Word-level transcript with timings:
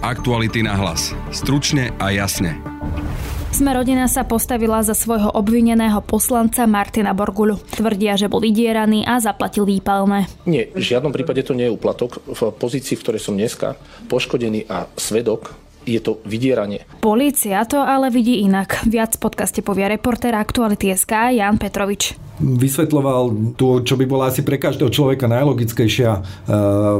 Aktuality 0.00 0.64
na 0.64 0.80
hlas. 0.80 1.12
Stručne 1.28 1.92
a 2.00 2.08
jasne. 2.08 2.56
Sme 3.52 3.76
rodina 3.76 4.08
sa 4.08 4.24
postavila 4.24 4.80
za 4.80 4.96
svojho 4.96 5.28
obvineného 5.28 6.00
poslanca 6.00 6.64
Martina 6.64 7.12
Borguľu. 7.12 7.60
Tvrdia, 7.68 8.16
že 8.16 8.32
bol 8.32 8.40
vydieraný 8.40 9.04
a 9.04 9.20
zaplatil 9.20 9.68
výpalné. 9.68 10.24
Nie, 10.48 10.72
v 10.72 10.80
žiadnom 10.80 11.12
prípade 11.12 11.44
to 11.44 11.52
nie 11.52 11.68
je 11.68 11.76
úplatok. 11.76 12.16
V 12.24 12.48
pozícii, 12.48 12.96
v 12.96 13.02
ktorej 13.04 13.20
som 13.20 13.36
dneska, 13.36 13.76
poškodený 14.08 14.72
a 14.72 14.88
svedok, 14.96 15.52
je 15.84 16.00
to 16.00 16.24
vydieranie. 16.24 16.88
Polícia 17.04 17.60
to 17.68 17.84
ale 17.84 18.08
vidí 18.08 18.40
inak. 18.40 18.80
Viac 18.88 19.20
v 19.20 19.28
podcaste 19.28 19.60
povie 19.60 19.84
reportér 19.84 20.32
Aktuality 20.32 20.96
SK 20.96 21.36
Jan 21.36 21.60
Petrovič 21.60 22.16
vysvetľoval 22.40 23.52
to, 23.60 23.84
čo 23.84 24.00
by 24.00 24.08
bola 24.08 24.32
asi 24.32 24.40
pre 24.40 24.56
každého 24.56 24.88
človeka 24.88 25.28
najlogickejšia 25.28 26.10
uh, 26.16 26.24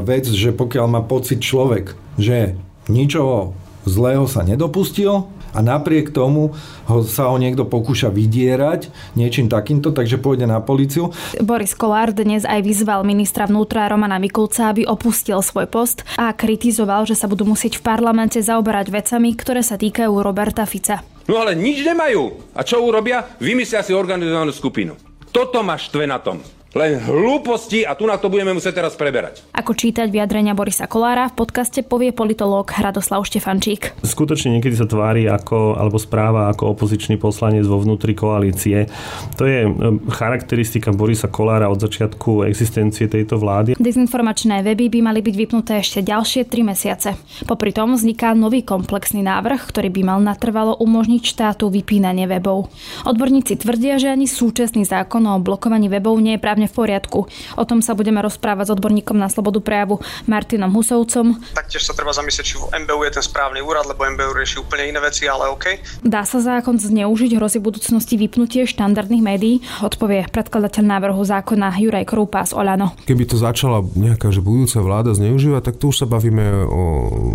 vec, 0.05 0.29
že 0.29 0.53
pokiaľ 0.53 0.85
má 0.85 1.01
pocit 1.01 1.41
človek, 1.41 1.97
že 2.21 2.53
ničoho 2.91 3.55
zlého 3.87 4.27
sa 4.27 4.43
nedopustil 4.43 5.31
a 5.51 5.59
napriek 5.59 6.15
tomu 6.15 6.55
ho, 6.87 6.97
sa 7.03 7.27
ho 7.27 7.35
niekto 7.35 7.67
pokúša 7.67 8.07
vydierať 8.07 8.87
niečím 9.19 9.51
takýmto, 9.51 9.91
takže 9.91 10.19
pôjde 10.19 10.47
na 10.47 10.63
policiu. 10.63 11.11
Boris 11.43 11.75
Kolár 11.75 12.15
dnes 12.15 12.47
aj 12.47 12.63
vyzval 12.63 13.03
ministra 13.03 13.47
vnútra 13.47 13.87
Romana 13.91 14.15
Mikulca, 14.15 14.71
aby 14.71 14.87
opustil 14.87 15.39
svoj 15.43 15.67
post 15.67 16.07
a 16.15 16.31
kritizoval, 16.31 17.03
že 17.03 17.19
sa 17.19 17.27
budú 17.27 17.43
musieť 17.43 17.79
v 17.79 17.85
parlamente 17.87 18.39
zaoberať 18.39 18.87
vecami, 18.91 19.35
ktoré 19.35 19.61
sa 19.63 19.75
týkajú 19.75 20.11
Roberta 20.23 20.63
Fica. 20.63 21.03
No 21.27 21.43
ale 21.43 21.55
nič 21.55 21.83
nemajú. 21.83 22.55
A 22.55 22.63
čo 22.63 22.81
urobia? 22.81 23.23
Vymyslia 23.39 23.85
si 23.85 23.95
organizovanú 23.95 24.51
skupinu. 24.51 24.97
Toto 25.31 25.63
ma 25.63 25.79
štve 25.79 26.03
na 26.07 26.19
tom. 26.19 26.43
Len 26.71 27.03
hlúposti 27.03 27.83
a 27.83 27.99
tu 27.99 28.07
na 28.07 28.15
to 28.15 28.31
budeme 28.31 28.55
musieť 28.55 28.79
teraz 28.79 28.95
preberať. 28.95 29.43
Ako 29.51 29.75
čítať 29.75 30.07
vyjadrenia 30.07 30.55
Borisa 30.55 30.87
Kolára 30.87 31.27
v 31.27 31.43
podcaste 31.43 31.83
povie 31.83 32.15
politológ 32.15 32.71
Hradoslav 32.71 33.27
Štefančík. 33.27 33.99
Skutočne 34.07 34.55
niekedy 34.55 34.79
sa 34.79 34.87
tvári 34.87 35.27
ako, 35.27 35.75
alebo 35.75 35.99
správa 35.99 36.47
ako 36.47 36.71
opozičný 36.71 37.19
poslanec 37.19 37.67
vo 37.67 37.75
vnútri 37.83 38.15
koalície. 38.15 38.87
To 39.35 39.43
je 39.43 39.67
charakteristika 40.15 40.95
Borisa 40.95 41.27
Kolára 41.27 41.67
od 41.67 41.83
začiatku 41.83 42.47
existencie 42.47 43.11
tejto 43.11 43.35
vlády. 43.35 43.75
Dezinformačné 43.75 44.63
weby 44.63 44.87
by 44.87 44.99
mali 45.11 45.19
byť 45.19 45.35
vypnuté 45.35 45.83
ešte 45.83 45.99
ďalšie 46.07 46.47
3 46.47 46.71
mesiace. 46.71 47.19
Popri 47.51 47.75
tom 47.75 47.99
vzniká 47.99 48.31
nový 48.31 48.63
komplexný 48.63 49.19
návrh, 49.19 49.67
ktorý 49.67 49.91
by 49.91 50.01
mal 50.07 50.19
natrvalo 50.23 50.79
umožniť 50.79 51.35
štátu 51.35 51.67
vypínanie 51.67 52.31
webov. 52.31 52.71
Odborníci 53.03 53.59
tvrdia, 53.59 53.99
že 53.99 54.07
ani 54.07 54.23
súčasný 54.23 54.87
zákon 54.87 55.19
o 55.27 55.35
blokovaní 55.43 55.91
webov 55.91 56.15
nie 56.23 56.39
je 56.39 56.43
právne 56.43 56.59
právne 56.61 56.69
v 56.69 56.77
poriadku. 56.77 57.19
O 57.57 57.63
tom 57.65 57.81
sa 57.81 57.97
budeme 57.97 58.21
rozprávať 58.21 58.69
s 58.69 58.73
odborníkom 58.77 59.17
na 59.17 59.29
slobodu 59.33 59.57
prejavu 59.61 59.97
Martinom 60.29 60.69
Husovcom. 60.69 61.41
Taktiež 61.57 61.89
sa 61.89 61.97
treba 61.97 62.13
zamyslieť, 62.13 62.45
či 62.45 62.55
MBU 62.61 63.01
je 63.09 63.11
ten 63.17 63.25
správny 63.25 63.65
úrad, 63.65 63.89
lebo 63.89 64.05
MBU 64.05 64.37
rieši 64.37 64.61
úplne 64.61 64.93
iné 64.93 64.99
veci, 65.01 65.25
ale 65.25 65.49
OK. 65.49 65.81
Dá 66.05 66.21
sa 66.21 66.37
zákon 66.37 66.77
zneužiť, 66.77 67.33
hrozí 67.37 67.57
v 67.57 67.73
budúcnosti 67.73 68.15
vypnutie 68.17 68.69
štandardných 68.69 69.23
médií? 69.23 69.55
Odpovie 69.81 70.29
predkladateľ 70.29 70.83
návrhu 70.85 71.21
zákona 71.25 71.81
Juraj 71.81 72.05
Krúpa 72.05 72.45
z 72.45 72.53
Olano. 72.53 72.93
Keby 73.09 73.25
to 73.25 73.41
začala 73.41 73.81
nejaká 73.97 74.29
že 74.29 74.43
budúca 74.43 74.79
vláda 74.79 75.11
zneužívať, 75.17 75.61
tak 75.65 75.75
tu 75.81 75.89
už 75.89 76.05
sa 76.05 76.07
bavíme 76.07 76.67
o 76.69 76.81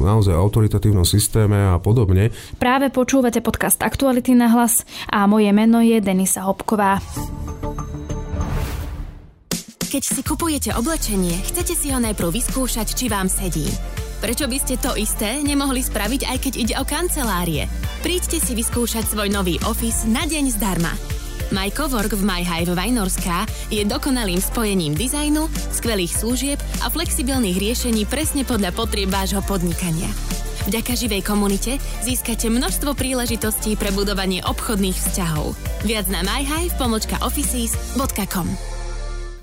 naozaj 0.07 0.33
autoritatívnom 0.33 1.05
systéme 1.05 1.75
a 1.75 1.77
podobne. 1.83 2.31
Práve 2.57 2.89
počúvate 2.95 3.43
podcast 3.43 3.83
Aktuality 3.83 4.33
na 4.39 4.49
hlas 4.53 4.87
a 5.11 5.27
moje 5.27 5.51
meno 5.51 5.83
je 5.83 5.99
Denisa 5.99 6.47
Hopková. 6.47 7.03
Keď 9.87 10.03
si 10.03 10.27
kupujete 10.27 10.75
oblečenie, 10.75 11.39
chcete 11.47 11.79
si 11.79 11.95
ho 11.95 12.03
najprv 12.03 12.35
vyskúšať, 12.35 12.99
či 12.99 13.07
vám 13.07 13.31
sedí. 13.31 13.71
Prečo 14.19 14.51
by 14.51 14.59
ste 14.59 14.83
to 14.83 14.99
isté 14.99 15.39
nemohli 15.47 15.79
spraviť, 15.79 16.27
aj 16.27 16.43
keď 16.43 16.59
ide 16.59 16.75
o 16.75 16.83
kancelárie? 16.83 17.71
Príďte 18.03 18.43
si 18.43 18.59
vyskúšať 18.59 19.07
svoj 19.07 19.31
nový 19.31 19.63
office 19.63 20.03
na 20.11 20.27
deň 20.27 20.59
zdarma. 20.59 20.91
My 21.55 21.71
Cowork 21.71 22.19
v 22.19 22.27
MyHive 22.27 22.75
Vajnorská 22.75 23.47
je 23.71 23.87
dokonalým 23.87 24.43
spojením 24.43 24.99
dizajnu, 24.99 25.47
skvelých 25.71 26.19
služieb 26.19 26.59
a 26.83 26.91
flexibilných 26.91 27.55
riešení 27.55 28.11
presne 28.11 28.43
podľa 28.43 28.75
potrieb 28.75 29.07
vášho 29.07 29.39
podnikania. 29.47 30.11
Vďaka 30.67 30.99
živej 30.99 31.23
komunite 31.23 31.79
získate 32.03 32.51
množstvo 32.51 32.99
príležitostí 32.99 33.79
pre 33.79 33.95
budovanie 33.95 34.43
obchodných 34.43 34.99
vzťahov. 34.99 35.55
Viac 35.87 36.11
na 36.11 36.27
myhive.offices.com 36.27 38.76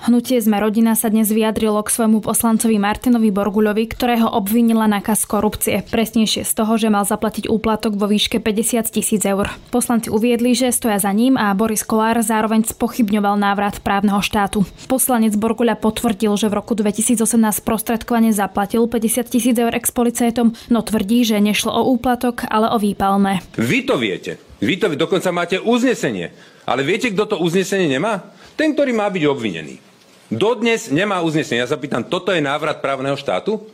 Hnutie 0.00 0.40
Sme 0.40 0.56
rodina 0.64 0.96
sa 0.96 1.12
dnes 1.12 1.28
vyjadrilo 1.28 1.76
k 1.84 1.92
svojmu 1.92 2.24
poslancovi 2.24 2.80
Martinovi 2.80 3.28
Borguľovi, 3.28 3.84
ktorého 3.84 4.32
obvinila 4.32 4.88
nakaz 4.88 5.28
korupcie. 5.28 5.84
Presnejšie 5.84 6.40
z 6.40 6.52
toho, 6.56 6.80
že 6.80 6.88
mal 6.88 7.04
zaplatiť 7.04 7.52
úplatok 7.52 8.00
vo 8.00 8.08
výške 8.08 8.40
50 8.40 8.96
tisíc 8.96 9.20
eur. 9.28 9.52
Poslanci 9.68 10.08
uviedli, 10.08 10.56
že 10.56 10.72
stoja 10.72 10.96
za 10.96 11.12
ním 11.12 11.36
a 11.36 11.52
Boris 11.52 11.84
Kolár 11.84 12.16
zároveň 12.24 12.64
spochybňoval 12.64 13.36
návrat 13.36 13.84
právneho 13.84 14.24
štátu. 14.24 14.64
Poslanec 14.88 15.36
Borguľa 15.36 15.76
potvrdil, 15.76 16.32
že 16.32 16.48
v 16.48 16.56
roku 16.56 16.72
2018 16.72 17.20
prostredkovane 17.60 18.32
zaplatil 18.32 18.88
50 18.88 19.28
tisíc 19.28 19.52
eur 19.60 19.76
ex-policajtom, 19.76 20.56
no 20.72 20.80
tvrdí, 20.80 21.28
že 21.28 21.44
nešlo 21.44 21.76
o 21.76 21.92
úplatok, 21.92 22.48
ale 22.48 22.72
o 22.72 22.80
výpalné. 22.80 23.44
Vy 23.60 23.84
to 23.84 24.00
viete. 24.00 24.40
Vy 24.64 24.80
to 24.80 24.96
dokonca 24.96 25.28
máte 25.28 25.60
uznesenie. 25.60 26.32
Ale 26.64 26.88
viete, 26.88 27.12
kto 27.12 27.36
to 27.36 27.36
uznesenie 27.36 28.00
nemá? 28.00 28.32
Ten, 28.56 28.72
ktorý 28.72 28.96
má 28.96 29.12
byť 29.12 29.24
obvinený. 29.28 29.89
Dodnes 30.30 30.88
nemá 30.94 31.20
uznesenie. 31.20 31.60
Ja 31.60 31.70
sa 31.70 31.80
pýtam, 31.80 32.06
toto 32.06 32.30
je 32.30 32.38
návrat 32.38 32.78
právneho 32.78 33.18
štátu? 33.18 33.66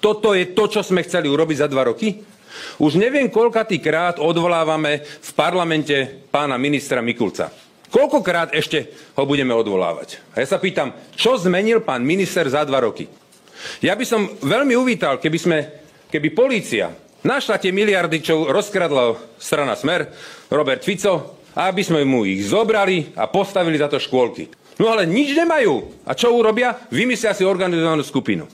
Toto 0.00 0.32
je 0.32 0.50
to, 0.50 0.66
čo 0.66 0.80
sme 0.82 1.04
chceli 1.04 1.28
urobiť 1.28 1.62
za 1.62 1.68
dva 1.68 1.86
roky? 1.86 2.24
Už 2.80 2.98
neviem, 2.98 3.28
koľkatý 3.28 3.78
krát 3.78 4.16
odvolávame 4.18 5.04
v 5.04 5.30
parlamente 5.36 6.26
pána 6.32 6.56
ministra 6.56 7.04
Mikulca. 7.04 7.52
Koľkokrát 7.92 8.56
ešte 8.56 8.88
ho 9.14 9.24
budeme 9.28 9.52
odvolávať? 9.52 10.18
A 10.32 10.40
ja 10.40 10.48
sa 10.48 10.56
pýtam, 10.56 10.96
čo 11.12 11.36
zmenil 11.36 11.84
pán 11.84 12.00
minister 12.00 12.48
za 12.48 12.64
dva 12.64 12.80
roky? 12.80 13.04
Ja 13.84 13.94
by 13.94 14.04
som 14.08 14.26
veľmi 14.40 14.74
uvítal, 14.74 15.20
keby, 15.20 15.38
sme, 15.38 15.58
keby 16.08 16.28
polícia 16.32 16.90
Našla 17.22 17.62
tie 17.62 17.70
miliardy, 17.70 18.18
čo 18.18 18.50
rozkradla 18.50 19.14
strana 19.38 19.78
Smer, 19.78 20.10
Robert 20.50 20.82
Fico, 20.82 21.38
aby 21.54 21.86
sme 21.86 22.02
mu 22.02 22.26
ich 22.26 22.50
zobrali 22.50 23.14
a 23.14 23.30
postavili 23.30 23.78
za 23.78 23.86
to 23.86 24.02
škôlky. 24.02 24.50
No 24.80 24.88
ale 24.88 25.04
nič 25.04 25.36
nemajú. 25.36 26.04
A 26.08 26.16
čo 26.16 26.32
urobia? 26.32 26.76
Vymyslia 26.88 27.36
si 27.36 27.44
organizovanú 27.44 28.00
skupinu. 28.04 28.48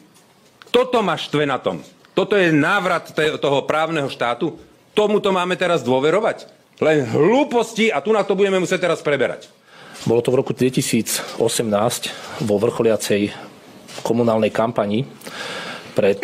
Toto 0.68 1.00
ma 1.00 1.14
štve 1.14 1.44
na 1.46 1.58
tom. 1.62 1.80
Toto 2.12 2.34
je 2.34 2.50
návrat 2.50 3.14
toho 3.14 3.62
právneho 3.62 4.10
štátu. 4.10 4.58
Tomuto 4.92 5.30
máme 5.30 5.54
teraz 5.54 5.86
dôverovať. 5.86 6.50
Len 6.82 7.06
hlúposti 7.06 7.90
a 7.90 8.02
tu 8.02 8.10
na 8.10 8.26
to 8.26 8.34
budeme 8.34 8.58
musieť 8.58 8.90
teraz 8.90 9.00
preberať. 9.02 9.50
Bolo 10.06 10.22
to 10.22 10.30
v 10.30 10.38
roku 10.42 10.54
2018 10.54 11.38
vo 12.46 12.56
vrcholiacej 12.58 13.34
komunálnej 14.06 14.54
kampani 14.54 15.02
pred 15.98 16.22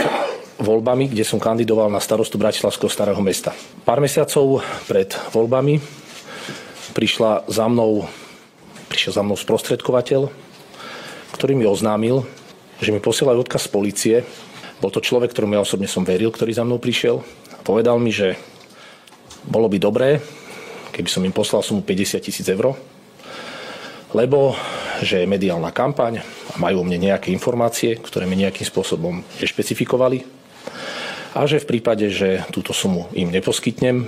voľbami, 0.62 1.10
kde 1.10 1.26
som 1.26 1.42
kandidoval 1.42 1.90
na 1.90 1.98
starostu 1.98 2.38
Bratislavského 2.38 2.86
starého 2.86 3.18
mesta. 3.18 3.50
Pár 3.82 3.98
mesiacov 3.98 4.62
pred 4.86 5.10
voľbami 5.34 5.82
prišla 6.94 7.50
za 7.50 7.66
mnou, 7.66 8.06
prišiel 8.94 9.18
za 9.18 9.26
mnou 9.26 9.34
sprostredkovateľ, 9.34 10.30
ktorý 11.34 11.58
mi 11.58 11.66
oznámil, 11.66 12.22
že 12.78 12.94
mi 12.94 13.02
posielajú 13.02 13.42
odkaz 13.42 13.66
z 13.66 13.74
policie. 13.74 14.16
Bol 14.78 14.94
to 14.94 15.02
človek, 15.02 15.34
ktorému 15.34 15.58
ja 15.58 15.66
osobne 15.66 15.90
som 15.90 16.06
veril, 16.06 16.30
ktorý 16.30 16.54
za 16.54 16.62
mnou 16.62 16.78
prišiel. 16.78 17.18
A 17.50 17.58
povedal 17.66 17.98
mi, 17.98 18.14
že 18.14 18.38
bolo 19.42 19.66
by 19.66 19.82
dobré, 19.82 20.22
keby 20.94 21.10
som 21.10 21.26
im 21.26 21.34
poslal 21.34 21.66
sumu 21.66 21.82
50 21.82 22.22
tisíc 22.22 22.46
eur, 22.46 22.78
lebo 24.14 24.54
že 25.02 25.26
je 25.26 25.26
mediálna 25.26 25.74
kampaň 25.74 26.22
a 26.22 26.56
majú 26.62 26.80
o 26.80 26.86
mne 26.86 27.10
nejaké 27.10 27.34
informácie, 27.34 27.98
ktoré 27.98 28.30
mi 28.30 28.38
nejakým 28.38 28.62
spôsobom 28.62 29.26
špecifikovali 29.42 30.22
a 31.34 31.50
že 31.50 31.58
v 31.58 31.66
prípade, 31.66 32.14
že 32.14 32.46
túto 32.54 32.70
sumu 32.70 33.10
im 33.10 33.34
neposkytnem, 33.34 34.06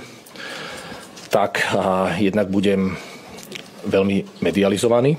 tak 1.27 1.59
jednak 2.23 2.47
budem 2.55 2.95
veľmi 3.87 4.43
medializovaný. 4.43 5.15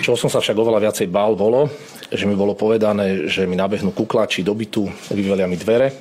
Čo 0.00 0.16
som 0.16 0.32
sa 0.32 0.40
však 0.40 0.56
oveľa 0.56 0.88
viacej 0.88 1.12
bál, 1.12 1.36
bolo, 1.36 1.68
že 2.08 2.24
mi 2.24 2.32
bolo 2.32 2.56
povedané, 2.56 3.28
že 3.28 3.44
mi 3.44 3.56
nabehnú 3.56 3.92
kuklači 3.92 4.40
do 4.40 4.56
bytu, 4.56 4.88
vyvelia 5.12 5.44
mi 5.44 5.60
dvere. 5.60 5.92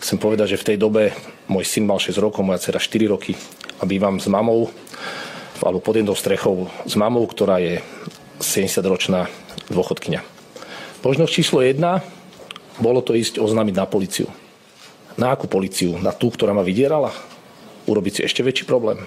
Chcem 0.00 0.16
povedať, 0.16 0.56
že 0.56 0.60
v 0.60 0.68
tej 0.72 0.76
dobe 0.80 1.12
môj 1.48 1.64
syn 1.68 1.84
mal 1.84 2.00
6 2.00 2.16
rokov, 2.16 2.44
moja 2.44 2.60
dcera 2.60 2.80
4 2.80 3.12
roky 3.12 3.36
a 3.80 3.84
bývam 3.84 4.16
s 4.16 4.28
mamou, 4.28 4.72
alebo 5.60 5.80
pod 5.84 6.00
jednou 6.00 6.16
strechou 6.16 6.68
s 6.84 6.96
mamou, 6.96 7.24
ktorá 7.28 7.60
je 7.60 7.80
70-ročná 8.40 9.28
dôchodkynia. 9.68 10.24
Možnosť 11.04 11.32
číslo 11.32 11.60
1 11.60 11.80
bolo 12.80 13.00
to 13.04 13.12
ísť 13.12 13.36
oznámiť 13.40 13.74
na 13.76 13.86
policiu. 13.88 14.28
Na 15.14 15.30
akú 15.30 15.46
policiu? 15.46 16.00
Na 16.00 16.10
tú, 16.10 16.32
ktorá 16.32 16.56
ma 16.56 16.66
vydierala? 16.66 17.12
Urobiť 17.84 18.12
si 18.12 18.20
ešte 18.26 18.42
väčší 18.42 18.64
problém. 18.66 19.04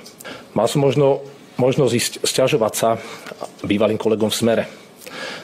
Mal 0.54 0.70
som 0.70 0.86
možno 0.86 1.26
možnosť 1.58 1.94
ísť 1.94 2.14
sťažovať 2.24 2.74
sa 2.74 2.90
bývalým 3.66 3.98
kolegom 3.98 4.30
v 4.30 4.40
smere. 4.40 4.64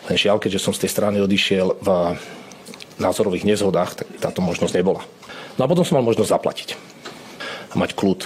Len 0.10 0.18
žiaľ, 0.18 0.38
keďže 0.38 0.62
som 0.62 0.74
z 0.74 0.86
tej 0.86 0.92
strany 0.94 1.18
odišiel 1.19 1.81
v 1.81 1.88
názorových 3.01 3.50
nezhodách, 3.50 3.98
tak 3.98 4.07
táto 4.21 4.39
možnosť 4.45 4.77
nebola. 4.77 5.01
No 5.57 5.65
a 5.65 5.69
potom 5.69 5.86
som 5.86 5.98
mal 5.98 6.06
možnosť 6.06 6.33
zaplatiť. 6.33 6.69
A 7.74 7.75
mať 7.77 7.98
kľud. 7.98 8.25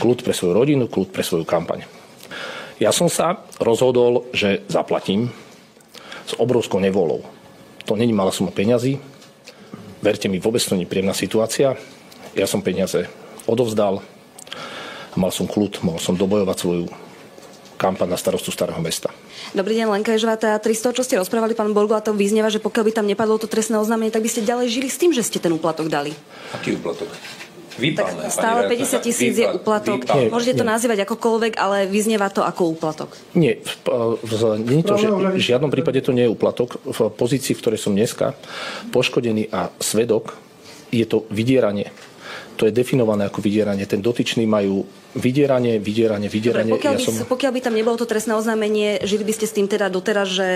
Kľud 0.00 0.18
pre 0.24 0.32
svoju 0.32 0.52
rodinu, 0.56 0.88
kľud 0.88 1.12
pre 1.12 1.24
svoju 1.24 1.44
kampaň. 1.44 1.84
Ja 2.78 2.94
som 2.94 3.10
sa 3.10 3.42
rozhodol, 3.58 4.30
že 4.30 4.62
zaplatím 4.70 5.34
s 6.24 6.32
obrovskou 6.38 6.78
nevolou. 6.78 7.26
To 7.90 7.96
není 7.98 8.14
malá 8.14 8.30
suma 8.30 8.54
peňazí. 8.54 9.00
Verte 9.98 10.30
mi, 10.30 10.38
vôbec 10.38 10.62
to 10.62 10.78
nie 10.78 10.86
je 10.86 10.92
príjemná 10.92 11.16
situácia. 11.16 11.74
Ja 12.38 12.46
som 12.46 12.62
peniaze 12.62 13.10
odovzdal 13.50 14.04
mal 15.18 15.34
som 15.34 15.50
kľud, 15.50 15.82
mohol 15.82 15.98
som 15.98 16.14
dobojovať 16.14 16.56
svoju 16.56 16.86
kampaň 17.78 18.14
na 18.14 18.18
starostu 18.18 18.50
Starého 18.54 18.78
mesta. 18.82 19.10
Dobrý 19.54 19.78
deň, 19.78 19.86
Lenka 19.90 20.14
Ježová. 20.14 20.38
300, 20.38 20.94
čo 20.94 21.02
ste 21.02 21.18
rozprávali, 21.18 21.54
pán 21.54 21.70
Borgu, 21.74 21.94
a 21.94 22.02
to 22.02 22.14
vyznieva, 22.14 22.50
že 22.50 22.62
pokiaľ 22.62 22.84
by 22.90 22.92
tam 22.94 23.06
nepadlo 23.06 23.38
to 23.38 23.50
trestné 23.50 23.78
oznámenie, 23.78 24.10
tak 24.10 24.22
by 24.22 24.30
ste 24.30 24.46
ďalej 24.46 24.66
žili 24.70 24.88
s 24.90 24.98
tým, 24.98 25.14
že 25.14 25.22
ste 25.22 25.38
ten 25.38 25.54
úplatok 25.54 25.86
dali. 25.86 26.14
Aký 26.54 26.74
úplatok? 26.74 27.10
Výpalné, 27.78 28.26
tak 28.26 28.34
stále 28.34 28.66
50 28.66 29.06
tisíc 29.06 29.38
je 29.38 29.46
úplatok. 29.46 30.02
Nie, 30.02 30.34
Môžete 30.34 30.58
to 30.58 30.66
nie. 30.66 30.74
nazývať 30.74 31.06
akokoľvek, 31.06 31.54
ale 31.54 31.86
vyznieva 31.86 32.26
to 32.26 32.42
ako 32.42 32.74
úplatok. 32.74 33.14
Nie, 33.38 33.62
v, 33.62 33.70
v, 34.18 34.32
nie 34.66 34.82
to, 34.82 34.98
že 34.98 35.06
v 35.06 35.38
žiadnom 35.38 35.70
prípade 35.70 36.02
to 36.02 36.10
nie 36.10 36.26
je 36.26 36.34
úplatok. 36.34 36.82
V 36.82 37.06
pozícii, 37.14 37.54
v 37.54 37.62
ktorej 37.62 37.78
som 37.78 37.94
dneska, 37.94 38.34
poškodený 38.90 39.54
a 39.54 39.70
svedok, 39.78 40.34
je 40.90 41.06
to 41.06 41.22
vydieranie 41.30 41.94
to 42.58 42.66
je 42.66 42.74
definované 42.74 43.30
ako 43.30 43.38
vydieranie. 43.38 43.86
Ten 43.86 44.02
dotyčný 44.02 44.42
majú 44.42 44.82
vydieranie, 45.16 45.80
vydieranie, 45.80 46.28
vydieranie. 46.28 46.72
Dobre, 46.74 46.84
pokiaľ, 46.84 46.94
ja 46.94 47.00
by, 47.00 47.04
som... 47.04 47.14
pokiaľ 47.24 47.52
by 47.56 47.60
tam 47.64 47.74
nebolo 47.76 47.96
to 47.96 48.04
trestné 48.04 48.36
oznámenie, 48.36 49.00
žili 49.04 49.24
by 49.24 49.32
ste 49.32 49.46
s 49.48 49.56
tým 49.56 49.64
teda 49.64 49.88
doteraz, 49.88 50.28
že 50.28 50.48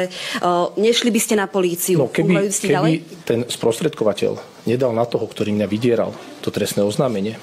uh, 0.45 0.73
nešli 0.77 1.09
by 1.09 1.21
ste 1.21 1.35
na 1.41 1.49
políciu? 1.49 2.05
No, 2.05 2.13
keby, 2.13 2.53
keby 2.53 2.73
ďalej? 2.73 2.93
ten 3.25 3.41
sprostredkovateľ 3.49 4.37
nedal 4.69 4.93
na 4.93 5.09
toho, 5.09 5.25
ktorý 5.25 5.57
mňa 5.57 5.67
vydieral, 5.69 6.13
to 6.45 6.53
trestné 6.53 6.85
oznámenie, 6.85 7.41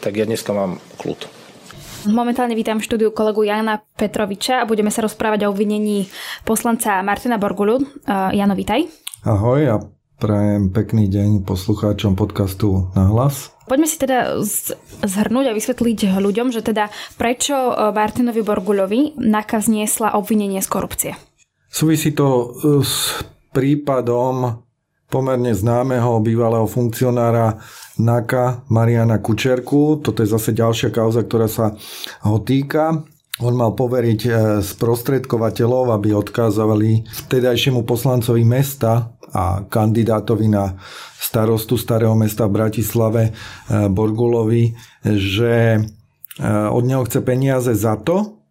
tak 0.00 0.16
ja 0.16 0.24
dneska 0.24 0.56
mám 0.56 0.80
kľud. 0.96 1.28
Momentálne 2.08 2.56
vítam 2.56 2.80
v 2.80 2.86
štúdiu 2.88 3.12
kolegu 3.12 3.44
Jana 3.44 3.84
Petroviča 4.00 4.64
a 4.64 4.68
budeme 4.68 4.88
sa 4.88 5.04
rozprávať 5.04 5.44
o 5.44 5.52
obvinení 5.52 6.08
poslanca 6.48 7.04
Martina 7.04 7.36
Borgulu. 7.36 7.84
Uh, 8.08 8.32
Jano, 8.32 8.56
vítaj. 8.56 8.88
Ahoj 9.20 9.60
a 9.68 9.76
prajem 10.16 10.72
pekný 10.72 11.12
deň 11.12 11.44
poslucháčom 11.44 12.16
podcastu 12.16 12.88
Na 12.96 13.12
hlas. 13.12 13.52
Poďme 13.70 13.86
si 13.86 14.02
teda 14.02 14.42
zhrnúť 15.06 15.46
a 15.46 15.54
vysvetliť 15.54 16.18
ľuďom, 16.18 16.50
že 16.50 16.66
teda 16.66 16.90
prečo 17.14 17.54
e, 17.54 17.94
Martinovi 17.94 18.42
Borguľovi 18.42 19.22
NAKA 19.22 19.62
zniesla 19.62 20.18
obvinenie 20.18 20.58
z 20.58 20.66
korupcie. 20.66 21.12
Súvisí 21.70 22.10
to 22.10 22.26
e, 22.26 22.46
s 22.82 23.22
prípadom 23.54 24.58
pomerne 25.06 25.54
známeho 25.54 26.18
bývalého 26.18 26.66
funkcionára 26.66 27.62
NAKA 28.02 28.66
Mariana 28.74 29.22
Kučerku. 29.22 30.02
Toto 30.02 30.18
je 30.18 30.34
zase 30.34 30.50
ďalšia 30.50 30.90
kauza, 30.90 31.22
ktorá 31.22 31.46
sa 31.46 31.70
ho 32.26 32.42
týka. 32.42 33.06
On 33.40 33.56
mal 33.56 33.72
poveriť 33.72 34.20
e, 34.28 34.30
sprostredkovateľov, 34.60 35.96
aby 35.96 36.12
odkázali 36.12 37.08
vtedajšiemu 37.08 37.88
poslancovi 37.88 38.44
mesta 38.44 39.16
a 39.32 39.64
kandidátovi 39.64 40.52
na 40.52 40.76
starostu 41.16 41.80
Starého 41.80 42.12
mesta 42.12 42.44
v 42.44 42.60
Bratislave 42.60 43.22
e, 43.28 43.32
Borgulovi, 43.88 44.76
že 45.08 45.54
e, 45.76 45.80
od 46.68 46.84
neho 46.84 47.00
chce 47.08 47.24
peniaze 47.24 47.72
za 47.72 47.96
to, 47.96 48.44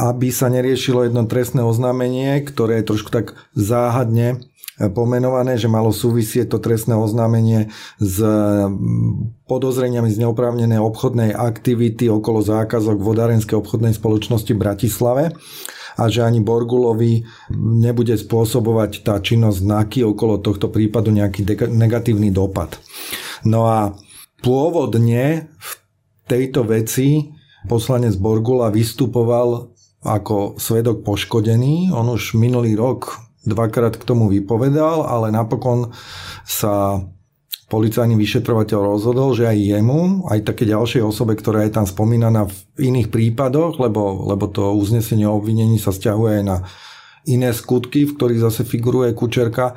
aby 0.00 0.32
sa 0.32 0.48
neriešilo 0.48 1.04
jedno 1.04 1.28
trestné 1.28 1.60
oznámenie, 1.60 2.40
ktoré 2.46 2.80
je 2.80 2.88
trošku 2.94 3.12
tak 3.12 3.36
záhadne 3.52 4.40
pomenované, 4.88 5.60
že 5.60 5.68
malo 5.68 5.92
súvisieť 5.92 6.56
to 6.56 6.58
trestné 6.64 6.96
oznámenie 6.96 7.68
s 8.00 8.16
podozreniami 9.44 10.08
z 10.08 10.24
neoprávnenej 10.24 10.80
obchodnej 10.80 11.36
aktivity 11.36 12.08
okolo 12.08 12.40
zákazok 12.40 12.96
vodárenskej 12.96 13.60
obchodnej 13.60 13.92
spoločnosti 13.92 14.56
v 14.56 14.62
Bratislave 14.62 15.24
a 16.00 16.08
že 16.08 16.24
ani 16.24 16.40
Borgulovi 16.40 17.28
nebude 17.60 18.16
spôsobovať 18.16 19.04
tá 19.04 19.20
činnosť 19.20 19.58
znaky 19.60 20.00
okolo 20.00 20.40
tohto 20.40 20.72
prípadu 20.72 21.12
nejaký 21.12 21.44
negatívny 21.68 22.32
dopad. 22.32 22.80
No 23.44 23.68
a 23.68 23.92
pôvodne 24.40 25.52
v 25.60 25.70
tejto 26.24 26.64
veci 26.64 27.36
poslanec 27.68 28.16
Borgula 28.16 28.72
vystupoval 28.72 29.76
ako 30.00 30.56
svedok 30.56 31.04
poškodený. 31.04 31.92
On 31.92 32.08
už 32.08 32.32
minulý 32.32 32.72
rok 32.72 33.29
dvakrát 33.44 33.96
k 33.96 34.06
tomu 34.06 34.28
vypovedal, 34.28 35.08
ale 35.08 35.32
napokon 35.32 35.92
sa 36.44 37.00
policajný 37.70 38.18
vyšetrovateľ 38.18 38.80
rozhodol, 38.82 39.30
že 39.32 39.46
aj 39.46 39.78
jemu, 39.78 40.26
aj 40.26 40.42
také 40.42 40.66
ďalšej 40.66 41.06
osobe, 41.06 41.38
ktorá 41.38 41.62
je 41.64 41.72
tam 41.78 41.86
spomínaná 41.86 42.50
v 42.50 42.90
iných 42.90 43.14
prípadoch, 43.14 43.78
lebo, 43.78 44.26
lebo 44.26 44.50
to 44.50 44.74
uznesenie 44.74 45.24
o 45.30 45.38
obvinení 45.38 45.78
sa 45.78 45.94
stiahuje 45.94 46.42
aj 46.42 46.44
na 46.44 46.56
iné 47.30 47.54
skutky, 47.54 48.04
v 48.04 48.14
ktorých 48.18 48.44
zase 48.44 48.62
figuruje 48.66 49.14
Kučerka, 49.14 49.72
e, 49.72 49.74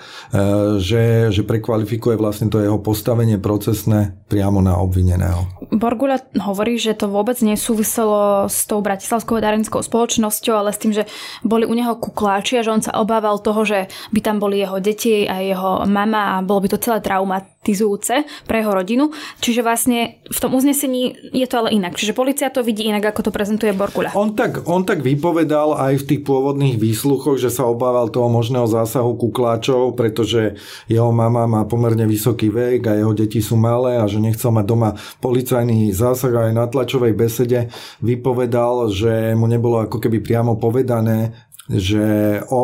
že, 0.82 1.30
že 1.30 1.46
prekvalifikuje 1.46 2.18
vlastne 2.18 2.50
to 2.50 2.58
jeho 2.58 2.82
postavenie 2.82 3.38
procesné 3.38 4.18
priamo 4.28 4.66
na 4.66 4.82
obvineného. 4.82 5.70
Borgula 5.74 6.22
hovorí, 6.42 6.82
že 6.82 6.98
to 6.98 7.10
vôbec 7.10 7.38
nesúviselo 7.46 8.50
s 8.50 8.66
tou 8.66 8.82
bratislavskou 8.82 9.38
darenskou 9.38 9.82
spoločnosťou, 9.82 10.54
ale 10.58 10.74
s 10.74 10.82
tým, 10.82 10.94
že 10.94 11.06
boli 11.46 11.70
u 11.70 11.74
neho 11.74 11.94
kukláči 11.98 12.58
a 12.58 12.66
že 12.66 12.74
on 12.74 12.82
sa 12.82 12.98
obával 12.98 13.38
toho, 13.42 13.62
že 13.66 13.90
by 14.10 14.20
tam 14.22 14.38
boli 14.42 14.62
jeho 14.62 14.82
deti 14.82 15.30
a 15.30 15.42
jeho 15.42 15.86
mama 15.86 16.38
a 16.38 16.46
bolo 16.46 16.66
by 16.66 16.70
to 16.74 16.82
celé 16.82 17.02
traumatizujúce 17.02 18.26
pre 18.50 18.62
jeho 18.62 18.74
rodinu. 18.74 19.14
Čiže 19.42 19.62
vlastne 19.62 20.24
v 20.26 20.40
tom 20.42 20.58
uznesení 20.58 21.34
je 21.34 21.46
to 21.46 21.66
ale 21.66 21.74
inak. 21.74 21.94
Čiže 21.94 22.18
policia 22.18 22.50
to 22.50 22.66
vidí 22.66 22.86
inak, 22.90 23.14
ako 23.14 23.30
to 23.30 23.32
prezentuje 23.36 23.74
Borgula. 23.74 24.14
On 24.18 24.34
tak, 24.34 24.66
on 24.66 24.86
tak 24.86 25.06
vypovedal 25.06 25.78
aj 25.78 26.02
v 26.02 26.08
tých 26.10 26.22
pôvodných 26.26 26.78
výsluchoch, 26.78 27.38
že 27.44 27.52
sa 27.52 27.68
obával 27.68 28.08
toho 28.08 28.32
možného 28.32 28.64
zásahu 28.64 29.20
kukláčov, 29.20 30.00
pretože 30.00 30.56
jeho 30.88 31.12
mama 31.12 31.44
má 31.44 31.68
pomerne 31.68 32.08
vysoký 32.08 32.48
vek 32.48 32.88
a 32.88 32.96
jeho 32.96 33.12
deti 33.12 33.44
sú 33.44 33.60
malé 33.60 34.00
a 34.00 34.08
že 34.08 34.24
nechcel 34.24 34.56
mať 34.56 34.66
doma 34.66 34.90
policajný 35.20 35.92
zásah 35.92 36.32
aj 36.32 36.52
na 36.56 36.66
tlačovej 36.72 37.12
besede 37.12 37.68
vypovedal, 38.00 38.88
že 38.88 39.36
mu 39.36 39.52
nebolo 39.52 39.84
ako 39.84 40.00
keby 40.00 40.24
priamo 40.24 40.56
povedané, 40.56 41.36
že 41.68 42.40
o, 42.48 42.64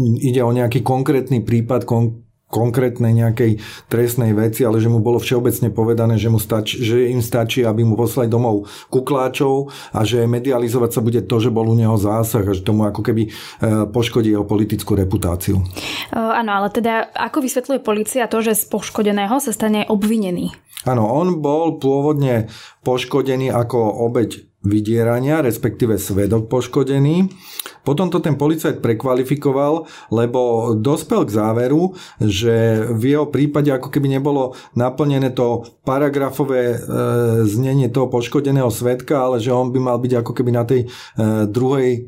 ide 0.00 0.40
o 0.40 0.50
nejaký 0.52 0.80
konkrétny 0.80 1.44
prípad, 1.44 1.84
kon, 1.84 2.24
konkrétnej 2.54 3.10
nejakej 3.10 3.58
trestnej 3.90 4.30
veci, 4.30 4.62
ale 4.62 4.78
že 4.78 4.86
mu 4.86 5.02
bolo 5.02 5.18
všeobecne 5.18 5.74
povedané, 5.74 6.14
že, 6.14 6.30
mu 6.30 6.38
stačí, 6.38 6.78
že 6.78 7.10
im 7.10 7.18
stačí, 7.18 7.66
aby 7.66 7.82
mu 7.82 7.98
poslali 7.98 8.30
domov 8.30 8.70
kukláčov 8.94 9.74
a 9.90 10.06
že 10.06 10.30
medializovať 10.30 10.90
sa 10.94 11.00
bude 11.02 11.26
to, 11.26 11.42
že 11.42 11.50
bol 11.50 11.66
u 11.66 11.74
neho 11.74 11.98
zásah 11.98 12.46
a 12.46 12.54
že 12.54 12.62
tomu 12.62 12.86
ako 12.86 13.02
keby 13.02 13.26
e, 13.26 13.30
poškodí 13.90 14.30
jeho 14.30 14.46
politickú 14.46 14.94
reputáciu. 14.94 15.58
Áno, 16.14 16.50
ale 16.54 16.70
teda 16.70 17.10
ako 17.10 17.42
vysvetľuje 17.42 17.80
policia 17.82 18.30
to, 18.30 18.38
že 18.38 18.54
z 18.54 18.64
poškodeného 18.70 19.42
sa 19.42 19.50
stane 19.50 19.82
obvinený? 19.90 20.54
Áno, 20.84 21.08
on 21.08 21.40
bol 21.40 21.80
pôvodne 21.80 22.52
poškodený 22.84 23.48
ako 23.48 24.04
obeď 24.04 24.44
vydierania, 24.64 25.44
respektíve 25.44 26.00
svedok 26.00 26.48
poškodený. 26.48 27.28
Potom 27.84 28.08
to 28.08 28.18
ten 28.18 28.34
policajt 28.34 28.80
prekvalifikoval, 28.80 29.86
lebo 30.10 30.72
dospel 30.74 31.28
k 31.28 31.34
záveru, 31.36 31.92
že 32.18 32.88
v 32.90 33.14
jeho 33.14 33.28
prípade 33.28 33.68
ako 33.68 33.92
keby 33.92 34.16
nebolo 34.16 34.56
naplnené 34.72 35.30
to 35.36 35.68
paragrafové 35.84 36.74
e, 36.74 36.76
znenie 37.44 37.92
toho 37.92 38.08
poškodeného 38.08 38.72
svetka, 38.72 39.20
ale 39.20 39.36
že 39.38 39.52
on 39.52 39.68
by 39.68 39.78
mal 39.78 40.00
byť 40.00 40.12
ako 40.24 40.32
keby 40.32 40.50
na 40.50 40.64
tej 40.64 40.88
e, 40.88 40.88
druhej 41.46 41.92
e, 41.92 42.00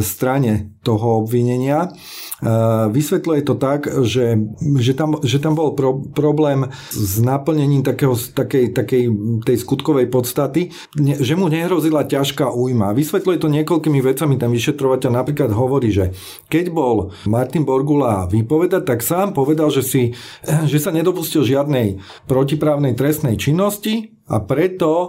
strane 0.00 0.78
toho 0.86 1.26
obvinenia. 1.26 1.90
E, 2.38 2.48
vysvetľuje 2.88 3.40
to 3.44 3.54
tak, 3.58 3.90
že, 4.06 4.38
že, 4.78 4.92
tam, 4.94 5.18
že 5.20 5.42
tam 5.42 5.58
bol 5.58 5.74
pro, 5.74 5.98
problém 6.00 6.70
s 6.94 7.18
naplnením 7.18 7.82
takého, 7.82 8.14
takej, 8.14 8.72
takej 8.72 9.02
tej 9.42 9.56
skutkovej 9.58 10.06
podstaty, 10.08 10.70
ne, 10.96 11.18
že 11.18 11.34
mu 11.34 11.50
nehrozila 11.50 12.06
ťažká 12.06 12.48
újma. 12.54 12.94
Vysvetľuje 12.94 13.38
to 13.42 13.52
niekoľkými 13.52 14.00
vecami, 14.00 14.40
tam 14.40 14.54
vyšetrovateľ 14.54 15.07
a 15.08 15.16
napríklad 15.16 15.50
hovorí, 15.56 15.88
že 15.88 16.12
keď 16.52 16.68
bol 16.68 17.16
Martin 17.24 17.64
Borgula 17.64 18.28
vypovedať, 18.28 18.84
tak 18.84 19.00
sám 19.00 19.32
povedal, 19.32 19.72
že, 19.72 19.82
si, 19.82 20.02
že 20.70 20.78
sa 20.78 20.92
nedopustil 20.92 21.48
žiadnej 21.48 21.98
protiprávnej 22.28 22.92
trestnej 22.92 23.40
činnosti 23.40 24.12
a 24.28 24.44
preto 24.44 24.92
e, 24.92 25.08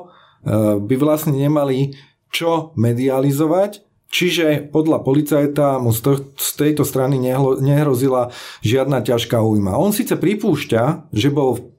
by 0.79 0.95
vlastne 0.95 1.35
nemali 1.35 1.93
čo 2.31 2.71
medializovať, 2.79 3.89
Čiže 4.09 4.73
podľa 4.73 5.05
policajta 5.05 5.77
mu 5.77 5.93
z 5.93 6.49
tejto 6.57 6.81
strany 6.81 7.21
nehrozila 7.61 8.33
žiadna 8.65 9.05
ťažká 9.05 9.37
újma. 9.37 9.77
On 9.77 9.93
síce 9.93 10.17
pripúšťa, 10.17 11.13
že 11.13 11.29
bol 11.29 11.77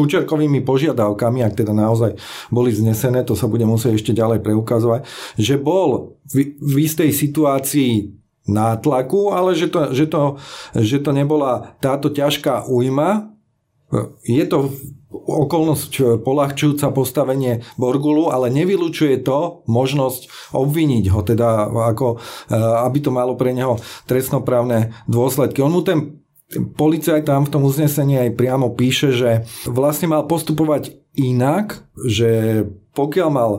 kučerkovými 0.00 0.64
požiadavkami, 0.64 1.44
ak 1.44 1.60
teda 1.60 1.76
naozaj 1.76 2.16
boli 2.48 2.72
znesené, 2.72 3.20
to 3.28 3.36
sa 3.36 3.44
bude 3.44 3.68
musieť 3.68 4.00
ešte 4.00 4.16
ďalej 4.16 4.40
preukazovať, 4.40 5.04
že 5.36 5.60
bol 5.60 6.16
v, 6.24 6.56
v 6.56 6.74
istej 6.88 7.12
situácii 7.12 8.16
nátlaku, 8.48 9.36
ale 9.36 9.52
že 9.52 9.68
to, 9.68 9.92
že 9.92 10.08
to, 10.08 10.40
že 10.72 11.04
to 11.04 11.12
nebola 11.12 11.76
táto 11.84 12.08
ťažká 12.08 12.64
újma. 12.72 13.28
Je 14.24 14.42
to 14.48 14.72
okolnosť 15.10 16.22
polahčujúca 16.22 16.94
postavenie 16.94 17.66
Borgulu, 17.74 18.30
ale 18.30 18.46
nevylučuje 18.54 19.26
to 19.26 19.66
možnosť 19.66 20.54
obviniť 20.54 21.04
ho, 21.10 21.20
teda 21.26 21.66
ako, 21.66 22.22
aby 22.86 22.98
to 23.02 23.10
malo 23.10 23.34
pre 23.34 23.50
neho 23.50 23.82
trestnoprávne 24.06 24.94
dôsledky. 25.10 25.58
On 25.66 25.74
mu 25.74 25.82
ten 25.82 26.19
policajt 26.50 27.24
tam 27.26 27.46
v 27.46 27.52
tom 27.52 27.62
uznesení 27.62 28.18
aj 28.18 28.34
priamo 28.34 28.74
píše, 28.74 29.14
že 29.14 29.30
vlastne 29.70 30.10
mal 30.10 30.26
postupovať 30.26 30.98
inak, 31.14 31.86
že 31.94 32.64
pokiaľ 32.94 33.28
mal 33.30 33.52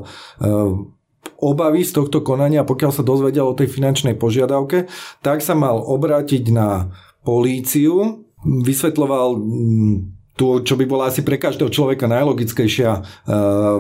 obavy 1.42 1.82
z 1.82 1.92
tohto 1.98 2.22
konania, 2.22 2.68
pokiaľ 2.68 2.92
sa 2.94 3.04
dozvedel 3.06 3.50
o 3.50 3.58
tej 3.58 3.72
finančnej 3.72 4.16
požiadavke, 4.18 4.92
tak 5.26 5.42
sa 5.42 5.58
mal 5.58 5.82
obrátiť 5.82 6.44
na 6.54 6.94
políciu, 7.26 8.26
vysvetloval 8.46 9.38
mm, 9.38 9.96
tu, 10.38 10.66
čo 10.66 10.74
by 10.74 10.86
bola 10.90 11.10
asi 11.10 11.22
pre 11.22 11.38
každého 11.38 11.70
človeka 11.70 12.10
najlogickejšia 12.10 12.92
uh, 12.94 13.04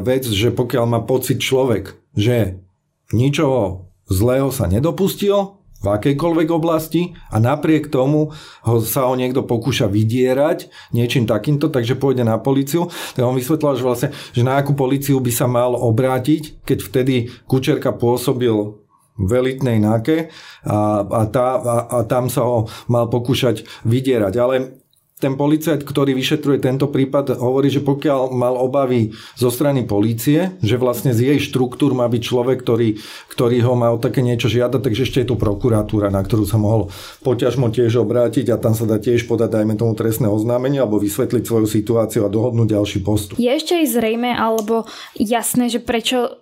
vec, 0.05 0.25
že 0.29 0.53
pokiaľ 0.53 0.85
má 0.85 0.99
pocit 1.01 1.41
človek, 1.41 1.97
že 2.13 2.61
ničoho 3.09 3.89
zlého 4.05 4.53
sa 4.53 4.69
nedopustil, 4.69 5.60
v 5.81 5.87
akejkoľvek 5.89 6.49
oblasti 6.53 7.17
a 7.33 7.41
napriek 7.41 7.89
tomu 7.89 8.29
ho, 8.65 8.75
sa 8.85 9.09
ho 9.09 9.13
niekto 9.17 9.41
pokúša 9.41 9.89
vydierať 9.89 10.69
niečím 10.93 11.25
takýmto, 11.25 11.73
takže 11.73 11.97
pôjde 11.97 12.21
na 12.21 12.37
policiu. 12.37 12.87
Tak 13.17 13.25
on 13.25 13.37
vysvetlil, 13.37 13.81
že 13.81 13.83
vlastne, 13.85 14.09
že 14.31 14.45
na 14.45 14.61
akú 14.61 14.77
policiu 14.77 15.17
by 15.17 15.31
sa 15.33 15.49
mal 15.49 15.73
obrátiť, 15.73 16.61
keď 16.61 16.77
vtedy 16.81 17.15
Kučerka 17.49 17.91
pôsobil 17.91 18.77
v 19.21 19.31
elitnej 19.37 19.77
náke 19.77 20.31
a, 20.65 21.03
a, 21.03 21.21
tá, 21.29 21.47
a, 21.59 21.75
a 21.89 21.97
tam 22.07 22.31
sa 22.31 22.47
ho 22.47 22.65
mal 22.89 23.11
pokúšať 23.11 23.85
vydierať. 23.85 24.33
Ale 24.39 24.80
ten 25.21 25.37
policajt, 25.37 25.85
ktorý 25.85 26.17
vyšetruje 26.17 26.57
tento 26.57 26.89
prípad, 26.89 27.37
hovorí, 27.37 27.69
že 27.69 27.85
pokiaľ 27.85 28.33
mal 28.33 28.57
obavy 28.57 29.13
zo 29.37 29.53
strany 29.53 29.85
polície, 29.85 30.57
že 30.65 30.81
vlastne 30.81 31.13
z 31.13 31.29
jej 31.29 31.39
štruktúr 31.39 31.93
má 31.93 32.09
byť 32.09 32.21
človek, 32.25 32.57
ktorý, 32.65 32.97
ktorý 33.29 33.57
ho 33.61 33.77
má 33.77 33.93
o 33.93 34.01
také 34.01 34.25
niečo 34.25 34.49
žiadať, 34.49 34.81
takže 34.81 35.05
ešte 35.05 35.21
je 35.21 35.29
tu 35.29 35.35
prokuratúra, 35.37 36.09
na 36.09 36.25
ktorú 36.25 36.49
sa 36.49 36.57
mohol 36.57 36.89
poťažmo 37.21 37.69
tiež 37.69 38.01
obrátiť 38.01 38.49
a 38.49 38.57
tam 38.57 38.73
sa 38.73 38.89
dá 38.89 38.97
tiež 38.97 39.29
podať, 39.29 39.61
dajme 39.61 39.77
tomu, 39.77 39.93
trestné 39.93 40.25
oznámenie 40.25 40.81
alebo 40.81 40.97
vysvetliť 40.97 41.45
svoju 41.45 41.69
situáciu 41.69 42.25
a 42.25 42.33
dohodnúť 42.33 42.73
ďalší 42.73 42.99
postup. 43.05 43.37
Je 43.37 43.53
ešte 43.53 43.77
aj 43.77 43.85
zrejme 43.93 44.33
alebo 44.33 44.89
jasné, 45.13 45.69
že 45.69 45.77
prečo 45.77 46.41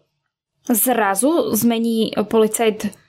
zrazu 0.69 1.51
zmení 1.57 2.13
policajt 2.15 3.08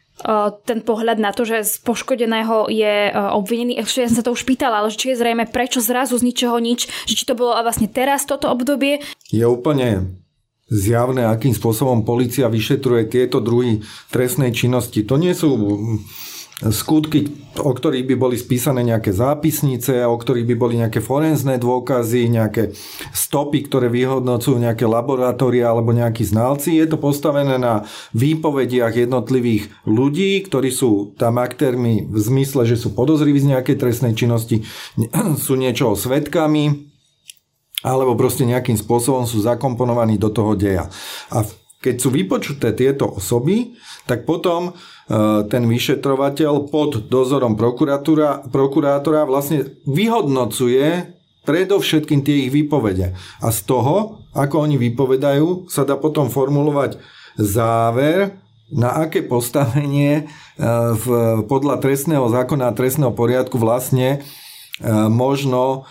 ten 0.68 0.84
pohľad 0.84 1.16
na 1.16 1.32
to, 1.32 1.48
že 1.48 1.64
z 1.64 1.74
poškodeného 1.80 2.68
je 2.68 3.08
obvinený. 3.12 3.80
Ešte 3.80 4.04
ja 4.04 4.08
som 4.12 4.18
sa 4.20 4.26
to 4.26 4.36
už 4.36 4.44
pýtala, 4.44 4.84
ale 4.84 4.92
či 4.92 5.12
je 5.12 5.20
zrejme, 5.20 5.48
prečo 5.48 5.80
zrazu 5.80 6.20
z 6.20 6.26
ničoho 6.28 6.60
nič, 6.60 6.86
že 7.08 7.14
či 7.16 7.24
to 7.24 7.32
bolo 7.32 7.56
vlastne 7.60 7.88
teraz 7.88 8.28
toto 8.28 8.52
obdobie. 8.52 9.00
Je 9.32 9.48
úplne 9.48 10.20
zjavné, 10.70 11.26
akým 11.26 11.50
spôsobom 11.50 12.06
policia 12.06 12.46
vyšetruje 12.46 13.10
tieto 13.10 13.42
druhy 13.42 13.82
trestnej 14.14 14.54
činnosti. 14.54 15.02
To 15.02 15.18
nie 15.18 15.34
sú 15.34 15.50
skutky, 16.68 17.32
o 17.56 17.72
ktorých 17.72 18.04
by 18.04 18.14
boli 18.20 18.36
spísané 18.36 18.84
nejaké 18.84 19.16
zápisnice, 19.16 20.04
o 20.04 20.12
ktorých 20.12 20.44
by 20.44 20.54
boli 20.60 20.74
nejaké 20.76 21.00
forenzné 21.00 21.56
dôkazy, 21.56 22.28
nejaké 22.28 22.76
stopy, 23.16 23.64
ktoré 23.64 23.88
vyhodnocujú 23.88 24.60
nejaké 24.60 24.84
laboratória 24.84 25.72
alebo 25.72 25.96
nejakí 25.96 26.20
znalci. 26.20 26.76
Je 26.76 26.84
to 26.84 27.00
postavené 27.00 27.56
na 27.56 27.88
výpovediach 28.12 28.92
jednotlivých 28.92 29.72
ľudí, 29.88 30.44
ktorí 30.44 30.68
sú 30.68 31.16
tam 31.16 31.40
aktérmi 31.40 32.04
v 32.04 32.18
zmysle, 32.20 32.68
že 32.68 32.76
sú 32.76 32.92
podozriví 32.92 33.40
z 33.40 33.56
nejakej 33.56 33.76
trestnej 33.80 34.12
činnosti, 34.12 34.60
sú 35.44 35.56
niečoho 35.56 35.96
svetkami, 35.96 36.92
alebo 37.80 38.12
proste 38.12 38.44
nejakým 38.44 38.76
spôsobom 38.76 39.24
sú 39.24 39.40
zakomponovaní 39.40 40.20
do 40.20 40.28
toho 40.28 40.52
deja. 40.52 40.92
A 41.32 41.40
keď 41.80 41.94
sú 41.96 42.12
vypočuté 42.12 42.76
tieto 42.76 43.08
osoby, 43.08 43.72
tak 44.04 44.28
potom 44.28 44.70
e, 44.70 44.72
ten 45.48 45.64
vyšetrovateľ 45.64 46.68
pod 46.68 47.08
dozorom 47.08 47.56
prokurátora 48.52 49.22
vlastne 49.24 49.64
vyhodnocuje 49.88 51.16
predovšetkým 51.48 52.20
tie 52.20 52.46
ich 52.46 52.50
výpovede. 52.52 53.16
A 53.40 53.48
z 53.48 53.60
toho, 53.64 54.20
ako 54.36 54.68
oni 54.68 54.76
vypovedajú, 54.76 55.72
sa 55.72 55.88
dá 55.88 55.96
potom 55.96 56.28
formulovať 56.28 57.00
záver, 57.40 58.36
na 58.70 59.02
aké 59.02 59.24
postavenie 59.26 60.12
e, 60.14 60.24
v, 60.94 61.06
podľa 61.48 61.80
trestného 61.80 62.28
zákona 62.28 62.70
a 62.70 62.76
trestného 62.76 63.10
poriadku 63.10 63.56
vlastne 63.56 64.20
e, 64.78 64.88
možno 65.08 65.88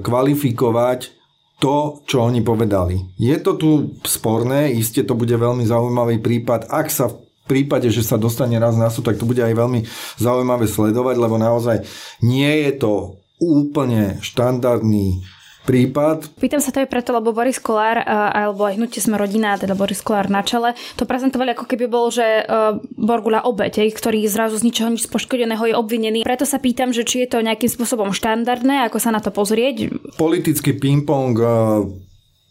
kvalifikovať 0.00 1.16
to, 1.56 2.04
čo 2.04 2.28
oni 2.28 2.44
povedali. 2.44 3.16
Je 3.16 3.36
to 3.40 3.56
tu 3.56 3.70
sporné, 4.04 4.72
iste 4.76 5.00
to 5.04 5.16
bude 5.16 5.32
veľmi 5.32 5.64
zaujímavý 5.64 6.20
prípad. 6.20 6.68
Ak 6.68 6.92
sa 6.92 7.08
v 7.08 7.16
prípade, 7.48 7.88
že 7.88 8.04
sa 8.04 8.20
dostane 8.20 8.60
raz 8.60 8.76
na 8.76 8.92
súd, 8.92 9.08
tak 9.08 9.16
to 9.16 9.24
bude 9.24 9.40
aj 9.40 9.56
veľmi 9.56 9.86
zaujímavé 10.20 10.68
sledovať, 10.68 11.16
lebo 11.16 11.40
naozaj 11.40 11.86
nie 12.20 12.68
je 12.68 12.72
to 12.76 12.92
úplne 13.40 14.20
štandardný 14.20 15.24
prípad. 15.66 16.38
Pýtam 16.38 16.62
sa 16.62 16.70
to 16.70 16.78
aj 16.78 16.88
preto, 16.88 17.10
lebo 17.10 17.34
Boris 17.34 17.58
Kolár 17.58 17.98
alebo 18.06 18.70
aj 18.70 18.78
hnutie 18.78 19.02
sme 19.02 19.18
rodina, 19.18 19.58
teda 19.58 19.74
Boris 19.74 19.98
Kolár 19.98 20.30
na 20.30 20.46
čele, 20.46 20.78
to 20.94 21.02
prezentovali 21.02 21.58
ako 21.58 21.66
keby 21.66 21.90
bol, 21.90 22.14
že 22.14 22.46
Borgula 22.94 23.42
obete, 23.42 23.82
ktorý 23.82 24.22
zrazu 24.30 24.62
z 24.62 24.70
ničoho 24.70 24.94
nič 24.94 25.10
poškodeného 25.10 25.66
je 25.66 25.74
obvinený. 25.74 26.22
Preto 26.22 26.46
sa 26.46 26.62
pýtam, 26.62 26.94
že 26.94 27.02
či 27.02 27.26
je 27.26 27.34
to 27.34 27.42
nejakým 27.42 27.66
spôsobom 27.66 28.14
štandardné, 28.14 28.86
ako 28.86 29.02
sa 29.02 29.10
na 29.10 29.18
to 29.18 29.34
pozrieť. 29.34 29.90
Politický 30.14 30.78
ping-pong 30.78 31.34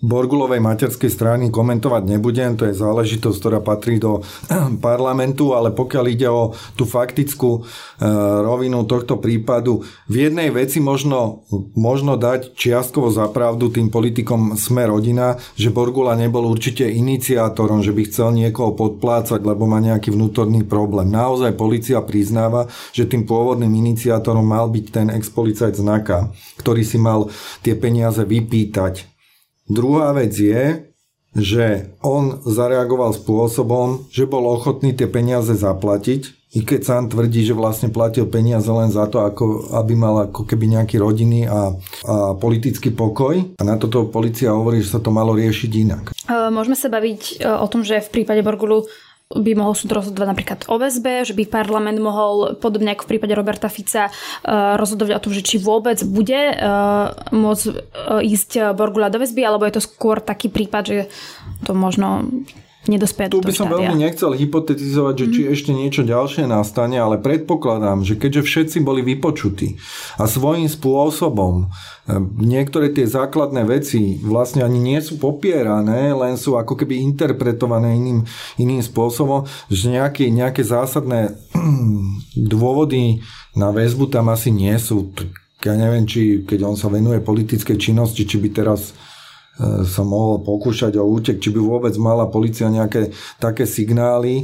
Borgulovej 0.05 0.61
materskej 0.61 1.09
strany 1.09 1.49
komentovať 1.49 2.05
nebudem, 2.05 2.53
to 2.53 2.69
je 2.69 2.77
záležitosť, 2.77 3.37
ktorá 3.41 3.59
patrí 3.65 3.97
do 3.97 4.21
parlamentu, 4.85 5.57
ale 5.57 5.73
pokiaľ 5.73 6.05
ide 6.05 6.29
o 6.29 6.53
tú 6.77 6.85
faktickú 6.85 7.59
e, 7.59 7.61
rovinu 8.45 8.85
tohto 8.85 9.17
prípadu, 9.17 9.81
v 10.05 10.29
jednej 10.29 10.53
veci 10.53 10.77
možno, 10.77 11.49
možno 11.73 12.21
dať 12.21 12.53
čiastkovo 12.53 13.09
zapravdu 13.09 13.73
tým 13.73 13.89
politikom 13.89 14.53
Sme 14.53 14.85
rodina, 14.85 15.41
že 15.57 15.73
Borgula 15.73 16.13
nebol 16.13 16.45
určite 16.45 16.85
iniciátorom, 16.85 17.81
že 17.81 17.89
by 17.89 18.01
chcel 18.05 18.29
niekoho 18.37 18.77
podplácať, 18.77 19.41
lebo 19.41 19.65
má 19.65 19.81
nejaký 19.81 20.13
vnútorný 20.13 20.61
problém. 20.61 21.09
Naozaj 21.09 21.57
policia 21.57 21.97
priznáva, 22.05 22.69
že 22.93 23.09
tým 23.09 23.25
pôvodným 23.25 23.73
iniciátorom 23.73 24.45
mal 24.45 24.69
byť 24.69 24.85
ten 24.93 25.07
ex-policajt 25.09 25.81
Znaka, 25.81 26.29
ktorý 26.61 26.85
si 26.85 27.01
mal 27.01 27.33
tie 27.65 27.73
peniaze 27.73 28.21
vypýtať 28.21 29.14
Druhá 29.65 30.13
vec 30.13 30.37
je, 30.37 30.93
že 31.35 31.91
on 31.99 32.39
zareagoval 32.45 33.11
spôsobom, 33.11 34.07
že 34.07 34.29
bol 34.29 34.45
ochotný 34.47 34.95
tie 34.95 35.09
peniaze 35.09 35.51
zaplatiť, 35.51 36.45
i 36.55 36.63
keď 36.63 36.81
sám 36.87 37.03
tvrdí, 37.11 37.43
že 37.43 37.51
vlastne 37.51 37.91
platil 37.91 38.31
peniaze 38.31 38.71
len 38.71 38.87
za 38.87 39.11
to, 39.11 39.19
ako, 39.19 39.75
aby 39.75 39.91
mal 39.91 40.31
ako 40.31 40.47
keby 40.47 40.71
nejaký 40.71 40.95
rodinný 41.03 41.43
a, 41.43 41.75
a 42.07 42.31
politický 42.39 42.95
pokoj. 42.95 43.59
A 43.59 43.63
na 43.67 43.75
toto 43.75 44.07
policia 44.07 44.55
hovorí, 44.55 44.79
že 44.79 44.95
sa 44.95 45.03
to 45.03 45.11
malo 45.11 45.35
riešiť 45.35 45.71
inak. 45.75 46.03
Môžeme 46.31 46.79
sa 46.79 46.87
baviť 46.87 47.43
e, 47.43 47.51
o 47.51 47.67
tom, 47.67 47.83
že 47.83 47.99
v 47.99 48.21
prípade 48.21 48.39
Borgulu 48.39 48.87
by 49.33 49.51
mohol 49.57 49.73
súd 49.73 49.89
rozhodovať 49.89 50.27
napríklad 50.29 50.59
o 50.69 50.77
väzbe, 50.77 51.25
že 51.25 51.33
by 51.33 51.49
parlament 51.49 51.97
mohol, 51.97 52.61
podobne 52.61 52.93
ako 52.93 53.09
v 53.09 53.11
prípade 53.17 53.33
Roberta 53.33 53.73
Fica, 53.73 54.05
eh, 54.05 54.77
rozhodovať 54.77 55.17
o 55.17 55.23
tom, 55.25 55.33
že 55.33 55.41
či 55.41 55.57
vôbec 55.57 55.97
bude 56.05 56.53
eh, 56.53 56.57
môcť 57.33 57.65
eh, 57.65 58.29
ísť 58.29 58.77
Borgula 58.77 59.09
do 59.09 59.17
väzby, 59.17 59.41
alebo 59.41 59.65
je 59.65 59.81
to 59.81 59.81
skôr 59.81 60.21
taký 60.21 60.53
prípad, 60.53 60.83
že 60.85 60.99
to 61.65 61.73
možno 61.73 62.29
nedospieť 62.85 63.33
Tu 63.33 63.41
by 63.41 63.49
som 63.49 63.65
štádia. 63.65 63.89
veľmi 63.89 63.97
nechcel 63.97 64.31
hypotetizovať, 64.37 65.13
že 65.17 65.25
či 65.33 65.41
mm. 65.41 65.49
ešte 65.57 65.71
niečo 65.73 66.01
ďalšie 66.05 66.45
nastane, 66.45 67.01
ale 67.01 67.17
predpokladám, 67.17 68.05
že 68.05 68.13
keďže 68.13 68.45
všetci 68.45 68.77
boli 68.85 69.01
vypočutí 69.01 69.81
a 70.21 70.29
svojím 70.29 70.69
spôsobom 70.69 71.73
niektoré 72.37 72.93
tie 72.93 73.09
základné 73.09 73.65
veci 73.65 74.21
vlastne 74.21 74.61
ani 74.61 74.77
nie 74.77 75.01
sú 75.01 75.17
popierané, 75.17 76.13
len 76.13 76.37
sú 76.37 76.53
ako 76.53 76.77
keby 76.77 77.01
interpretované 77.01 77.97
iným, 77.97 78.21
iným 78.61 78.81
spôsobom, 78.85 79.49
že 79.73 79.89
nejaké, 79.89 80.29
nejaké 80.29 80.61
zásadné 80.61 81.33
dôvody 82.53 83.25
na 83.57 83.73
väzbu 83.73 84.13
tam 84.13 84.29
asi 84.29 84.53
nie 84.53 84.77
sú. 84.77 85.09
Ja 85.65 85.73
neviem, 85.73 86.05
či 86.05 86.45
keď 86.45 86.61
on 86.61 86.77
sa 86.77 86.93
venuje 86.93 87.25
politickej 87.25 87.81
činnosti, 87.81 88.21
či 88.21 88.37
by 88.37 88.53
teraz 88.53 88.93
sa 89.63 90.03
mohol 90.03 90.43
pokúšať 90.43 90.99
o 90.99 91.07
útek, 91.07 91.39
či 91.39 91.47
by 91.47 91.59
vôbec 91.63 91.95
mala 91.95 92.27
policia 92.27 92.67
nejaké 92.67 93.15
také 93.39 93.63
signály 93.63 94.43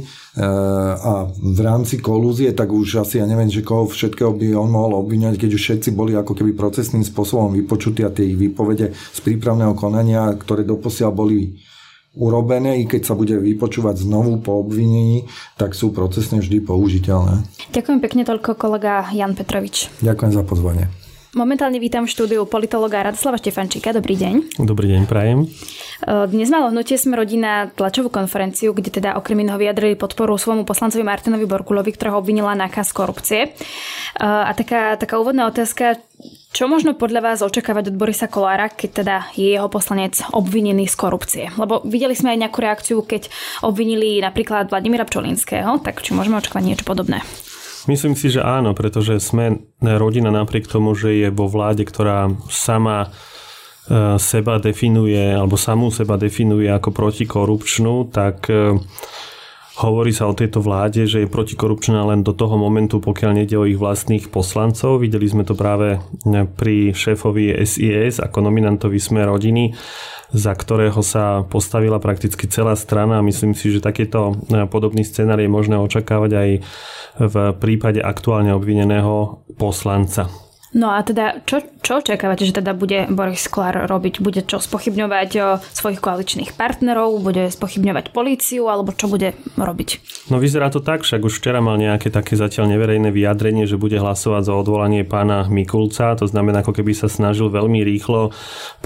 a 0.96 1.28
v 1.28 1.60
rámci 1.60 2.00
kolúzie, 2.00 2.48
tak 2.56 2.72
už 2.72 3.04
asi 3.04 3.20
ja 3.20 3.28
neviem, 3.28 3.52
že 3.52 3.60
koho 3.60 3.84
všetkého 3.84 4.32
by 4.32 4.56
on 4.56 4.72
mohol 4.72 5.04
obviňať, 5.04 5.36
keď 5.36 5.50
už 5.52 5.62
všetci 5.62 5.90
boli 5.92 6.16
ako 6.16 6.32
keby 6.32 6.56
procesným 6.56 7.04
spôsobom 7.04 7.52
vypočutí 7.52 8.00
a 8.08 8.14
tie 8.14 8.32
ich 8.32 8.40
výpovede 8.40 8.96
z 8.96 9.18
prípravného 9.20 9.76
konania, 9.76 10.32
ktoré 10.32 10.64
doposiaľ 10.64 11.12
boli 11.12 11.60
urobené, 12.16 12.80
i 12.80 12.84
keď 12.88 13.12
sa 13.12 13.14
bude 13.16 13.36
vypočúvať 13.36 14.04
znovu 14.04 14.40
po 14.40 14.64
obvinení, 14.64 15.28
tak 15.56 15.76
sú 15.76 15.92
procesne 15.92 16.40
vždy 16.40 16.60
použiteľné. 16.64 17.44
Ďakujem 17.72 18.00
pekne 18.00 18.22
toľko 18.28 18.56
kolega 18.56 19.04
Jan 19.12 19.32
Petrovič. 19.36 19.92
Ďakujem 20.00 20.32
za 20.32 20.44
pozvanie. 20.44 21.01
Momentálne 21.32 21.80
vítam 21.80 22.04
v 22.04 22.12
štúdiu 22.12 22.44
politologa 22.44 23.00
Radoslava 23.08 23.40
Štefančíka. 23.40 23.96
Dobrý 23.96 24.20
deň. 24.20 24.60
Dobrý 24.68 24.92
deň, 24.92 25.08
prajem. 25.08 25.48
Dnes 26.04 26.52
malo 26.52 26.68
hnutie 26.68 27.00
sme 27.00 27.16
rodina 27.16 27.72
tlačovú 27.72 28.12
konferenciu, 28.12 28.76
kde 28.76 29.00
teda 29.00 29.16
okrem 29.16 29.40
iného 29.40 29.56
vyjadrili 29.56 29.96
podporu 29.96 30.36
svojmu 30.36 30.68
poslancovi 30.68 31.00
Martinovi 31.00 31.48
Borkulovi, 31.48 31.88
ktorého 31.96 32.20
obvinila 32.20 32.52
nákaz 32.52 32.92
korupcie. 32.92 33.56
A 34.20 34.52
taká, 34.52 35.00
taká 35.00 35.16
úvodná 35.16 35.48
otázka, 35.48 35.96
čo 36.52 36.68
možno 36.68 36.92
podľa 37.00 37.24
vás 37.24 37.38
očakávať 37.40 37.88
od 37.88 37.96
Borisa 37.96 38.28
Kolára, 38.28 38.68
keď 38.68 38.90
teda 39.00 39.16
je 39.32 39.56
jeho 39.56 39.72
poslanec 39.72 40.20
obvinený 40.36 40.84
z 40.84 40.96
korupcie? 41.00 41.44
Lebo 41.56 41.80
videli 41.88 42.12
sme 42.12 42.36
aj 42.36 42.44
nejakú 42.44 42.60
reakciu, 42.60 43.00
keď 43.08 43.32
obvinili 43.64 44.20
napríklad 44.20 44.68
Vladimíra 44.68 45.08
Pčolinského, 45.08 45.80
tak 45.80 46.04
či 46.04 46.12
môžeme 46.12 46.36
očakávať 46.36 46.64
niečo 46.68 46.84
podobné? 46.84 47.24
Myslím 47.90 48.14
si, 48.14 48.30
že 48.30 48.44
áno, 48.44 48.78
pretože 48.78 49.18
sme 49.18 49.66
rodina 49.82 50.30
napriek 50.30 50.70
tomu, 50.70 50.94
že 50.94 51.18
je 51.18 51.28
vo 51.34 51.50
vláde, 51.50 51.82
ktorá 51.82 52.30
sama 52.46 53.10
e, 53.10 54.18
seba 54.22 54.62
definuje, 54.62 55.34
alebo 55.34 55.58
samú 55.58 55.90
seba 55.90 56.14
definuje 56.14 56.70
ako 56.70 56.94
protikorupčnú, 56.94 58.14
tak 58.14 58.46
e, 58.46 58.78
Hovorí 59.72 60.12
sa 60.12 60.28
o 60.28 60.36
tejto 60.36 60.60
vláde, 60.60 61.08
že 61.08 61.24
je 61.24 61.32
protikorupčná 61.32 62.04
len 62.04 62.20
do 62.20 62.36
toho 62.36 62.60
momentu, 62.60 63.00
pokiaľ 63.00 63.40
nejde 63.40 63.56
o 63.56 63.64
ich 63.64 63.80
vlastných 63.80 64.28
poslancov. 64.28 65.00
Videli 65.00 65.24
sme 65.24 65.48
to 65.48 65.56
práve 65.56 65.96
pri 66.60 66.92
šéfovi 66.92 67.56
SIS 67.64 68.20
ako 68.20 68.44
nominantovi 68.44 69.00
Sme 69.00 69.24
rodiny, 69.24 69.72
za 70.28 70.52
ktorého 70.52 71.00
sa 71.00 71.48
postavila 71.48 71.96
prakticky 72.04 72.44
celá 72.52 72.76
strana. 72.76 73.24
Myslím 73.24 73.56
si, 73.56 73.72
že 73.72 73.80
takéto 73.80 74.36
podobný 74.68 75.08
scenár 75.08 75.40
je 75.40 75.48
možné 75.48 75.80
očakávať 75.80 76.30
aj 76.36 76.50
v 77.32 77.34
prípade 77.56 78.04
aktuálne 78.04 78.52
obvineného 78.52 79.40
poslanca. 79.56 80.28
No 80.72 80.92
a 80.92 81.00
teda, 81.04 81.44
čo, 81.48 81.64
čo 81.82 81.98
očakávate, 81.98 82.46
že 82.46 82.62
teda 82.62 82.78
bude 82.78 83.10
Boris 83.10 83.50
Kolár 83.50 83.90
robiť? 83.90 84.22
Bude 84.22 84.46
čo 84.46 84.62
spochybňovať 84.62 85.60
svojich 85.74 85.98
koaličných 85.98 86.54
partnerov? 86.54 87.18
Bude 87.18 87.50
spochybňovať 87.50 88.14
políciu? 88.14 88.70
Alebo 88.70 88.94
čo 88.94 89.10
bude 89.10 89.34
robiť? 89.58 89.88
No 90.30 90.38
vyzerá 90.38 90.70
to 90.70 90.78
tak, 90.78 91.02
však 91.02 91.26
už 91.26 91.42
včera 91.42 91.58
mal 91.58 91.74
nejaké 91.74 92.14
také 92.14 92.38
zatiaľ 92.38 92.70
neverejné 92.78 93.10
vyjadrenie, 93.10 93.66
že 93.66 93.74
bude 93.74 93.98
hlasovať 93.98 94.46
za 94.46 94.54
odvolanie 94.54 95.02
pána 95.02 95.50
Mikulca. 95.50 96.14
To 96.14 96.30
znamená, 96.30 96.62
ako 96.62 96.78
keby 96.78 96.94
sa 96.94 97.10
snažil 97.10 97.50
veľmi 97.50 97.82
rýchlo 97.82 98.30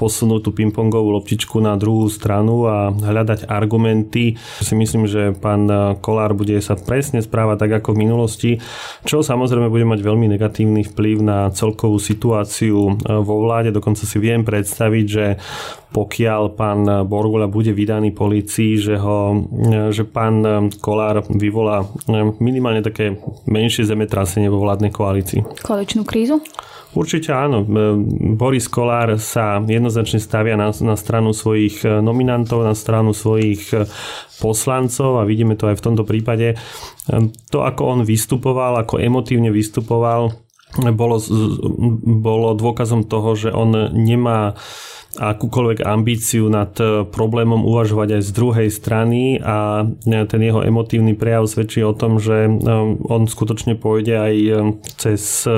posunúť 0.00 0.48
tú 0.48 0.50
pingpongovú 0.56 1.12
loptičku 1.20 1.60
na 1.60 1.76
druhú 1.76 2.08
stranu 2.08 2.64
a 2.64 2.88
hľadať 2.88 3.44
argumenty. 3.52 4.40
Si 4.64 4.72
myslím, 4.72 5.04
že 5.04 5.36
pán 5.36 5.68
Kolár 6.00 6.32
bude 6.32 6.56
sa 6.64 6.72
presne 6.80 7.20
správať 7.20 7.68
tak 7.68 7.84
ako 7.84 7.92
v 7.92 8.00
minulosti, 8.08 8.50
čo 9.04 9.20
samozrejme 9.20 9.68
bude 9.68 9.84
mať 9.84 10.00
veľmi 10.00 10.32
negatívny 10.32 10.88
vplyv 10.88 11.16
na 11.20 11.52
celkovú 11.52 12.00
situáciu 12.00 12.85
e, 12.92 12.94
vo 13.22 13.42
vláde. 13.42 13.74
Dokonca 13.74 14.06
si 14.06 14.16
viem 14.22 14.46
predstaviť, 14.46 15.04
že 15.06 15.26
pokiaľ 15.90 16.42
pán 16.54 16.80
Borgula 17.08 17.50
bude 17.50 17.72
vydaný 17.72 18.12
policii, 18.12 18.78
že, 18.78 18.96
ho, 19.00 19.48
e, 19.50 19.90
že 19.90 20.04
pán 20.06 20.68
Kolár 20.78 21.26
vyvolá 21.26 21.82
e, 21.82 21.86
minimálne 22.38 22.84
také 22.84 23.18
menšie 23.48 23.88
zemetrasenie 23.88 24.46
vo 24.46 24.62
vládnej 24.62 24.92
koalícii. 24.94 25.64
Koaličnú 25.64 26.06
krízu? 26.06 26.38
Určite 26.96 27.28
áno. 27.28 27.60
Boris 28.40 28.72
Kolár 28.72 29.20
sa 29.20 29.60
jednoznačne 29.60 30.16
stavia 30.16 30.56
na, 30.56 30.72
na 30.72 30.96
stranu 30.96 31.36
svojich 31.36 31.84
nominantov, 31.84 32.64
na 32.64 32.72
stranu 32.72 33.12
svojich 33.12 33.68
poslancov 34.40 35.20
a 35.20 35.28
vidíme 35.28 35.60
to 35.60 35.68
aj 35.68 35.76
v 35.76 35.84
tomto 35.84 36.08
prípade. 36.08 36.56
To, 37.52 37.58
ako 37.68 37.82
on 37.84 38.00
vystupoval, 38.08 38.80
ako 38.80 38.96
emotívne 38.96 39.52
vystupoval, 39.52 40.45
bolo, 40.74 41.16
bolo 42.04 42.48
dôkazom 42.58 43.06
toho, 43.06 43.38
že 43.38 43.48
on 43.54 43.94
nemá 43.94 44.58
akúkoľvek 45.16 45.80
ambíciu 45.80 46.52
nad 46.52 46.76
problémom 47.08 47.64
uvažovať 47.64 48.20
aj 48.20 48.22
z 48.22 48.30
druhej 48.36 48.68
strany 48.68 49.40
a 49.40 49.88
ten 50.04 50.40
jeho 50.44 50.60
emotívny 50.60 51.16
prejav 51.16 51.48
svedčí 51.48 51.80
o 51.80 51.96
tom, 51.96 52.20
že 52.20 52.44
um, 52.44 53.00
on 53.08 53.24
skutočne 53.24 53.80
pôjde 53.80 54.12
aj 54.12 54.34
cez, 55.00 55.48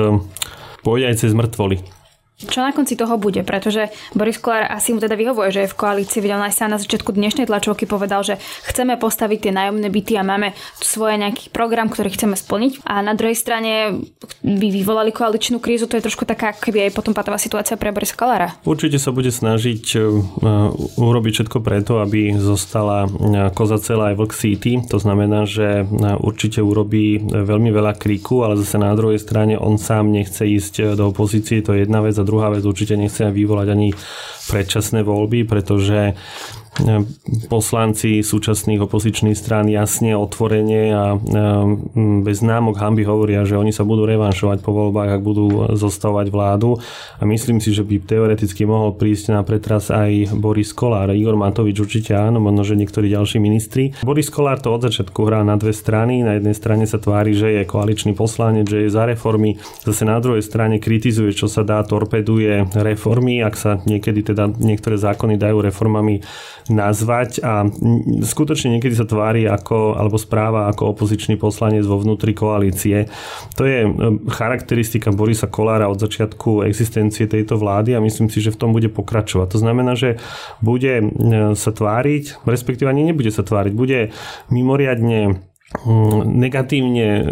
pôjde 0.79 1.05
aj 1.11 1.15
cez 1.19 1.31
mŕtvoly. 1.35 1.98
Čo 2.39 2.63
na 2.63 2.71
konci 2.71 2.95
toho 2.95 3.19
bude? 3.19 3.43
Pretože 3.43 3.91
Boris 4.15 4.39
Kolár 4.39 4.71
asi 4.71 4.95
mu 4.95 5.03
teda 5.03 5.19
vyhovuje, 5.19 5.51
že 5.51 5.61
je 5.67 5.71
v 5.75 5.75
koalícii. 5.75 6.23
Videl 6.23 6.39
sa 6.55 6.71
na 6.71 6.79
začiatku 6.79 7.11
dnešnej 7.11 7.51
tlačovky 7.51 7.83
povedal, 7.83 8.23
že 8.23 8.39
chceme 8.63 8.95
postaviť 8.95 9.39
tie 9.43 9.51
nájomné 9.51 9.91
byty 9.91 10.15
a 10.15 10.23
máme 10.23 10.55
svoje 10.79 11.19
nejaký 11.19 11.51
program, 11.51 11.91
ktorý 11.91 12.15
chceme 12.15 12.39
splniť. 12.39 12.87
A 12.87 13.03
na 13.03 13.11
druhej 13.11 13.35
strane 13.35 13.99
by 14.39 14.67
vyvolali 14.71 15.11
koaličnú 15.11 15.59
krízu. 15.59 15.91
To 15.91 15.99
je 15.99 16.07
trošku 16.07 16.23
taká, 16.23 16.55
keby 16.55 16.87
aj 16.87 16.95
potom 16.95 17.11
patová 17.11 17.35
situácia 17.35 17.75
pre 17.75 17.91
Borisa 17.91 18.15
Kolára. 18.15 18.55
Určite 18.63 19.03
sa 19.03 19.11
bude 19.11 19.35
snažiť 19.35 19.99
uh, 19.99 20.71
urobiť 20.95 21.43
všetko 21.43 21.59
preto, 21.59 21.99
aby 21.99 22.39
zostala 22.39 23.03
uh, 23.03 23.51
koza 23.51 23.83
celá 23.83 24.15
aj 24.15 24.15
Vlk 24.15 24.33
City. 24.39 24.73
To 24.87 24.95
znamená, 24.95 25.43
že 25.43 25.83
určite 26.23 26.63
urobí 26.63 27.19
veľmi 27.19 27.67
veľa 27.67 27.99
kríku, 27.99 28.47
ale 28.47 28.55
zase 28.63 28.79
na 28.79 28.95
druhej 28.95 29.19
strane 29.19 29.59
on 29.59 29.75
sám 29.75 30.07
nechce 30.07 30.47
ísť 30.47 30.95
do 30.95 31.11
opozície. 31.11 31.59
To 31.67 31.75
je 31.75 31.83
jedna 31.83 31.99
vec 31.99 32.15
a 32.15 32.28
druhá 32.29 32.53
vec, 32.53 32.61
určite 32.61 32.93
nechcem 32.93 33.33
vyvolať 33.33 33.67
ani 33.73 33.89
predčasné 34.45 35.01
voľby, 35.01 35.49
pretože 35.49 36.13
poslanci 37.51 38.23
súčasných 38.23 38.85
opozičných 38.85 39.35
strán 39.35 39.67
jasne, 39.67 40.15
otvorene 40.15 40.81
a 40.95 41.03
bez 42.23 42.39
známok 42.39 42.79
hamby 42.79 43.03
hovoria, 43.03 43.43
že 43.43 43.59
oni 43.59 43.75
sa 43.75 43.83
budú 43.83 44.07
revanšovať 44.07 44.63
po 44.63 44.71
voľbách, 44.71 45.19
ak 45.19 45.21
budú 45.21 45.75
zostavovať 45.75 46.27
vládu. 46.31 46.79
A 47.19 47.27
myslím 47.27 47.59
si, 47.59 47.75
že 47.75 47.83
by 47.83 47.99
teoreticky 48.05 48.63
mohol 48.63 48.95
prísť 48.95 49.35
na 49.35 49.41
pretras 49.43 49.91
aj 49.91 50.31
Boris 50.37 50.71
Kolár. 50.71 51.11
Igor 51.11 51.35
Matovič 51.35 51.79
určite 51.83 52.15
áno, 52.15 52.39
možno, 52.39 52.63
že 52.63 52.79
niektorí 52.79 53.11
ďalší 53.11 53.43
ministri. 53.43 53.91
Boris 54.05 54.31
Kolár 54.31 54.63
to 54.63 54.71
od 54.71 54.85
začiatku 54.87 55.19
hrá 55.27 55.43
na 55.43 55.59
dve 55.59 55.75
strany. 55.75 56.23
Na 56.23 56.39
jednej 56.39 56.55
strane 56.55 56.87
sa 56.87 57.01
tvári, 57.01 57.35
že 57.35 57.59
je 57.59 57.63
koaličný 57.67 58.15
poslanec, 58.15 58.71
že 58.71 58.87
je 58.87 58.89
za 58.93 59.03
reformy. 59.03 59.59
Zase 59.83 60.07
na 60.07 60.21
druhej 60.23 60.45
strane 60.45 60.79
kritizuje, 60.79 61.35
čo 61.35 61.51
sa 61.51 61.67
dá, 61.67 61.83
torpeduje 61.83 62.71
reformy. 62.71 63.43
Ak 63.43 63.59
sa 63.59 63.83
niekedy 63.83 64.31
teda 64.31 64.47
niektoré 64.47 64.95
zákony 64.95 65.35
dajú 65.35 65.59
reformami 65.59 66.23
nazvať 66.69 67.41
a 67.41 67.65
skutočne 68.23 68.77
niekedy 68.77 68.93
sa 68.93 69.09
tvári 69.09 69.49
ako, 69.49 69.97
alebo 69.97 70.21
správa 70.21 70.69
ako 70.69 70.93
opozičný 70.93 71.35
poslanec 71.35 71.83
vo 71.83 71.97
vnútri 71.97 72.37
koalície. 72.37 73.09
To 73.57 73.65
je 73.65 73.89
charakteristika 74.29 75.09
Borisa 75.09 75.49
Kolára 75.49 75.89
od 75.89 75.97
začiatku 75.97 76.63
existencie 76.63 77.25
tejto 77.25 77.57
vlády 77.57 77.97
a 77.97 78.03
myslím 78.05 78.29
si, 78.29 78.39
že 78.39 78.53
v 78.53 78.61
tom 78.61 78.71
bude 78.71 78.87
pokračovať. 78.93 79.57
To 79.57 79.59
znamená, 79.59 79.97
že 79.97 80.21
bude 80.61 81.09
sa 81.57 81.71
tváriť, 81.73 82.45
respektíve 82.45 82.87
ani 82.87 83.09
nebude 83.09 83.33
sa 83.33 83.41
tváriť, 83.41 83.73
bude 83.73 84.13
mimoriadne 84.53 85.48
negatívne 86.25 87.07
e, 87.21 87.23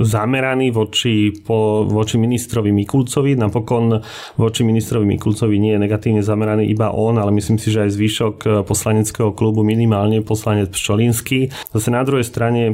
zameraný 0.00 0.72
voči, 0.72 1.28
po, 1.44 1.84
voči 1.84 2.16
ministrovi 2.16 2.72
Mikulcovi. 2.72 3.36
Napokon 3.36 4.00
voči 4.40 4.64
ministrovi 4.64 5.04
Mikulcovi 5.04 5.60
nie 5.60 5.76
je 5.76 5.84
negatívne 5.84 6.24
zameraný 6.24 6.64
iba 6.64 6.88
on, 6.96 7.20
ale 7.20 7.28
myslím 7.36 7.60
si, 7.60 7.68
že 7.68 7.84
aj 7.84 7.90
zvyšok 7.92 8.34
e, 8.40 8.48
poslaneckého 8.64 9.36
klubu, 9.36 9.60
minimálne 9.60 10.24
poslanec 10.24 10.72
Pšolinský. 10.72 11.52
Zase 11.76 11.88
na 11.92 12.00
druhej 12.08 12.24
strane 12.24 12.72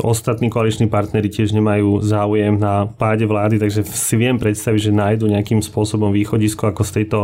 ostatní 0.00 0.48
koaliční 0.48 0.88
partnery 0.88 1.28
tiež 1.28 1.52
nemajú 1.52 2.00
záujem 2.00 2.56
na 2.56 2.88
páde 2.88 3.28
vlády, 3.28 3.60
takže 3.60 3.84
si 3.84 4.16
viem 4.16 4.40
predstaviť, 4.40 4.88
že 4.88 4.92
nájdu 4.96 5.28
nejakým 5.28 5.60
spôsobom 5.60 6.08
východisko 6.16 6.72
ako 6.72 6.80
z 6.80 6.90
tejto 7.04 7.18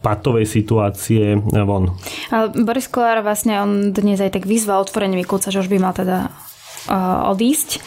patovej 0.00 0.48
situácie 0.48 1.36
von. 1.68 1.92
Boris 2.56 2.88
Kolár 2.88 3.20
vlastne 3.20 3.60
on 3.60 3.92
dnes 3.92 4.16
aj 4.16 4.40
tak 4.40 4.48
vyzval 4.48 4.88
otvorenie 4.88 5.20
Mikulca, 5.20 5.52
že 5.52 5.60
už 5.60 5.68
by 5.68 5.76
mal 5.76 5.92
teda 5.92 6.37
odísť 7.32 7.82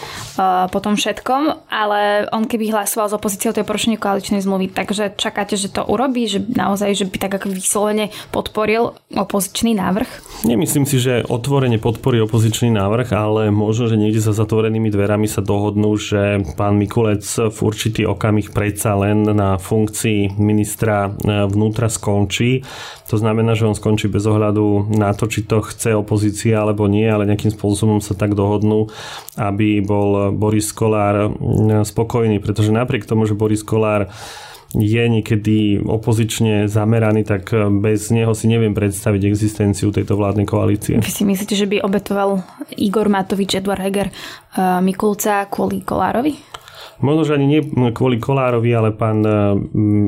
po 0.71 0.80
tom 0.84 0.99
všetkom, 0.99 1.71
ale 1.71 2.27
on 2.36 2.45
keby 2.45 2.73
hlasoval 2.73 3.08
s 3.08 3.17
opozíciou, 3.17 3.56
to 3.56 3.62
je 3.62 3.67
porušenie 3.67 3.97
koaličnej 3.97 4.43
zmluvy, 4.43 4.73
takže 4.73 5.15
čakáte, 5.15 5.56
že 5.56 5.71
to 5.71 5.86
urobí, 5.86 6.27
že 6.27 6.43
naozaj, 6.43 6.97
že 6.97 7.06
by 7.08 7.17
tak 7.17 7.32
ako 7.39 7.54
vyslovene 7.54 8.10
podporil 8.34 8.97
opozičný 9.13 9.77
návrh? 9.77 10.10
Nemyslím 10.47 10.86
si, 10.89 10.97
že 10.97 11.21
otvorene 11.27 11.77
podporí 11.77 12.17
opozičný 12.25 12.73
návrh, 12.73 13.08
ale 13.13 13.41
možno, 13.54 13.88
že 13.88 13.99
niekde 13.99 14.23
za 14.23 14.34
zatvorenými 14.34 14.89
dverami 14.89 15.30
sa 15.30 15.45
dohodnú, 15.45 15.93
že 15.95 16.41
pán 16.58 16.82
Mikulec 16.82 17.23
v 17.23 17.58
určitý 17.62 18.10
okamih 18.10 18.49
predsa 18.49 18.97
len 18.97 19.23
na 19.23 19.62
funkcii 19.62 20.41
ministra 20.41 21.08
e, 21.08 21.45
vnútra 21.45 21.88
skončí. 21.88 22.65
To 23.12 23.19
znamená, 23.19 23.54
že 23.54 23.67
on 23.67 23.75
skončí 23.75 24.08
bez 24.08 24.23
ohľadu 24.23 24.95
na 24.95 25.12
to, 25.12 25.27
či 25.27 25.43
to 25.43 25.60
chce 25.62 25.91
opozícia 25.95 26.63
alebo 26.63 26.88
nie, 26.88 27.04
ale 27.04 27.27
nejakým 27.27 27.51
spôsobom 27.51 27.99
sa 27.99 28.15
tak 28.15 28.34
dohodnú, 28.34 28.88
aby 29.39 29.84
bol 29.84 30.36
Boris 30.36 30.71
Kolár 30.75 31.32
spokojný, 31.84 32.43
pretože 32.43 32.73
napriek 32.73 33.08
tomu, 33.08 33.27
že 33.27 33.38
Boris 33.38 33.63
Kolár 33.63 34.12
je 34.71 35.04
niekedy 35.04 35.84
opozične 35.84 36.71
zameraný, 36.71 37.27
tak 37.27 37.51
bez 37.84 38.08
neho 38.08 38.32
si 38.32 38.47
neviem 38.47 38.71
predstaviť 38.71 39.27
existenciu 39.27 39.91
tejto 39.91 40.15
vládnej 40.15 40.47
koalície. 40.47 40.95
Vy 40.95 41.12
si 41.12 41.27
myslíte, 41.27 41.60
že 41.60 41.67
by 41.67 41.84
obetoval 41.84 42.39
Igor 42.80 43.12
Matovič, 43.12 43.60
Edward 43.60 43.84
Heger 43.84 44.08
Mikulca 44.80 45.43
kvôli 45.51 45.84
Kolárovi? 45.84 46.39
Možno, 47.01 47.25
že 47.25 47.35
ani 47.35 47.47
nie 47.49 47.61
kvôli 47.91 48.21
Kolárovi, 48.21 48.69
ale 48.77 48.93
pán 48.93 49.25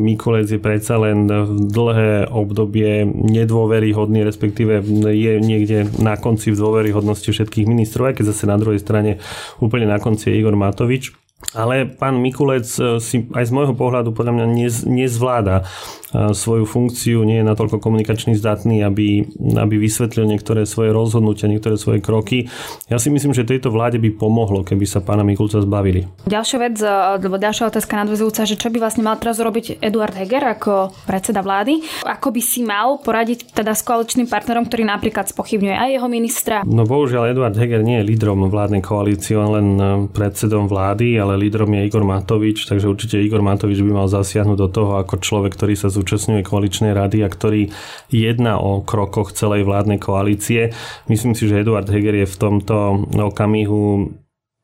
Mikulec 0.05 0.45
je 0.45 0.61
predsa 0.61 1.01
len 1.01 1.25
dlhé 1.69 2.29
obdobie 2.29 3.05
nedôveryhodný, 3.09 4.21
respektíve 4.21 4.85
je 5.09 5.33
niekde 5.41 5.89
na 5.97 6.15
konci 6.21 6.53
v 6.53 6.61
dôveryhodnosti 6.61 7.25
všetkých 7.25 7.65
ministrov, 7.65 8.13
aj 8.13 8.21
keď 8.21 8.25
zase 8.29 8.45
na 8.45 8.61
druhej 8.61 8.77
strane 8.77 9.17
úplne 9.57 9.89
na 9.89 9.97
konci 9.97 10.29
je 10.29 10.37
Igor 10.37 10.53
Matovič. 10.53 11.17
Ale 11.51 11.85
pán 11.85 12.23
Mikulec 12.23 12.63
e, 12.79 13.03
si 13.03 13.27
aj 13.35 13.51
z 13.51 13.51
môjho 13.51 13.75
pohľadu 13.75 14.15
podľa 14.15 14.33
mňa 14.39 14.45
nez, 14.47 14.75
nezvláda 14.87 15.67
svoju 16.13 16.69
funkciu, 16.69 17.25
nie 17.25 17.41
je 17.41 17.45
natoľko 17.45 17.81
komunikačný 17.81 18.37
zdatný, 18.37 18.85
aby, 18.85 19.25
aby 19.57 19.75
vysvetlil 19.81 20.29
niektoré 20.29 20.69
svoje 20.69 20.93
rozhodnutia, 20.93 21.49
niektoré 21.49 21.75
svoje 21.75 21.99
kroky. 21.99 22.47
Ja 22.87 23.01
si 23.01 23.09
myslím, 23.09 23.33
že 23.33 23.43
tejto 23.45 23.73
vláde 23.73 23.97
by 23.97 24.13
pomohlo, 24.13 24.61
keby 24.61 24.85
sa 24.85 25.01
pána 25.01 25.25
Mikulca 25.25 25.59
zbavili. 25.59 26.05
Ďalšia 26.29 26.57
vec, 26.61 26.77
e, 26.79 26.87
alebo 26.87 27.41
ďalšia 27.41 27.73
otázka 27.73 27.93
nadvezujúca, 28.05 28.45
že 28.45 28.55
čo 28.55 28.69
by 28.69 28.77
vlastne 28.77 29.03
mal 29.03 29.17
teraz 29.17 29.41
robiť 29.41 29.81
Eduard 29.81 30.13
Heger 30.13 30.53
ako 30.53 30.93
predseda 31.09 31.41
vlády? 31.41 31.81
Ako 32.05 32.29
by 32.29 32.41
si 32.41 32.61
mal 32.61 33.01
poradiť 33.01 33.51
teda 33.51 33.73
s 33.73 33.81
koaličným 33.81 34.29
partnerom, 34.29 34.69
ktorý 34.69 34.85
napríklad 34.85 35.27
spochybňuje 35.33 35.75
aj 35.75 35.89
jeho 35.97 36.07
ministra? 36.07 36.55
No 36.63 36.85
bohužiaľ 36.85 37.33
Eduard 37.33 37.57
Heger 37.57 37.81
nie 37.81 37.99
je 37.99 38.07
lídrom 38.13 38.45
vládnej 38.47 38.85
koalície, 38.85 39.33
on 39.33 39.49
len 39.57 39.67
predsedom 40.13 40.69
vlády, 40.69 41.17
ale 41.17 41.41
lídrom 41.41 41.73
je 41.73 41.81
Igor 41.89 42.05
Matovič, 42.05 42.69
takže 42.69 42.85
určite 42.85 43.17
Igor 43.17 43.41
Matovič 43.41 43.81
by 43.81 43.91
mal 43.91 44.07
zasiahnuť 44.07 44.57
do 44.59 44.69
toho 44.69 45.01
ako 45.01 45.17
človek, 45.17 45.57
ktorý 45.57 45.73
sa 45.73 45.89
zúčastňuje 45.89 46.02
koaličnej 46.43 46.91
rady 46.91 47.23
a 47.23 47.29
ktorý 47.31 47.71
jedná 48.11 48.59
o 48.59 48.83
krokoch 48.83 49.33
celej 49.33 49.65
vládnej 49.65 49.97
koalície. 49.97 50.75
Myslím 51.07 51.33
si, 51.33 51.47
že 51.47 51.63
Eduard 51.63 51.87
Heger 51.87 52.13
je 52.23 52.27
v 52.27 52.39
tomto 52.39 53.07
okamihu 53.15 54.13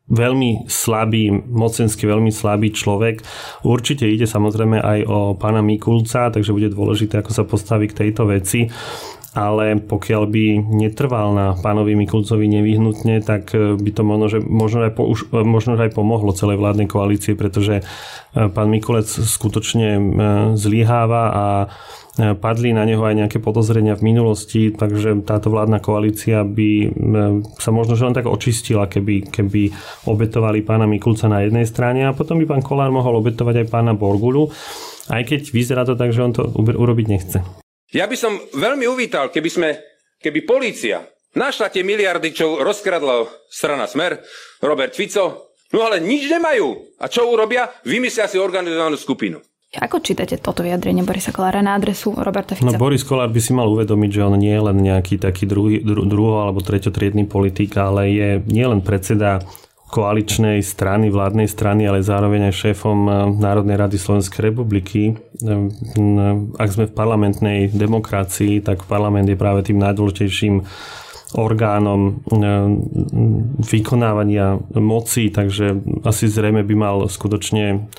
veľmi 0.10 0.66
slabý, 0.66 1.30
mocensky 1.30 2.10
veľmi 2.10 2.34
slabý 2.34 2.74
človek. 2.74 3.22
Určite 3.62 4.10
ide 4.10 4.26
samozrejme 4.26 4.82
aj 4.82 5.00
o 5.06 5.20
pána 5.38 5.62
Mikulca, 5.62 6.34
takže 6.34 6.50
bude 6.50 6.74
dôležité, 6.74 7.22
ako 7.22 7.32
sa 7.32 7.46
postaví 7.46 7.86
k 7.86 8.06
tejto 8.06 8.26
veci 8.26 8.68
ale 9.40 9.80
pokiaľ 9.80 10.24
by 10.28 10.46
netrval 10.68 11.32
na 11.32 11.56
pánovi 11.56 11.96
Mikulcovi 11.96 12.52
nevyhnutne, 12.52 13.24
tak 13.24 13.56
e, 13.56 13.80
by 13.80 13.92
to 13.96 14.04
možno, 14.04 14.26
že, 14.28 14.40
možno, 14.44 14.84
aj, 14.84 14.92
po, 15.00 15.08
už, 15.08 15.32
e, 15.32 15.48
možno 15.48 15.80
aj 15.80 15.96
pomohlo 15.96 16.36
celej 16.36 16.60
vládnej 16.60 16.92
koalície, 16.92 17.40
pretože 17.40 17.80
e, 17.80 17.84
pán 18.36 18.68
Mikulec 18.68 19.08
skutočne 19.08 19.96
zlyháva 20.60 21.24
a 21.32 21.46
padli 22.20 22.76
na 22.76 22.84
neho 22.84 23.00
aj 23.00 23.16
nejaké 23.16 23.38
podozrenia 23.40 23.96
v 23.96 24.12
minulosti, 24.12 24.76
takže 24.76 25.24
táto 25.24 25.48
vládna 25.48 25.80
koalícia 25.80 26.44
by 26.44 26.92
sa 27.56 27.72
možno 27.72 27.96
že 27.96 28.04
len 28.04 28.18
tak 28.18 28.28
očistila, 28.28 28.92
keby, 28.92 29.32
keby 29.32 29.72
obetovali 30.04 30.60
pána 30.68 30.84
Mikulca 30.84 31.32
na 31.32 31.48
jednej 31.48 31.64
strane 31.64 32.04
a 32.04 32.12
potom 32.12 32.36
by 32.44 32.46
pán 32.50 32.66
Kolár 32.66 32.92
mohol 32.92 33.24
obetovať 33.24 33.64
aj 33.64 33.72
pána 33.72 33.96
Borgulu, 33.96 34.52
aj 35.08 35.32
keď 35.32 35.42
vyzerá 35.56 35.88
to 35.88 35.96
tak, 35.96 36.12
že 36.12 36.20
on 36.20 36.36
to 36.36 36.44
urobiť 36.60 37.08
nechce. 37.08 37.40
Ja 37.90 38.06
by 38.06 38.18
som 38.18 38.38
veľmi 38.54 38.86
uvítal, 38.86 39.34
keby 39.34 39.50
sme, 39.50 39.70
keby 40.22 40.46
polícia 40.46 41.02
našla 41.34 41.74
tie 41.74 41.82
miliardy, 41.82 42.30
čo 42.34 42.62
rozkradla 42.62 43.26
strana 43.50 43.90
Smer, 43.90 44.22
Robert 44.62 44.94
Fico, 44.94 45.58
no 45.74 45.82
ale 45.82 45.98
nič 45.98 46.30
nemajú. 46.30 46.98
A 47.02 47.10
čo 47.10 47.26
urobia? 47.26 47.66
Vymyslia 47.86 48.30
si 48.30 48.38
organizovanú 48.38 48.94
skupinu. 48.94 49.42
Ako 49.70 50.02
čítate 50.02 50.42
toto 50.42 50.66
vyjadrenie 50.66 51.06
Borisa 51.06 51.30
Kolára 51.30 51.62
na 51.62 51.78
adresu 51.78 52.10
Roberta 52.18 52.58
Fica? 52.58 52.66
No 52.66 52.82
Boris 52.82 53.06
Kolár 53.06 53.30
by 53.30 53.38
si 53.38 53.54
mal 53.54 53.70
uvedomiť, 53.70 54.10
že 54.18 54.26
on 54.26 54.38
nie 54.42 54.54
je 54.54 54.66
len 54.66 54.78
nejaký 54.82 55.22
taký 55.22 55.46
druhý, 55.46 55.86
dru, 55.86 56.10
druho 56.10 56.42
alebo 56.42 56.66
treťotriedný 56.66 57.30
politik, 57.30 57.78
ale 57.78 58.10
je 58.10 58.30
nielen 58.50 58.82
predseda 58.82 59.46
koaličnej 59.90 60.62
strany, 60.62 61.10
vládnej 61.10 61.50
strany, 61.50 61.90
ale 61.90 62.06
zároveň 62.06 62.54
aj 62.54 62.56
šéfom 62.56 63.00
eh, 63.10 63.14
Národnej 63.42 63.76
rady 63.76 63.98
Slovenskej 63.98 64.54
republiky. 64.54 65.18
Eh, 65.18 65.18
ak 66.56 66.70
sme 66.70 66.86
v 66.88 66.94
parlamentnej 66.94 67.74
demokracii, 67.74 68.62
tak 68.62 68.86
parlament 68.86 69.26
je 69.26 69.36
práve 69.36 69.66
tým 69.66 69.82
najdôležitejším 69.82 70.62
orgánom 71.36 72.22
eh, 72.30 72.38
vykonávania 73.66 74.62
moci, 74.78 75.34
takže 75.34 75.82
asi 76.06 76.30
zrejme 76.30 76.62
by 76.62 76.76
mal 76.78 76.98
skutočne 77.10 77.90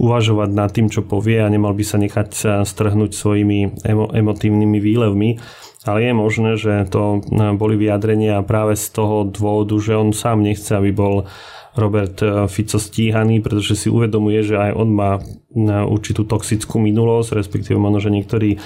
uvažovať 0.00 0.50
nad 0.50 0.70
tým, 0.72 0.88
čo 0.88 1.04
povie 1.04 1.44
a 1.44 1.52
nemal 1.52 1.76
by 1.76 1.84
sa 1.84 2.00
nechať 2.00 2.64
strhnúť 2.64 3.12
svojimi 3.12 3.84
emo- 3.84 4.08
emotívnymi 4.08 4.78
výlevmi 4.80 5.30
ale 5.88 6.04
je 6.04 6.12
možné, 6.12 6.50
že 6.60 6.84
to 6.92 7.24
e, 7.24 7.56
boli 7.56 7.80
vyjadrenia 7.80 8.44
práve 8.44 8.76
z 8.76 8.86
toho 8.92 9.24
dôvodu, 9.24 9.72
že 9.80 9.96
on 9.96 10.12
sám 10.12 10.44
nechce, 10.44 10.68
aby 10.76 10.92
bol 10.92 11.24
Robert 11.72 12.20
e, 12.20 12.44
Fico 12.52 12.76
stíhaný, 12.76 13.40
pretože 13.40 13.80
si 13.80 13.88
uvedomuje, 13.88 14.44
že 14.44 14.60
aj 14.60 14.72
on 14.76 14.88
má 14.92 15.12
e, 15.16 15.22
určitú 15.64 16.28
toxickú 16.28 16.76
minulosť, 16.76 17.32
respektíve 17.32 17.80
možno, 17.80 18.04
že 18.04 18.12
niektorí 18.12 18.60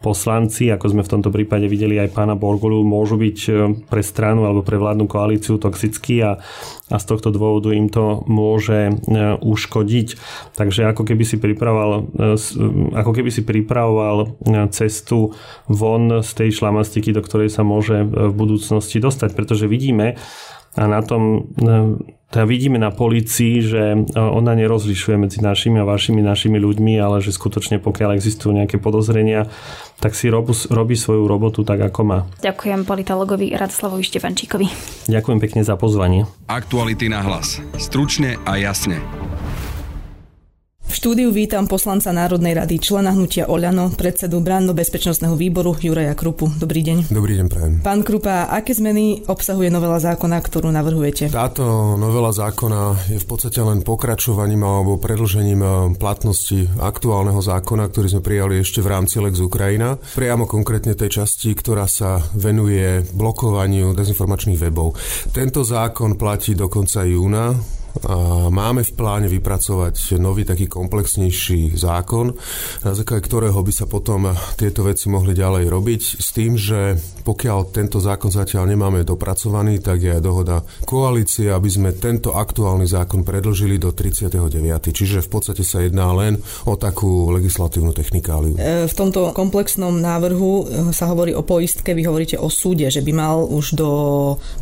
poslanci, 0.00 0.72
ako 0.72 0.96
sme 0.96 1.02
v 1.04 1.12
tomto 1.12 1.28
prípade 1.28 1.68
videli 1.68 2.00
aj 2.00 2.16
pána 2.16 2.32
Borgulu, 2.32 2.80
môžu 2.80 3.20
byť 3.20 3.38
e, 3.46 3.50
pre 3.84 4.00
stranu 4.00 4.48
alebo 4.48 4.64
pre 4.64 4.80
vládnu 4.80 5.04
koalíciu 5.04 5.60
toxickí 5.60 6.24
a, 6.24 6.40
a 6.88 6.96
z 6.96 7.04
tohto 7.04 7.28
dôvodu 7.28 7.68
im 7.76 7.92
to 7.92 8.24
môže 8.24 8.88
e, 8.88 8.92
uškodiť. 9.44 10.08
Takže 10.56 10.88
ako 10.88 11.04
keby 11.04 11.24
si 11.28 11.36
pripravoval, 11.36 11.90
e, 12.16 12.34
ako 12.96 13.12
keby 13.12 13.28
si 13.28 13.44
pripravoval 13.44 14.40
cestu 14.72 15.36
von 15.68 16.24
z 16.24 16.30
tej 16.32 16.50
šlamastiky, 16.56 17.12
do 17.12 17.20
ktorej 17.20 17.52
sa 17.52 17.60
môže 17.60 18.00
v 18.00 18.32
budúcnosti 18.32 18.96
dostať, 19.04 19.36
pretože 19.36 19.68
vidíme, 19.68 20.16
a 20.78 20.86
na 20.86 21.02
tom 21.02 21.50
teda 22.30 22.46
vidíme 22.46 22.78
na 22.78 22.94
policii, 22.94 23.54
že 23.58 23.82
ona 24.14 24.54
nerozlišuje 24.54 25.18
medzi 25.18 25.42
našimi 25.42 25.82
a 25.82 25.84
vašimi 25.84 26.22
našimi 26.22 26.62
ľuďmi, 26.62 26.94
ale 27.02 27.18
že 27.18 27.34
skutočne 27.34 27.82
pokiaľ 27.82 28.14
existujú 28.14 28.54
nejaké 28.54 28.78
podozrenia, 28.78 29.50
tak 29.98 30.14
si 30.14 30.30
robí, 30.30 30.54
robí 30.70 30.94
svoju 30.94 31.26
robotu 31.26 31.66
tak, 31.66 31.82
ako 31.82 32.00
má. 32.06 32.18
Ďakujem 32.38 32.86
politologovi 32.86 33.50
Radoslavovi 33.58 34.06
Štefančíkovi. 34.06 34.66
Ďakujem 35.10 35.38
pekne 35.42 35.66
za 35.66 35.74
pozvanie. 35.74 36.24
Aktuality 36.46 37.10
na 37.10 37.20
hlas. 37.26 37.58
Stručne 37.76 38.38
a 38.46 38.56
jasne. 38.56 39.02
V 40.90 40.98
štúdiu 40.98 41.30
vítam 41.30 41.70
poslanca 41.70 42.10
Národnej 42.10 42.50
rady, 42.50 42.82
člena 42.82 43.14
hnutia 43.14 43.46
Oľano, 43.46 43.94
predsedu 43.94 44.42
Branno-bezpečnostného 44.42 45.38
výboru 45.38 45.70
Juraja 45.78 46.18
Krupu. 46.18 46.50
Dobrý 46.50 46.82
deň. 46.82 47.14
Dobrý 47.14 47.38
deň, 47.38 47.46
prajem. 47.46 47.72
Pán 47.78 48.02
Krupa, 48.02 48.50
aké 48.50 48.74
zmeny 48.74 49.22
obsahuje 49.30 49.70
novela 49.70 50.02
zákona, 50.02 50.42
ktorú 50.42 50.66
navrhujete? 50.74 51.30
Táto 51.30 51.94
novela 51.94 52.34
zákona 52.34 53.06
je 53.06 53.22
v 53.22 53.26
podstate 53.30 53.62
len 53.62 53.86
pokračovaním 53.86 54.66
alebo 54.66 54.98
predlžením 54.98 55.60
eh, 55.62 55.70
platnosti 55.94 56.66
aktuálneho 56.82 57.38
zákona, 57.38 57.86
ktorý 57.86 58.18
sme 58.18 58.26
prijali 58.26 58.58
ešte 58.58 58.82
v 58.82 58.90
rámci 58.90 59.22
Lex 59.22 59.38
Ukrajina. 59.38 59.94
Priamo 59.94 60.50
konkrétne 60.50 60.98
tej 60.98 61.22
časti, 61.22 61.54
ktorá 61.54 61.86
sa 61.86 62.18
venuje 62.34 63.06
blokovaniu 63.14 63.94
dezinformačných 63.94 64.58
webov. 64.58 64.98
Tento 65.30 65.62
zákon 65.62 66.18
platí 66.18 66.58
do 66.58 66.66
konca 66.66 67.06
júna 67.06 67.78
máme 68.50 68.82
v 68.86 68.92
pláne 68.96 69.28
vypracovať 69.28 70.16
nový 70.16 70.46
taký 70.46 70.66
komplexnejší 70.70 71.74
zákon, 71.74 72.32
na 72.86 72.92
základe 72.96 73.26
ktorého 73.26 73.60
by 73.60 73.72
sa 73.74 73.86
potom 73.90 74.30
tieto 74.56 74.86
veci 74.86 75.10
mohli 75.12 75.36
ďalej 75.36 75.64
robiť 75.68 76.02
s 76.18 76.28
tým, 76.32 76.54
že 76.56 76.96
pokiaľ 77.22 77.58
tento 77.70 78.00
zákon 78.00 78.32
zatiaľ 78.32 78.70
nemáme 78.70 79.04
dopracovaný, 79.04 79.82
tak 79.82 80.00
je 80.00 80.16
aj 80.16 80.22
dohoda 80.22 80.62
koalície, 80.88 81.52
aby 81.52 81.68
sme 81.68 81.90
tento 81.96 82.34
aktuálny 82.34 82.88
zákon 82.88 83.22
predlžili 83.22 83.76
do 83.76 83.92
39. 83.92 84.40
Čiže 84.90 85.24
v 85.24 85.28
podstate 85.28 85.62
sa 85.62 85.84
jedná 85.84 86.10
len 86.16 86.40
o 86.66 86.74
takú 86.74 87.30
legislatívnu 87.34 87.92
technikáliu. 87.92 88.56
E, 88.56 88.88
v 88.88 88.94
tomto 88.94 89.36
komplexnom 89.36 89.92
návrhu 89.92 90.50
e, 90.50 90.64
sa 90.96 91.10
hovorí 91.12 91.36
o 91.36 91.44
poistke, 91.44 91.92
vy 91.92 92.08
hovoríte 92.08 92.36
o 92.40 92.48
súde, 92.48 92.88
že 92.88 93.04
by 93.04 93.12
mal 93.12 93.44
už 93.44 93.76
do 93.76 93.90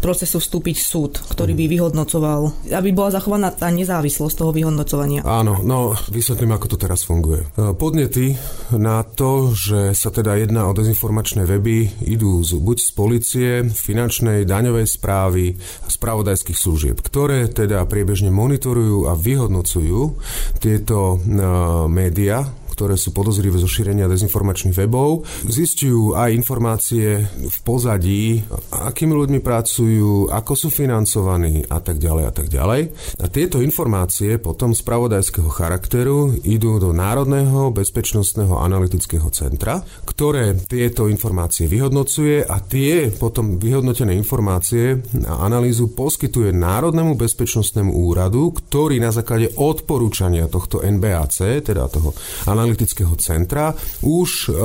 procesu 0.03 0.43
vstúpiť 0.43 0.77
súd, 0.79 1.13
ktorý 1.31 1.55
by 1.55 1.65
vyhodnocoval, 1.71 2.73
aby 2.75 2.91
bola 2.91 3.18
zachovaná 3.19 3.51
tá 3.51 3.67
nezávislosť 3.75 4.35
toho 4.39 4.55
vyhodnocovania. 4.55 5.27
Áno, 5.27 5.59
no 5.67 5.99
vysvetlím, 6.15 6.55
ako 6.55 6.67
to 6.71 6.77
teraz 6.79 7.03
funguje. 7.03 7.43
E, 7.43 7.75
podnety 7.75 8.39
na 8.79 9.03
to, 9.03 9.51
že 9.51 9.93
sa 9.99 10.15
teda 10.15 10.39
jedná 10.39 10.71
o 10.71 10.73
dezinformačné 10.73 11.43
weby, 11.43 12.07
idú 12.07 12.39
z, 12.47 12.55
buď 12.63 12.79
z 12.79 12.91
policie, 12.95 13.51
finančnej, 13.67 14.47
daňovej 14.47 14.87
správy 14.87 15.59
a 15.59 15.89
spravodajských 15.91 16.59
služieb, 16.59 16.97
ktoré 17.03 17.51
teda 17.51 17.83
priebežne 17.91 18.31
monitorujú 18.31 19.11
a 19.11 19.19
vyhodnocujú 19.19 20.15
tieto 20.63 21.19
uh, 21.19 21.91
médiá, 21.91 22.47
ktoré 22.79 22.95
sú 22.95 23.11
podozrivé 23.11 23.59
zo 23.59 23.67
šírenia 23.67 24.07
dezinformačných 24.07 24.79
webov. 24.87 25.27
Zistujú 25.51 26.15
aj 26.15 26.31
informácie 26.31 27.27
v 27.27 27.57
pozadí, 27.67 28.39
akými 28.71 29.19
ľuďmi 29.19 29.43
pracujú, 29.43 30.31
ako 30.31 30.53
sú 30.55 30.71
financovaní 30.71 31.67
a 31.67 31.83
tak 31.83 31.99
ďalej 31.99 32.25
a 32.31 32.33
tak 32.33 32.47
ďalej. 32.47 32.81
A 33.19 33.27
tieto 33.27 33.59
informácie 33.59 34.39
potom 34.39 34.79
z 34.79 34.87
pravodajského 34.87 35.51
charakteru 35.51 36.39
idú 36.47 36.79
do 36.79 36.95
Národného 36.95 37.75
bezpečnostného 37.75 38.55
analytického 38.63 39.27
centra, 39.35 39.83
ktoré 40.07 40.55
tieto 40.71 41.11
informácie 41.11 41.67
vyhodnocuje 41.67 42.47
a 42.47 42.63
tie 42.63 43.11
potom 43.11 43.59
vyhodnotené 43.59 44.15
informácie 44.15 45.03
a 45.27 45.43
analýzu 45.43 45.91
poskytuje 45.99 46.55
Národnému 46.55 47.19
bezpečnostnému 47.19 47.91
úradu, 47.91 48.55
ktorý 48.55 49.03
na 49.03 49.11
základe 49.11 49.51
odporúčania 49.59 50.47
tohto 50.47 50.79
NBAC, 50.79 51.67
teda 51.67 51.89
toho 51.91 52.15
analytického 52.47 52.68
centra, 53.17 53.75
už 54.03 54.49
uh, 54.49 54.57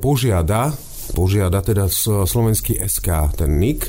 požiada 0.00 0.72
požiada 1.14 1.62
teda 1.62 1.86
slovenský 2.26 2.82
SK, 2.82 3.38
ten 3.38 3.56
NIK, 3.62 3.86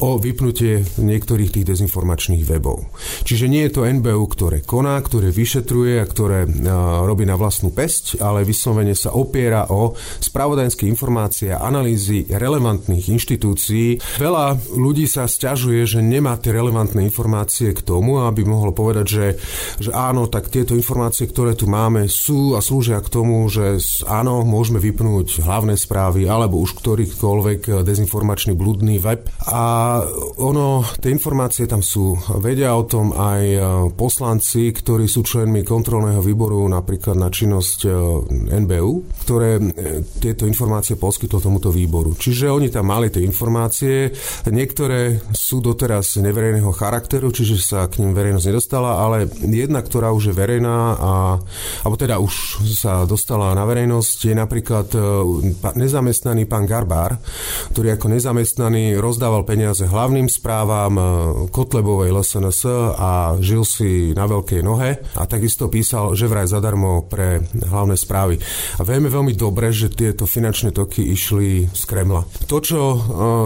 o 0.00 0.16
vypnutie 0.16 0.80
niektorých 0.96 1.60
tých 1.60 1.68
dezinformačných 1.68 2.48
webov. 2.48 2.88
Čiže 3.28 3.46
nie 3.52 3.68
je 3.68 3.76
to 3.76 3.86
NBU, 3.86 4.24
ktoré 4.32 4.64
koná, 4.64 4.96
ktoré 5.04 5.28
vyšetruje 5.28 6.00
a 6.00 6.08
ktoré 6.08 6.48
robí 7.04 7.28
na 7.28 7.36
vlastnú 7.36 7.70
pesť, 7.70 8.24
ale 8.24 8.48
vyslovene 8.48 8.96
sa 8.96 9.12
opiera 9.12 9.68
o 9.68 9.92
spravodajské 9.98 10.88
informácie 10.88 11.52
a 11.52 11.60
analýzy 11.60 12.24
relevantných 12.32 13.12
inštitúcií. 13.12 14.00
Veľa 14.16 14.56
ľudí 14.72 15.04
sa 15.04 15.28
stiažuje, 15.28 15.84
že 15.84 16.00
nemá 16.00 16.40
tie 16.40 16.56
relevantné 16.56 17.04
informácie 17.04 17.76
k 17.76 17.84
tomu, 17.84 18.24
aby 18.24 18.46
mohlo 18.48 18.72
povedať, 18.72 19.06
že, 19.06 19.26
že 19.82 19.90
áno, 19.92 20.30
tak 20.30 20.48
tieto 20.48 20.72
informácie, 20.72 21.28
ktoré 21.28 21.52
tu 21.52 21.68
máme, 21.68 22.08
sú 22.08 22.54
a 22.56 22.64
slúžia 22.64 23.02
k 23.02 23.12
tomu, 23.12 23.44
že 23.50 23.76
áno, 24.08 24.46
môžeme 24.46 24.78
vypnúť 24.78 25.42
hlavné 25.42 25.74
správy 25.74 26.24
alebo 26.30 26.61
už 26.62 26.78
ktorýchkoľvek 26.78 27.60
eh, 27.66 27.72
dezinformačný 27.82 28.54
bludný 28.54 29.02
web. 29.02 29.26
A 29.50 29.98
ono, 30.38 30.86
tie 31.02 31.10
informácie 31.10 31.66
tam 31.66 31.82
sú. 31.82 32.14
Vedia 32.38 32.78
o 32.78 32.86
tom 32.86 33.10
aj 33.10 33.42
eh, 33.42 33.60
poslanci, 33.98 34.70
ktorí 34.70 35.10
sú 35.10 35.26
členmi 35.26 35.66
kontrolného 35.66 36.22
výboru 36.22 36.62
napríklad 36.70 37.18
na 37.18 37.28
činnosť 37.28 37.78
eh, 37.84 37.92
NBU, 38.62 38.92
ktoré 39.26 39.58
tieto 40.22 40.46
informácie 40.46 40.94
poskytlo 40.94 41.42
tomuto 41.42 41.74
výboru. 41.74 42.14
Čiže 42.14 42.52
oni 42.52 42.70
tam 42.70 42.92
mali 42.92 43.10
tie 43.10 43.24
informácie, 43.24 44.12
niektoré 44.46 45.18
sú 45.34 45.58
doteraz 45.64 46.20
neverejného 46.20 46.70
charakteru, 46.70 47.32
čiže 47.32 47.56
sa 47.58 47.88
k 47.88 48.04
ním 48.04 48.14
verejnosť 48.14 48.46
nedostala, 48.46 49.00
ale 49.00 49.26
jedna, 49.40 49.80
ktorá 49.80 50.12
už 50.12 50.30
je 50.30 50.34
verejná 50.36 50.76
a, 50.94 51.12
alebo 51.82 51.96
teda 51.96 52.20
už 52.20 52.62
sa 52.76 53.08
dostala 53.08 53.56
na 53.56 53.64
verejnosť, 53.64 54.18
je 54.28 54.34
napríklad 54.36 54.86
nezamestnaný 55.74 56.44
pán 56.52 56.68
Garbár, 56.68 57.16
ktorý 57.72 57.96
ako 57.96 58.12
nezamestnaný 58.12 59.00
rozdával 59.00 59.48
peniaze 59.48 59.88
hlavným 59.88 60.28
správam 60.28 60.92
e, 61.00 61.02
Kotlebovej 61.48 62.12
LSNS 62.12 62.60
a 62.92 63.40
žil 63.40 63.64
si 63.64 64.12
na 64.12 64.28
veľkej 64.28 64.60
nohe 64.60 65.00
a 65.16 65.22
takisto 65.24 65.72
písal, 65.72 66.12
že 66.12 66.28
vraj 66.28 66.44
zadarmo 66.44 67.08
pre 67.08 67.40
hlavné 67.56 67.96
správy. 67.96 68.36
A 68.76 68.84
vieme 68.84 69.08
veľmi 69.08 69.32
dobre, 69.32 69.72
že 69.72 69.88
tieto 69.88 70.28
finančné 70.28 70.76
toky 70.76 71.00
išli 71.16 71.72
z 71.72 71.82
Kremla. 71.88 72.28
To, 72.44 72.60
čo 72.60 72.80
e, 72.92 72.98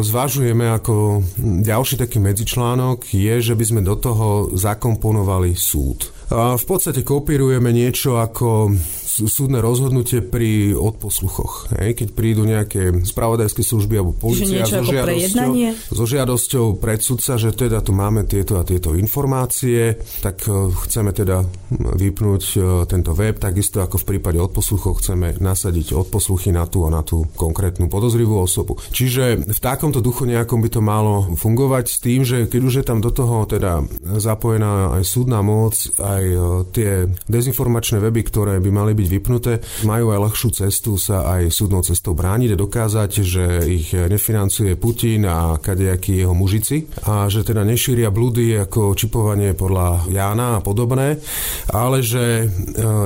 zvažujeme 0.03 0.67
ako 0.75 1.23
ďalší 1.63 2.03
taký 2.03 2.19
medzičlánok, 2.19 3.07
je, 3.15 3.35
že 3.39 3.55
by 3.55 3.65
sme 3.71 3.81
do 3.87 3.95
toho 3.95 4.51
zakomponovali 4.51 5.55
súd. 5.55 6.11
V 6.35 6.65
podstate 6.67 7.07
kopírujeme 7.07 7.71
niečo 7.71 8.19
ako 8.19 8.75
súdne 9.25 9.65
rozhodnutie 9.65 10.21
pri 10.21 10.77
odposluchoch. 10.77 11.73
Hej, 11.73 12.05
keď 12.05 12.09
prídu 12.13 12.45
nejaké 12.45 12.93
spravodajské 13.01 13.65
služby 13.65 13.95
alebo 13.97 14.13
policia 14.13 14.69
so 14.69 14.85
žiadosťou, 14.85 15.51
so 15.97 16.05
žiadosťou 16.05 16.67
pred 16.77 17.01
sudca, 17.01 17.41
že 17.41 17.57
teda 17.57 17.81
tu 17.81 17.97
máme 17.97 18.29
tieto 18.29 18.61
a 18.61 18.67
tieto 18.69 18.93
informácie, 18.93 19.97
tak 20.21 20.45
e, 20.45 20.69
chceme 20.87 21.17
teda 21.17 21.47
vypnúť 21.73 22.43
e, 22.55 22.59
tento 22.85 23.17
web, 23.17 23.41
takisto 23.41 23.81
ako 23.81 24.03
v 24.03 24.09
prípade 24.17 24.39
odposluchov 24.39 25.01
chceme 25.01 25.41
nasadiť 25.41 25.97
odposluchy 25.97 26.53
na 26.53 26.69
tú 26.69 26.85
a 26.85 26.93
na 26.93 27.01
tú 27.01 27.25
konkrétnu 27.39 27.89
podozrivú 27.89 28.37
osobu. 28.43 28.77
Čiže 28.93 29.49
v 29.49 29.61
takomto 29.63 30.05
duchu 30.05 30.29
nejakom 30.29 30.61
by 30.61 30.69
to 30.69 30.81
malo 30.85 31.31
fungovať 31.33 31.85
s 31.89 31.97
tým, 32.03 32.21
že 32.27 32.51
keď 32.51 32.61
už 32.61 32.75
je 32.83 32.85
tam 32.85 32.99
do 33.01 33.09
toho 33.09 33.49
teda 33.49 33.81
zapojená 34.19 34.99
aj 35.01 35.03
súdna 35.07 35.41
moc, 35.41 35.75
aj 35.97 36.25
e, 36.25 36.39
tie 36.75 36.91
dezinformačné 37.31 38.03
weby, 38.03 38.21
ktoré 38.27 38.59
by 38.61 38.71
mali 38.75 38.93
byť 38.93 39.06
byť 39.07 39.15
vypnuté, 39.15 39.53
majú 39.87 40.11
aj 40.11 40.19
ľahšiu 40.27 40.51
cestu 40.51 40.99
sa 40.99 41.23
aj 41.39 41.55
súdnou 41.55 41.87
cestou 41.87 42.19
brániť 42.19 42.59
a 42.59 42.61
dokázať, 42.61 43.11
že 43.23 43.45
ich 43.71 43.95
nefinancuje 43.95 44.75
Putin 44.75 45.31
a 45.31 45.55
kadejakí 45.63 46.27
jeho 46.27 46.35
mužici 46.35 46.91
a 47.07 47.31
že 47.31 47.47
teda 47.47 47.63
nešíria 47.63 48.11
blúdy 48.11 48.59
ako 48.59 48.99
čipovanie 48.99 49.55
podľa 49.55 50.11
Jána 50.11 50.59
a 50.59 50.65
podobné, 50.65 51.23
ale 51.71 52.03
že 52.03 52.43
e, 52.43 52.47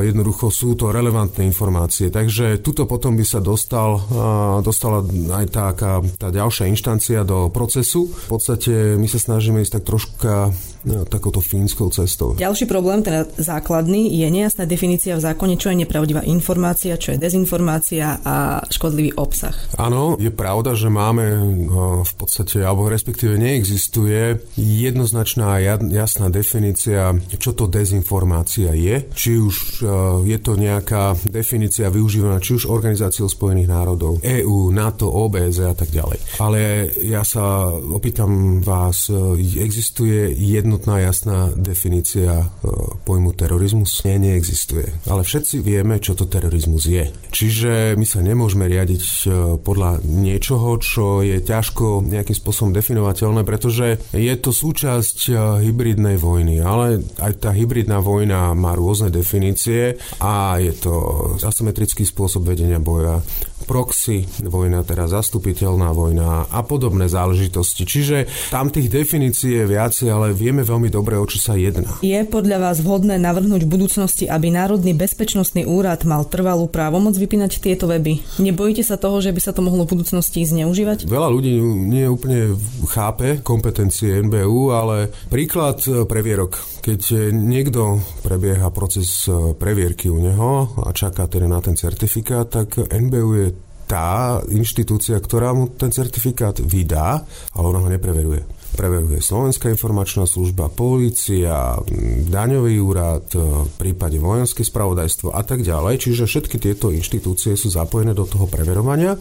jednoducho 0.09 0.49
sú 0.49 0.73
to 0.73 0.89
relevantné 0.89 1.45
informácie. 1.45 2.09
Takže 2.09 2.65
tuto 2.65 2.89
potom 2.89 3.13
by 3.13 3.25
sa 3.29 3.45
dostal, 3.45 4.01
dostala 4.65 5.05
aj 5.37 5.47
tá, 5.53 5.77
tá 6.17 6.29
ďalšia 6.33 6.73
inštancia 6.73 7.21
do 7.29 7.53
procesu. 7.53 8.09
V 8.09 8.29
podstate 8.33 8.97
my 8.97 9.05
sa 9.11 9.21
snažíme 9.21 9.61
ísť 9.61 9.77
tak 9.77 9.85
troška 9.85 10.33
takouto 11.09 11.41
fínskou 11.41 11.91
cestou. 11.91 12.35
Ďalší 12.37 12.65
problém, 12.67 13.05
teda 13.05 13.29
základný, 13.37 14.09
je 14.17 14.29
nejasná 14.31 14.65
definícia 14.65 15.17
v 15.17 15.25
zákone, 15.25 15.61
čo 15.61 15.71
je 15.73 15.85
nepravdivá 15.85 16.25
informácia, 16.25 16.97
čo 16.97 17.13
je 17.15 17.23
dezinformácia 17.23 18.21
a 18.25 18.65
škodlivý 18.69 19.17
obsah. 19.17 19.53
Áno, 19.77 20.17
je 20.17 20.33
pravda, 20.33 20.73
že 20.73 20.89
máme 20.89 21.25
v 22.05 22.15
podstate, 22.17 22.65
alebo 22.65 22.89
respektíve 22.89 23.37
neexistuje 23.37 24.41
jednoznačná 24.57 25.57
a 25.57 25.63
jasná 25.91 26.33
definícia, 26.33 27.13
čo 27.37 27.53
to 27.53 27.69
dezinformácia 27.69 28.73
je. 28.73 29.05
Či 29.13 29.31
už 29.37 29.57
je 30.25 30.39
to 30.41 30.57
nejaká 30.57 31.17
definícia 31.29 31.93
využívaná 31.93 32.41
či 32.41 32.57
už 32.57 32.69
Organizáciou 32.71 33.29
spojených 33.29 33.69
národov, 33.69 34.23
EÚ, 34.23 34.73
NATO, 34.73 35.11
OBS 35.11 35.61
a 35.61 35.75
tak 35.77 35.93
ďalej. 35.93 36.41
Ale 36.41 36.89
ja 37.05 37.27
sa 37.27 37.69
opýtam 37.73 38.63
vás, 38.65 39.13
existuje 39.39 40.33
jednotná 40.71 41.03
jasná 41.03 41.51
definícia 41.59 42.47
pojmu 43.03 43.35
terorizmus? 43.35 44.07
Nie, 44.07 44.23
neexistuje. 44.23 45.03
Ale 45.11 45.27
všetci 45.27 45.59
vieme, 45.59 45.99
čo 45.99 46.15
to 46.15 46.31
terorizmus 46.31 46.87
je. 46.87 47.11
Čiže 47.35 47.99
my 47.99 48.07
sa 48.07 48.23
nemôžeme 48.23 48.71
riadiť 48.71 49.03
e, 49.03 49.19
podľa 49.59 49.99
niečoho, 50.07 50.79
čo 50.79 51.27
je 51.27 51.43
ťažko 51.43 52.07
nejakým 52.07 52.39
spôsobom 52.39 52.71
definovateľné, 52.71 53.43
pretože 53.43 53.99
je 54.15 54.35
to 54.39 54.55
súčasť 54.55 55.19
e, 55.27 55.33
hybridnej 55.67 56.15
vojny, 56.15 56.63
ale 56.63 57.03
aj 57.19 57.43
tá 57.43 57.51
hybridná 57.51 57.99
vojna 57.99 58.55
má 58.55 58.79
rôzne 58.79 59.11
definície 59.11 59.99
a 60.23 60.63
je 60.63 60.71
to 60.79 60.95
asymetrický 61.43 62.07
spôsob 62.07 62.47
vedenia 62.47 62.79
boja, 62.79 63.19
proxy 63.65 64.25
vojna, 64.43 64.83
teda 64.83 65.11
zastupiteľná 65.11 65.93
vojna 65.93 66.49
a 66.49 66.61
podobné 66.65 67.07
záležitosti. 67.07 67.85
Čiže 67.85 68.17
tam 68.51 68.73
tých 68.73 68.91
definícií 68.91 69.63
je 69.63 69.65
viacej, 69.67 70.09
ale 70.11 70.37
vieme 70.37 70.65
veľmi 70.65 70.89
dobre, 70.93 71.17
o 71.17 71.27
čo 71.27 71.39
sa 71.41 71.57
jedná. 71.57 72.01
Je 72.05 72.19
podľa 72.25 72.59
vás 72.71 72.79
vhodné 72.81 73.21
navrhnúť 73.21 73.67
v 73.67 73.73
budúcnosti, 73.73 74.25
aby 74.27 74.53
Národný 74.53 74.97
bezpečnostný 74.97 75.67
úrad 75.69 76.03
mal 76.05 76.27
trvalú 76.27 76.67
právomoc 76.71 77.17
vypínať 77.17 77.61
tieto 77.61 77.91
weby? 77.91 78.21
Nebojíte 78.41 78.83
sa 78.87 78.97
toho, 78.97 79.23
že 79.23 79.35
by 79.35 79.41
sa 79.41 79.53
to 79.53 79.65
mohlo 79.65 79.85
v 79.85 79.99
budúcnosti 79.99 80.45
zneužívať? 80.45 81.07
Veľa 81.09 81.29
ľudí 81.31 81.55
nie 81.63 82.07
úplne 82.11 82.55
chápe 82.91 83.41
kompetencie 83.41 84.21
NBU, 84.25 84.73
ale 84.73 84.97
príklad 85.29 85.83
e, 85.87 86.05
previerok. 86.05 86.59
Keď 86.81 87.33
niekto 87.33 88.01
prebieha 88.25 88.73
proces 88.73 89.29
e, 89.29 89.53
previerky 89.55 90.09
u 90.09 90.19
neho 90.19 90.73
a 90.81 90.91
čaká 90.97 91.29
teda 91.29 91.47
na 91.47 91.61
ten 91.61 91.77
certifikát, 91.77 92.49
tak 92.49 92.81
NBU 92.81 93.31
je 93.37 93.49
tá 93.91 94.39
inštitúcia, 94.55 95.19
ktorá 95.19 95.51
mu 95.51 95.75
ten 95.75 95.91
certifikát 95.91 96.63
vydá, 96.63 97.27
ale 97.59 97.65
ona 97.67 97.83
ho 97.83 97.89
nepreveruje 97.91 98.60
preveruje 98.75 99.23
Slovenská 99.23 99.71
informačná 99.71 100.25
služba, 100.25 100.71
polícia, 100.73 101.77
daňový 102.31 102.77
úrad, 102.81 103.27
v 103.35 103.73
prípade 103.77 104.17
vojenské 104.17 104.65
spravodajstvo 104.65 105.35
a 105.35 105.43
tak 105.45 105.63
ďalej. 105.67 106.07
Čiže 106.07 106.25
všetky 106.27 106.57
tieto 106.57 106.89
inštitúcie 106.95 107.55
sú 107.59 107.69
zapojené 107.73 108.15
do 108.15 108.25
toho 108.25 108.47
preverovania, 108.47 109.19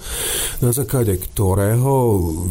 na 0.61 0.71
základe 0.71 1.17
ktorého, 1.17 1.93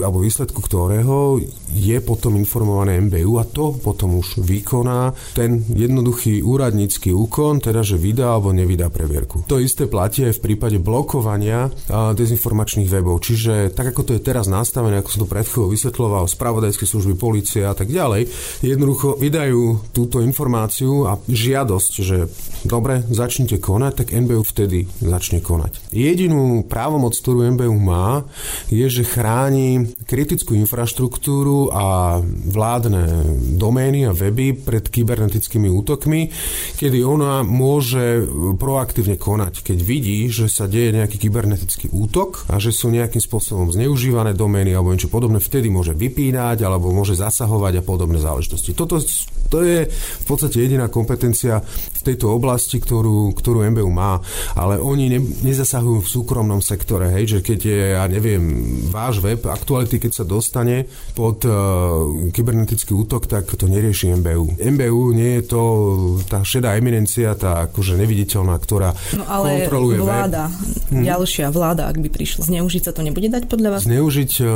alebo 0.03 0.23
výsledku 0.23 0.61
ktorého 0.61 1.39
je 1.73 1.99
potom 2.03 2.35
informované 2.35 2.99
MBU 2.99 3.33
a 3.39 3.45
to 3.45 3.77
potom 3.79 4.19
už 4.19 4.41
vykoná 4.43 5.13
ten 5.37 5.63
jednoduchý 5.69 6.41
úradnícky 6.43 7.15
úkon, 7.15 7.61
teda 7.61 7.85
že 7.85 8.01
vydá 8.01 8.35
alebo 8.35 8.51
nevydá 8.53 8.89
previerku. 8.89 9.45
To 9.47 9.61
isté 9.61 9.87
platí 9.87 10.25
aj 10.25 10.41
v 10.41 10.45
prípade 10.45 10.77
blokovania 10.81 11.71
dezinformačných 11.89 12.89
webov. 12.89 13.21
Čiže 13.23 13.73
tak 13.73 13.93
ako 13.93 14.09
to 14.09 14.13
je 14.17 14.23
teraz 14.25 14.49
nastavené, 14.49 15.01
ako 15.01 15.11
som 15.13 15.21
to 15.25 15.29
pred 15.29 15.47
chvíľou 15.47 15.71
vysvetloval, 15.73 16.25
spravodajské 16.27 16.88
služby, 16.89 17.21
policia 17.21 17.69
a 17.69 17.77
tak 17.77 17.93
ďalej, 17.93 18.33
jednoducho 18.65 19.21
vydajú 19.21 19.93
túto 19.93 20.25
informáciu 20.25 21.05
a 21.05 21.21
žiadosť, 21.29 21.93
že 22.01 22.33
dobre, 22.65 23.05
začnite 23.05 23.61
konať, 23.61 23.93
tak 24.05 24.17
NBU 24.17 24.43
vtedy 24.49 24.89
začne 25.05 25.45
konať. 25.45 25.93
Jedinú 25.93 26.65
právomoc, 26.65 27.13
ktorú 27.13 27.45
NBU 27.59 27.77
má, 27.77 28.25
je, 28.73 28.87
že 28.89 29.05
chráni 29.05 29.93
kritickú 30.07 30.55
infraštruktúru 30.57 31.75
a 31.75 32.19
vládne 32.25 33.27
domény 33.59 34.07
a 34.07 34.15
weby 34.15 34.55
pred 34.55 34.87
kybernetickými 34.87 35.67
útokmi, 35.67 36.31
kedy 36.79 37.03
ona 37.03 37.43
môže 37.43 38.25
proaktívne 38.57 39.19
konať, 39.19 39.67
keď 39.67 39.79
vidí, 39.83 40.31
že 40.31 40.47
sa 40.47 40.71
deje 40.71 40.95
nejaký 40.95 41.19
kybernetický 41.19 41.91
útok 41.91 42.47
a 42.47 42.63
že 42.63 42.71
sú 42.71 42.95
nejakým 42.95 43.19
spôsobom 43.19 43.75
zneužívané 43.75 44.39
domény 44.39 44.71
alebo 44.79 44.95
niečo 44.95 45.11
podobné, 45.11 45.43
vtedy 45.43 45.67
môže 45.67 45.99
vypínať 45.99 46.63
alebo 46.63 46.78
môže 46.81 47.19
zasahovať 47.19 47.83
a 47.83 47.83
podobné 47.83 48.23
záležitosti. 48.23 48.73
Toto 48.73 49.03
to 49.49 49.65
je 49.65 49.89
v 49.89 50.25
podstate 50.29 50.61
jediná 50.61 50.93
kompetencia 50.93 51.65
tejto 52.05 52.27
oblasti, 52.35 52.79
ktorú, 52.79 53.35
ktorú 53.35 53.67
MBU 53.75 53.91
má, 53.91 54.21
ale 54.55 54.79
oni 54.79 55.11
ne, 55.11 55.21
nezasahujú 55.21 56.05
v 56.05 56.09
súkromnom 56.09 56.61
sektore, 56.63 57.11
hej, 57.15 57.39
že 57.39 57.39
keď 57.41 57.59
je, 57.65 57.81
ja 57.99 58.05
neviem, 58.07 58.43
váš 58.89 59.21
web, 59.23 59.41
aktuality, 59.47 59.99
keď 59.99 60.13
sa 60.23 60.25
dostane 60.25 60.87
pod 61.15 61.43
uh, 61.45 62.31
kybernetický 62.31 62.95
útok, 62.95 63.27
tak 63.27 63.51
to 63.55 63.67
nerieši 63.67 64.15
MBU. 64.19 64.61
MBU 64.61 65.03
nie 65.15 65.41
je 65.41 65.45
to 65.49 65.63
tá 66.27 66.43
šedá 66.43 66.75
eminencia, 66.79 67.35
tá 67.35 67.69
akože 67.71 67.99
neviditeľná, 67.99 68.55
ktorá 68.59 68.95
no, 69.15 69.25
ale 69.27 69.67
kontroluje 69.67 69.99
vláda, 70.01 70.53
web. 70.91 71.05
ďalšia 71.05 71.47
vláda, 71.51 71.91
ak 71.91 71.99
by 72.01 72.09
prišla. 72.13 72.49
Zneužiť 72.49 72.83
sa 72.89 72.93
to 72.95 73.01
nebude 73.03 73.29
dať 73.29 73.51
podľa 73.51 73.79
vás? 73.79 73.81
Zneužiť 73.85 74.33
uh, 74.41 74.49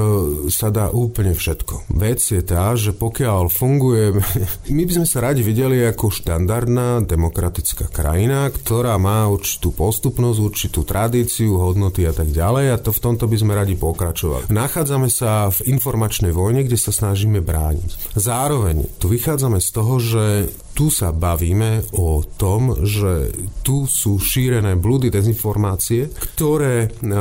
sa 0.49 0.69
dá 0.71 0.89
úplne 0.93 1.35
všetko. 1.35 1.93
Vec 1.93 2.21
je 2.23 2.43
tá, 2.45 2.73
že 2.79 2.95
pokiaľ 2.95 3.51
funguje, 3.51 4.17
my 4.77 4.83
by 4.87 4.93
sme 5.03 5.07
sa 5.07 5.19
radi 5.25 5.43
videli 5.45 5.83
ako 5.85 6.13
štandardná 6.13 7.05
demokratická 7.33 7.89
krajina, 7.89 8.53
ktorá 8.53 9.01
má 9.01 9.25
určitú 9.25 9.73
postupnosť, 9.73 10.37
určitú 10.37 10.85
tradíciu, 10.85 11.57
hodnoty 11.57 12.05
a 12.05 12.13
tak 12.13 12.29
ďalej 12.29 12.77
a 12.77 12.77
to 12.77 12.93
v 12.93 13.01
tomto 13.01 13.25
by 13.25 13.37
sme 13.41 13.57
radi 13.57 13.73
pokračovali. 13.73 14.53
Nachádzame 14.53 15.09
sa 15.09 15.49
v 15.49 15.73
informačnej 15.73 16.37
vojne, 16.37 16.69
kde 16.69 16.77
sa 16.77 16.93
snažíme 16.93 17.41
brániť. 17.41 18.13
Zároveň 18.13 18.85
tu 19.01 19.09
vychádzame 19.09 19.65
z 19.65 19.69
toho, 19.73 19.95
že 19.97 20.25
tu 20.73 20.89
sa 20.89 21.13
bavíme 21.13 21.85
o 21.97 22.25
tom, 22.25 22.85
že 22.85 23.29
tu 23.61 23.85
sú 23.85 24.17
šírené 24.17 24.77
blúdy, 24.77 25.13
dezinformácie, 25.13 26.09
ktoré 26.17 26.89
uh, 26.89 26.93
uh, 26.93 27.17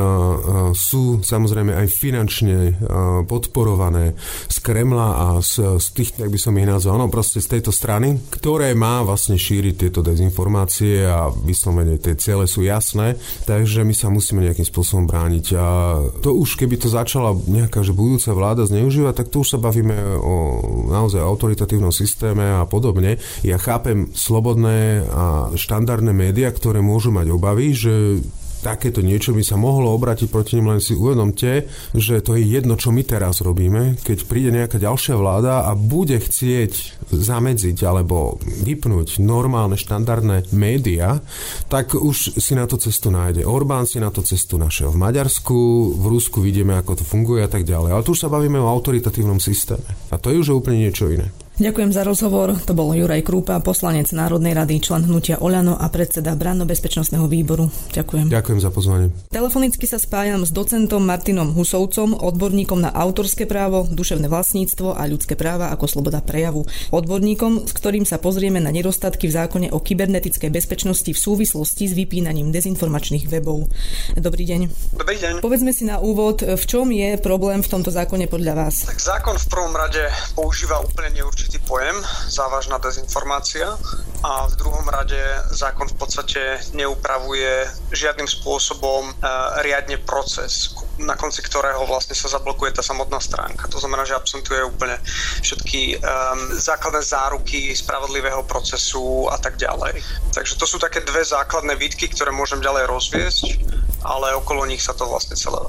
sú 0.72 1.20
samozrejme 1.20 1.76
aj 1.76 1.88
finančne 1.92 2.58
uh, 2.58 2.74
podporované 3.28 4.16
z 4.48 4.58
Kremla 4.64 5.10
a 5.16 5.28
z, 5.44 5.78
z 5.78 5.88
tých, 5.92 6.12
tak 6.16 6.32
by 6.32 6.40
som 6.40 6.56
ich 6.56 6.68
nazval, 6.68 6.96
no 6.96 7.12
proste 7.12 7.44
z 7.44 7.60
tejto 7.60 7.76
strany, 7.76 8.16
ktoré 8.32 8.72
má 8.72 9.04
vlastne 9.04 9.36
šíriť 9.36 9.76
tieto 9.88 10.00
dezinformácie 10.00 11.04
a 11.04 11.28
vyslovene 11.30 12.00
tie 12.00 12.16
ciele 12.16 12.48
sú 12.48 12.64
jasné, 12.64 13.20
takže 13.44 13.84
my 13.84 13.92
sa 13.92 14.08
musíme 14.08 14.48
nejakým 14.48 14.66
spôsobom 14.66 15.06
brániť. 15.06 15.46
A 15.60 15.68
to 16.24 16.34
už, 16.34 16.56
keby 16.56 16.80
to 16.80 16.88
začala 16.88 17.36
nejaká 17.36 17.84
že 17.84 17.92
budúca 17.92 18.32
vláda 18.32 18.64
zneužívať, 18.64 19.14
tak 19.26 19.28
to 19.34 19.44
už 19.44 19.58
sa 19.58 19.60
bavíme 19.60 19.96
o 20.22 20.34
naozaj 20.94 21.20
autoritatívnom 21.20 21.92
systéme 21.92 22.62
a 22.62 22.64
podobne 22.64 23.20
ja 23.42 23.58
chápem 23.58 24.14
slobodné 24.14 25.06
a 25.10 25.50
štandardné 25.54 26.14
médiá, 26.14 26.54
ktoré 26.54 26.80
môžu 26.80 27.10
mať 27.10 27.28
obavy, 27.34 27.74
že 27.74 28.22
takéto 28.62 29.02
niečo 29.02 29.34
by 29.34 29.42
sa 29.42 29.58
mohlo 29.58 29.90
obrátiť 29.98 30.30
proti 30.30 30.62
nim, 30.62 30.70
len 30.70 30.80
si 30.80 30.94
uvedomte, 30.94 31.66
že 31.98 32.22
to 32.22 32.38
je 32.38 32.46
jedno, 32.46 32.78
čo 32.78 32.94
my 32.94 33.02
teraz 33.02 33.42
robíme. 33.42 33.98
Keď 34.06 34.30
príde 34.30 34.54
nejaká 34.54 34.78
ďalšia 34.78 35.18
vláda 35.18 35.66
a 35.66 35.74
bude 35.74 36.22
chcieť 36.22 37.04
zamedziť 37.10 37.78
alebo 37.82 38.38
vypnúť 38.46 39.18
normálne 39.20 39.76
štandardné 39.76 40.54
médiá, 40.54 41.20
tak 41.68 41.98
už 41.98 42.38
si 42.38 42.54
na 42.54 42.70
to 42.70 42.78
cestu 42.78 43.10
nájde. 43.10 43.44
Orbán 43.44 43.90
si 43.90 43.98
na 43.98 44.14
to 44.14 44.22
cestu 44.22 44.62
našiel 44.62 44.94
v 44.94 45.02
Maďarsku, 45.02 45.58
v 45.98 46.06
Rusku 46.06 46.40
vidíme, 46.40 46.78
ako 46.78 47.02
to 47.02 47.04
funguje 47.04 47.42
a 47.42 47.50
tak 47.50 47.66
ďalej. 47.66 47.98
Ale 47.98 48.06
tu 48.06 48.14
už 48.14 48.22
sa 48.22 48.30
bavíme 48.30 48.62
o 48.62 48.70
autoritatívnom 48.70 49.42
systéme. 49.42 49.90
A 50.14 50.22
to 50.22 50.30
je 50.30 50.38
už 50.38 50.62
úplne 50.62 50.86
niečo 50.86 51.10
iné. 51.10 51.34
Ďakujem 51.62 51.94
za 51.94 52.02
rozhovor. 52.02 52.58
To 52.66 52.74
bol 52.74 52.90
Juraj 52.90 53.22
Krúpa, 53.22 53.62
poslanec 53.62 54.10
Národnej 54.18 54.58
rady, 54.58 54.82
člen 54.82 55.06
hnutia 55.06 55.38
Oľano 55.38 55.78
a 55.78 55.94
predseda 55.94 56.34
Branno-bezpečnostného 56.34 57.30
výboru. 57.30 57.70
Ďakujem. 57.94 58.34
Ďakujem 58.34 58.60
za 58.66 58.74
pozvanie. 58.74 59.14
Telefonicky 59.30 59.86
sa 59.86 60.02
spájam 60.02 60.42
s 60.42 60.50
docentom 60.50 61.06
Martinom 61.06 61.54
Husovcom, 61.54 62.18
odborníkom 62.18 62.82
na 62.82 62.90
autorské 62.90 63.46
právo, 63.46 63.86
duševné 63.86 64.26
vlastníctvo 64.26 64.98
a 64.98 65.06
ľudské 65.06 65.38
práva 65.38 65.70
ako 65.70 65.86
sloboda 65.86 66.18
prejavu. 66.26 66.66
Odborníkom, 66.90 67.70
s 67.70 67.78
ktorým 67.78 68.10
sa 68.10 68.18
pozrieme 68.18 68.58
na 68.58 68.74
nedostatky 68.74 69.30
v 69.30 69.38
zákone 69.38 69.68
o 69.70 69.78
kybernetickej 69.78 70.50
bezpečnosti 70.50 71.14
v 71.14 71.20
súvislosti 71.22 71.86
s 71.86 71.94
vypínaním 71.94 72.50
dezinformačných 72.50 73.30
webov. 73.30 73.70
Dobrý 74.18 74.50
deň. 74.50 74.62
Dobrý 74.98 75.18
deň. 75.22 75.34
Povedzme 75.46 75.70
si 75.78 75.86
na 75.86 76.02
úvod, 76.02 76.42
v 76.42 76.64
čom 76.66 76.90
je 76.90 77.22
problém 77.22 77.62
v 77.62 77.70
tomto 77.70 77.94
zákone 77.94 78.26
podľa 78.26 78.66
vás? 78.66 78.90
Tak 78.90 78.98
zákon 78.98 79.38
v 79.38 79.46
prvom 79.46 79.78
rade 79.78 80.02
používa 80.34 80.82
úplne 80.82 81.22
neurčitý 81.22 81.51
určitý 81.52 81.68
pojem, 81.68 82.00
závažná 82.32 82.80
dezinformácia 82.80 83.76
a 84.24 84.48
v 84.48 84.56
druhom 84.56 84.88
rade 84.88 85.20
zákon 85.52 85.84
v 85.84 86.00
podstate 86.00 86.64
neupravuje 86.72 87.68
žiadnym 87.92 88.24
spôsobom 88.24 89.12
e, 89.12 89.14
riadne 89.60 90.00
proces, 90.00 90.72
na 90.96 91.20
konci 91.20 91.44
ktorého 91.44 91.84
vlastne 91.84 92.16
sa 92.16 92.32
zablokuje 92.32 92.72
tá 92.72 92.80
samotná 92.80 93.20
stránka. 93.20 93.68
To 93.68 93.84
znamená, 93.84 94.08
že 94.08 94.16
absentuje 94.16 94.64
úplne 94.64 94.96
všetky 95.44 96.00
um, 96.00 96.56
základné 96.56 97.04
záruky 97.04 97.76
spravodlivého 97.76 98.48
procesu 98.48 99.28
a 99.28 99.36
tak 99.36 99.60
ďalej. 99.60 100.00
Takže 100.32 100.56
to 100.56 100.64
sú 100.64 100.80
také 100.80 101.04
dve 101.04 101.28
základné 101.28 101.76
výtky, 101.76 102.08
ktoré 102.16 102.32
môžem 102.32 102.64
ďalej 102.64 102.88
rozviesť, 102.88 103.44
ale 104.08 104.40
okolo 104.40 104.64
nich 104.72 104.80
sa 104.80 104.96
to 104.96 105.04
vlastne 105.04 105.36
celé 105.36 105.60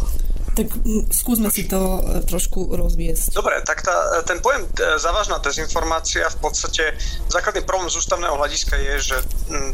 tak 0.52 0.68
skúsme 1.08 1.48
si 1.48 1.64
to 1.64 2.00
e, 2.04 2.20
trošku 2.28 2.76
rozviesť. 2.76 3.32
Dobre, 3.32 3.64
tak 3.64 3.80
tá, 3.80 4.20
ten 4.28 4.44
pojem 4.44 4.68
e, 4.68 5.00
závažná 5.00 5.40
dezinformácia 5.40 6.28
v 6.28 6.38
podstate 6.44 6.92
základný 7.32 7.64
problém 7.64 7.88
z 7.88 7.96
ústavného 7.96 8.36
hľadiska 8.36 8.76
je, 8.76 8.94
že 9.00 9.16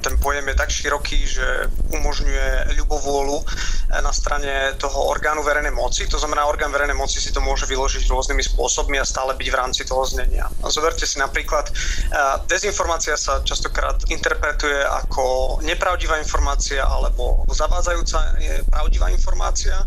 ten 0.02 0.14
pojem 0.22 0.46
je 0.46 0.54
tak 0.54 0.70
široký, 0.70 1.18
že 1.26 1.66
umožňuje 1.90 2.78
ľubovôľu 2.78 3.38
e, 3.42 3.44
na 3.98 4.12
strane 4.14 4.78
toho 4.78 5.10
orgánu 5.10 5.42
verejnej 5.42 5.74
moci. 5.74 6.06
To 6.06 6.18
znamená, 6.18 6.46
orgán 6.46 6.70
verejnej 6.70 6.94
moci 6.94 7.18
si 7.18 7.34
to 7.34 7.42
môže 7.42 7.66
vyložiť 7.66 8.06
rôznymi 8.06 8.42
spôsobmi 8.46 9.02
a 9.02 9.04
stále 9.06 9.34
byť 9.34 9.48
v 9.50 9.58
rámci 9.58 9.82
toho 9.82 10.06
znenia. 10.06 10.46
Zoberte 10.70 11.08
si 11.08 11.18
napríklad, 11.18 11.70
dezinformácia 12.46 13.18
sa 13.18 13.42
častokrát 13.42 13.98
interpretuje 14.06 14.78
ako 14.84 15.58
nepravdivá 15.66 16.20
informácia 16.22 16.84
alebo 16.86 17.42
zavádzajúca 17.50 18.38
pravdivá 18.70 19.10
informácia 19.10 19.82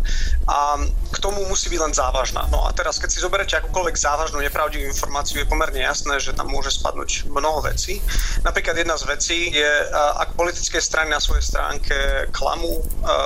a 0.49 0.80
k 0.87 1.17
tomu 1.19 1.43
musí 1.45 1.67
byť 1.67 1.79
len 1.81 1.93
závažná. 1.93 2.47
No 2.47 2.63
a 2.65 2.71
teraz, 2.71 2.97
keď 2.97 3.09
si 3.11 3.19
zoberete 3.19 3.59
akúkoľvek 3.59 3.95
závažnú 3.99 4.39
nepravdivú 4.39 4.87
informáciu, 4.87 5.43
je 5.43 5.49
pomerne 5.49 5.83
jasné, 5.83 6.17
že 6.17 6.31
tam 6.31 6.47
môže 6.47 6.71
spadnúť 6.71 7.27
mnoho 7.27 7.61
vecí. 7.67 7.99
Napríklad 8.47 8.79
jedna 8.79 8.95
z 8.95 9.03
vecí 9.11 9.39
je, 9.51 9.71
ak 9.93 10.39
politické 10.39 10.79
strany 10.79 11.11
na 11.11 11.19
svojej 11.19 11.43
stránke 11.43 11.95
klamú 12.31 12.79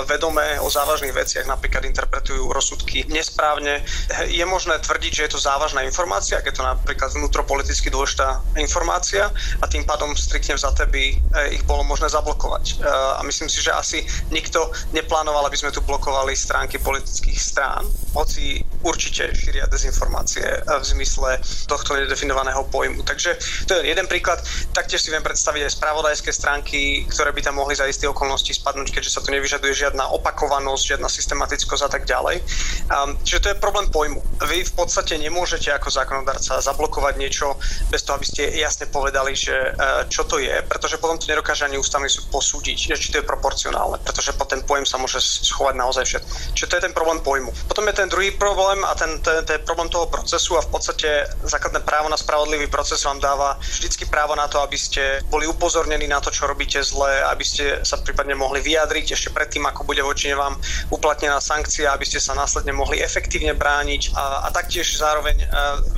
vedomé 0.09 0.57
o 0.59 0.67
závažných 0.67 1.13
veciach, 1.13 1.45
napríklad 1.45 1.85
interpretujú 1.85 2.49
rozsudky 2.49 3.05
nesprávne, 3.07 3.85
je 4.25 4.45
možné 4.45 4.81
tvrdiť, 4.81 5.11
že 5.13 5.23
je 5.29 5.31
to 5.37 5.39
závažná 5.39 5.85
informácia, 5.85 6.41
ak 6.41 6.49
je 6.49 6.55
to 6.57 6.63
napríklad 6.65 7.13
vnútropoliticky 7.13 7.93
dôležitá 7.93 8.41
informácia 8.57 9.29
a 9.61 9.65
tým 9.69 9.85
pádom 9.85 10.17
striktne 10.17 10.57
vzaté 10.57 10.89
by 10.89 11.03
e, 11.11 11.15
ich 11.53 11.63
bolo 11.63 11.85
možné 11.85 12.09
zablokovať. 12.09 12.81
E, 12.81 12.89
a 12.89 13.21
myslím 13.23 13.47
si, 13.51 13.61
že 13.61 13.71
asi 13.71 14.01
nikto 14.33 14.73
neplánoval, 14.91 15.45
aby 15.45 15.57
sme 15.57 15.71
tu 15.71 15.85
blokovali 15.85 16.33
stránky 16.33 16.81
politických 16.81 17.37
strán, 17.45 17.85
hoci 18.17 18.65
určite 18.81 19.29
šíria 19.37 19.69
dezinformácie 19.69 20.65
v 20.65 20.83
zmysle 20.83 21.37
tohto 21.69 21.93
nedefinovaného 21.93 22.65
pojmu. 22.73 23.05
Takže 23.05 23.37
to 23.69 23.77
je 23.77 23.93
jeden 23.93 24.09
príklad. 24.09 24.41
Taktiež 24.73 25.05
si 25.05 25.13
viem 25.13 25.21
predstaviť 25.21 25.61
aj 25.69 25.75
spravodajské 25.77 26.31
stránky, 26.33 27.05
ktoré 27.09 27.29
by 27.29 27.41
tam 27.45 27.61
mohli 27.61 27.77
za 27.77 27.85
isté 27.85 28.09
okolnosti 28.09 28.49
spadnúť, 28.49 28.89
keďže 28.89 29.13
sa 29.13 29.21
tu 29.21 29.29
nevyžaduje 29.29 29.73
žiadna 29.75 30.09
opakovanosť, 30.17 30.97
žiadna 30.97 31.09
systematickosť 31.09 31.83
a 31.85 31.89
tak 31.91 32.09
ďalej. 32.09 32.41
Um, 32.89 33.13
čiže 33.21 33.41
to 33.45 33.47
je 33.53 33.61
problém 33.61 33.85
pojmu. 33.91 34.23
Vy 34.49 34.65
v 34.65 34.73
podstate 34.73 35.19
nemôžete 35.19 35.69
ako 35.75 35.91
zákonodarca 35.91 36.63
zablokovať 36.63 37.13
niečo 37.19 37.59
bez 37.91 38.01
toho, 38.01 38.17
aby 38.17 38.25
ste 38.25 38.49
jasne 38.57 38.87
povedali, 38.87 39.35
že 39.35 39.53
uh, 39.53 40.07
čo 40.07 40.23
to 40.25 40.39
je, 40.39 40.55
pretože 40.65 40.97
potom 40.97 41.19
to 41.19 41.27
nedokáže 41.27 41.67
ani 41.67 41.75
ústavný 41.77 42.07
súd 42.07 42.31
posúdiť, 42.31 42.95
či 42.95 43.11
to 43.11 43.19
je 43.19 43.25
proporcionálne, 43.27 43.99
pretože 44.01 44.31
po 44.39 44.47
ten 44.47 44.63
pojem 44.63 44.87
sa 44.87 44.95
môže 44.95 45.19
schovať 45.19 45.75
naozaj 45.75 46.03
všetko. 46.07 46.31
Čiže 46.55 46.69
to 46.71 46.75
je 46.79 46.85
ten 46.87 46.93
problém 46.95 47.19
pojmu 47.19 47.34
pojmu. 47.35 47.51
Potom 47.67 47.83
je 47.91 47.93
ten 47.99 48.07
druhý 48.07 48.31
problém 48.31 48.79
a 48.87 48.95
ten, 48.95 49.19
ten, 49.19 49.43
ten 49.43 49.59
problém 49.67 49.91
toho 49.91 50.07
procesu 50.07 50.55
a 50.55 50.63
v 50.63 50.71
podstate 50.71 51.27
základné 51.43 51.83
právo 51.83 52.07
na 52.07 52.15
spravodlivý 52.15 52.71
proces 52.71 53.03
vám 53.03 53.19
dáva 53.19 53.59
vždycky 53.59 54.07
právo 54.07 54.39
na 54.39 54.47
to, 54.47 54.63
aby 54.63 54.79
ste 54.79 55.19
boli 55.27 55.43
upozornení 55.43 56.07
na 56.07 56.23
to, 56.23 56.31
čo 56.31 56.47
robíte 56.47 56.79
zle, 56.79 57.11
aby 57.27 57.43
ste 57.43 57.83
sa 57.83 57.99
prípadne 57.99 58.39
mohli 58.39 58.63
vyjadriť 58.63 59.11
ešte 59.11 59.29
predtým, 59.35 59.67
ako 59.67 59.83
bude 59.83 59.99
voči 59.99 60.31
vám 60.31 60.55
uplatnená 60.95 61.43
sankcia, 61.43 61.91
aby 61.91 62.07
ste 62.07 62.23
sa 62.23 62.31
následne 62.31 62.71
mohli 62.71 63.03
efektívne 63.03 63.51
brániť 63.51 64.15
a, 64.15 64.47
a 64.47 64.55
taktiež 64.55 64.95
zároveň 64.95 65.35
e, 65.35 65.47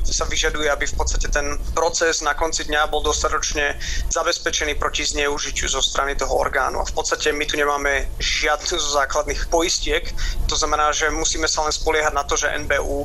sa 0.09 0.25
vyžaduje, 0.25 0.73
aby 0.73 0.89
v 0.89 0.95
podstate 0.97 1.29
ten 1.29 1.61
proces 1.77 2.25
na 2.25 2.33
konci 2.33 2.65
dňa 2.65 2.89
bol 2.89 3.05
dostatočne 3.05 3.77
zabezpečený 4.09 4.81
proti 4.81 5.05
zneužitiu 5.05 5.69
zo 5.69 5.85
strany 5.85 6.17
toho 6.17 6.33
orgánu. 6.33 6.81
A 6.81 6.89
v 6.89 6.93
podstate 6.97 7.29
my 7.29 7.45
tu 7.45 7.61
nemáme 7.61 8.09
žiadnu 8.17 8.79
zo 8.79 8.89
základných 8.97 9.51
poistiek, 9.53 10.09
to 10.47 10.55
znamená, 10.55 10.89
že 10.95 11.11
musíme 11.27 11.51
sa 11.51 11.67
len 11.67 11.75
spoliehať 11.75 12.15
na 12.15 12.23
to, 12.23 12.39
že 12.39 12.47
NBU 12.63 13.03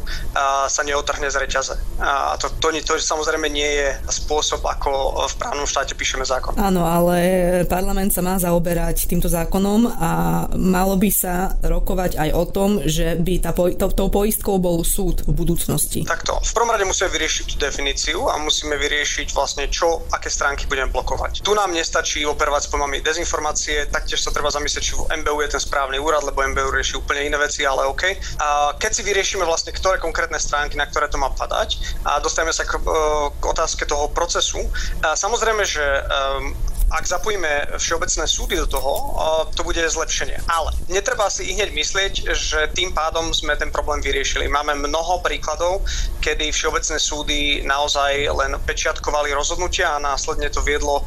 sa 0.70 0.82
neotrhne 0.86 1.26
z 1.26 1.36
reťaze. 1.42 1.74
A 1.98 2.38
to, 2.38 2.46
to, 2.62 2.70
to, 2.86 2.94
to 2.94 3.02
samozrejme 3.02 3.50
nie 3.50 3.66
je 3.66 3.98
spôsob, 4.22 4.62
ako 4.62 5.26
v 5.26 5.34
právnom 5.42 5.66
štáte 5.66 5.98
píšeme 5.98 6.22
zákon. 6.22 6.54
Áno, 6.54 6.86
ale 6.86 7.18
parlament 7.66 8.14
sa 8.14 8.22
má 8.22 8.38
zaoberať 8.38 9.10
týmto 9.10 9.26
zákonom 9.26 9.90
a 9.98 10.10
malo 10.54 10.94
by 10.94 11.10
sa 11.10 11.58
rokovať 11.66 12.22
aj 12.22 12.30
o 12.30 12.44
tom, 12.46 12.70
že 12.86 13.18
by 13.18 13.42
tá, 13.42 13.50
to, 13.50 13.90
tou 13.90 14.06
poistkou 14.06 14.62
bol 14.62 14.86
súd 14.86 15.26
v 15.26 15.34
budúcnosti. 15.34 16.06
Takto. 16.06 16.38
V 16.38 16.52
prvom 16.54 16.70
rade 16.70 16.86
musíme 16.86 17.10
vyriešiť 17.10 17.44
tú 17.50 17.56
definíciu 17.58 18.30
a 18.30 18.38
musíme 18.38 18.78
vyriešiť 18.78 19.34
vlastne 19.34 19.66
čo, 19.66 20.06
aké 20.14 20.30
stránky 20.30 20.70
budeme 20.70 20.94
blokovať. 20.94 21.42
Tu 21.42 21.50
nám 21.50 21.74
nestačí 21.74 22.22
operovať 22.22 22.62
s 22.62 22.68
pojmami 22.70 23.02
dezinformácie, 23.02 23.90
taktiež 23.90 24.22
sa 24.22 24.30
treba 24.30 24.54
zamyslieť, 24.54 24.82
či 24.86 24.94
v 24.94 25.10
MBU 25.24 25.42
je 25.42 25.58
ten 25.58 25.62
správny 25.62 25.98
úrad, 25.98 26.22
lebo 26.22 26.44
MBU 26.44 26.70
rieši 26.70 27.00
úplne 27.00 27.26
iné 27.26 27.40
veci, 27.40 27.64
ale 27.66 27.88
OK. 27.88 28.11
A 28.40 28.76
keď 28.76 28.90
si 28.90 29.02
vyriešime 29.02 29.44
vlastne, 29.44 29.74
ktoré 29.74 29.98
konkrétne 29.98 30.38
stránky, 30.38 30.76
na 30.78 30.88
ktoré 30.88 31.08
to 31.08 31.20
má 31.20 31.30
padať 31.32 31.78
a 32.06 32.18
dostaneme 32.18 32.54
sa 32.54 32.64
k, 32.64 32.78
e, 32.78 32.82
k 33.36 33.42
otázke 33.44 33.84
toho 33.84 34.08
procesu, 34.10 34.64
a 35.02 35.14
samozrejme, 35.18 35.62
že 35.66 35.82
ak 36.92 37.08
zapojíme 37.08 37.80
všeobecné 37.80 38.24
súdy 38.28 38.54
do 38.60 38.68
toho, 38.68 38.92
to 39.56 39.64
bude 39.64 39.80
zlepšenie. 39.80 40.44
Ale 40.44 40.76
netreba 40.92 41.32
si 41.32 41.48
i 41.48 41.56
hneď 41.56 41.72
myslieť, 41.72 42.12
že 42.36 42.68
tým 42.76 42.92
pádom 42.92 43.32
sme 43.32 43.56
ten 43.56 43.72
problém 43.72 44.04
vyriešili. 44.04 44.44
Máme 44.52 44.76
mnoho 44.76 45.24
príkladov, 45.24 45.80
kedy 46.20 46.52
všeobecné 46.52 46.96
súdy 47.00 47.40
naozaj 47.64 48.28
len 48.28 48.52
pečiatkovali 48.68 49.32
rozhodnutia 49.32 49.96
a 49.96 50.02
následne 50.02 50.52
to 50.52 50.60
viedlo 50.60 51.00
e, 51.00 51.04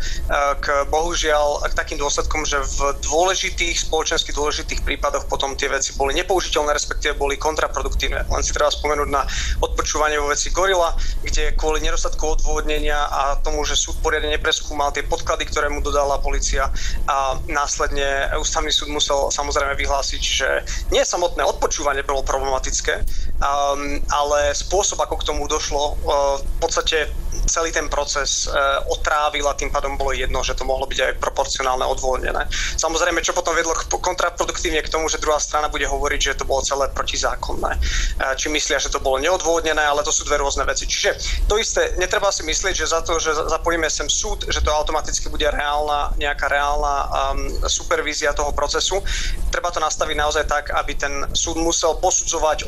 k 0.58 0.90
bohužiaľ 0.90 1.70
k 1.70 1.74
takým 1.78 2.02
dôsledkom, 2.02 2.44
že 2.50 2.58
v 2.82 2.98
dôležitých, 3.06 3.86
spoločensky 3.86 4.34
dôležitých 4.34 4.82
prípadoch 4.82 5.30
potom 5.30 5.54
tie 5.54 5.70
veci 5.70 5.94
boli 5.94 6.18
nepoužiteľné, 6.18 6.74
respektíve 6.74 7.14
boli 7.14 7.38
kontraproduktívne. 7.38 8.26
Len 8.26 8.42
si 8.42 8.52
treba 8.52 8.74
spomenúť 8.74 9.10
na 9.14 9.24
odpočúvanie 9.62 10.18
vo 10.18 10.34
veci 10.34 10.50
Gorila, 10.50 10.98
kde 11.22 11.54
kvôli 11.54 11.86
nedostatku 11.86 12.42
odôvodnenia 12.42 12.98
a 12.98 13.38
tomu, 13.40 13.62
že 13.64 13.78
súd 13.78 14.02
poriadne 14.02 14.34
nepreskúmal 14.34 14.90
tie 14.92 15.06
podklady, 15.06 15.46
ktoré 15.46 15.75
mu 15.76 15.84
dodala 15.84 16.18
policia 16.24 16.72
a 17.06 17.36
následne 17.52 18.32
ústavný 18.40 18.72
súd 18.72 18.90
musel 18.90 19.28
samozrejme 19.28 19.76
vyhlásiť, 19.76 20.22
že 20.24 20.50
nie 20.96 21.04
samotné 21.04 21.44
odpočúvanie 21.44 22.08
bolo 22.08 22.24
problematické, 22.24 23.04
um, 23.40 24.00
ale 24.12 24.56
spôsob, 24.56 25.02
ako 25.02 25.16
k 25.22 25.28
tomu 25.28 25.48
došlo, 25.48 25.96
uh, 26.06 26.36
v 26.40 26.58
podstate 26.60 27.12
celý 27.46 27.70
ten 27.70 27.86
proces 27.92 28.48
uh, 28.48 28.82
otrávil 28.90 29.46
a 29.46 29.54
tým 29.54 29.70
pádom 29.70 30.00
bolo 30.00 30.16
jedno, 30.16 30.42
že 30.42 30.58
to 30.58 30.66
mohlo 30.66 30.88
byť 30.90 31.00
aj 31.00 31.14
proporcionálne 31.22 31.86
odvoľnené. 31.86 32.48
Samozrejme, 32.80 33.22
čo 33.22 33.38
potom 33.38 33.54
vedlo 33.54 33.76
kontraproduktívne 34.02 34.82
k 34.82 34.90
tomu, 34.90 35.12
že 35.12 35.22
druhá 35.22 35.38
strana 35.38 35.70
bude 35.70 35.86
hovoriť, 35.86 36.20
že 36.20 36.38
to 36.42 36.48
bolo 36.48 36.66
celé 36.66 36.90
protizákonné. 36.96 37.72
Uh, 38.18 38.34
či 38.40 38.50
myslia, 38.50 38.82
že 38.82 38.90
to 38.90 39.04
bolo 39.04 39.22
neodvodnené, 39.22 39.84
ale 39.84 40.02
to 40.02 40.12
sú 40.12 40.26
dve 40.26 40.42
rôzne 40.42 40.66
veci. 40.66 40.88
Čiže 40.88 41.44
to 41.46 41.60
isté, 41.60 41.94
netreba 42.02 42.32
si 42.32 42.42
myslieť, 42.48 42.74
že 42.74 42.88
za 42.90 43.04
to, 43.06 43.20
že 43.22 43.36
zapojíme 43.36 43.88
sem 43.92 44.10
súd, 44.10 44.48
že 44.50 44.64
to 44.64 44.74
automaticky 44.74 45.30
bude 45.30 45.46
reálna, 45.46 46.16
nejaká 46.18 46.50
reálna 46.50 46.96
um, 47.06 47.38
supervízia 47.70 48.34
toho 48.34 48.50
procesu. 48.56 49.04
Treba 49.52 49.70
to 49.70 49.80
nastaviť 49.80 50.16
naozaj 50.18 50.44
tak, 50.50 50.74
aby 50.74 50.98
ten 50.98 51.14
súd 51.36 51.60
musel 51.62 51.96
posudzovať, 52.00 52.68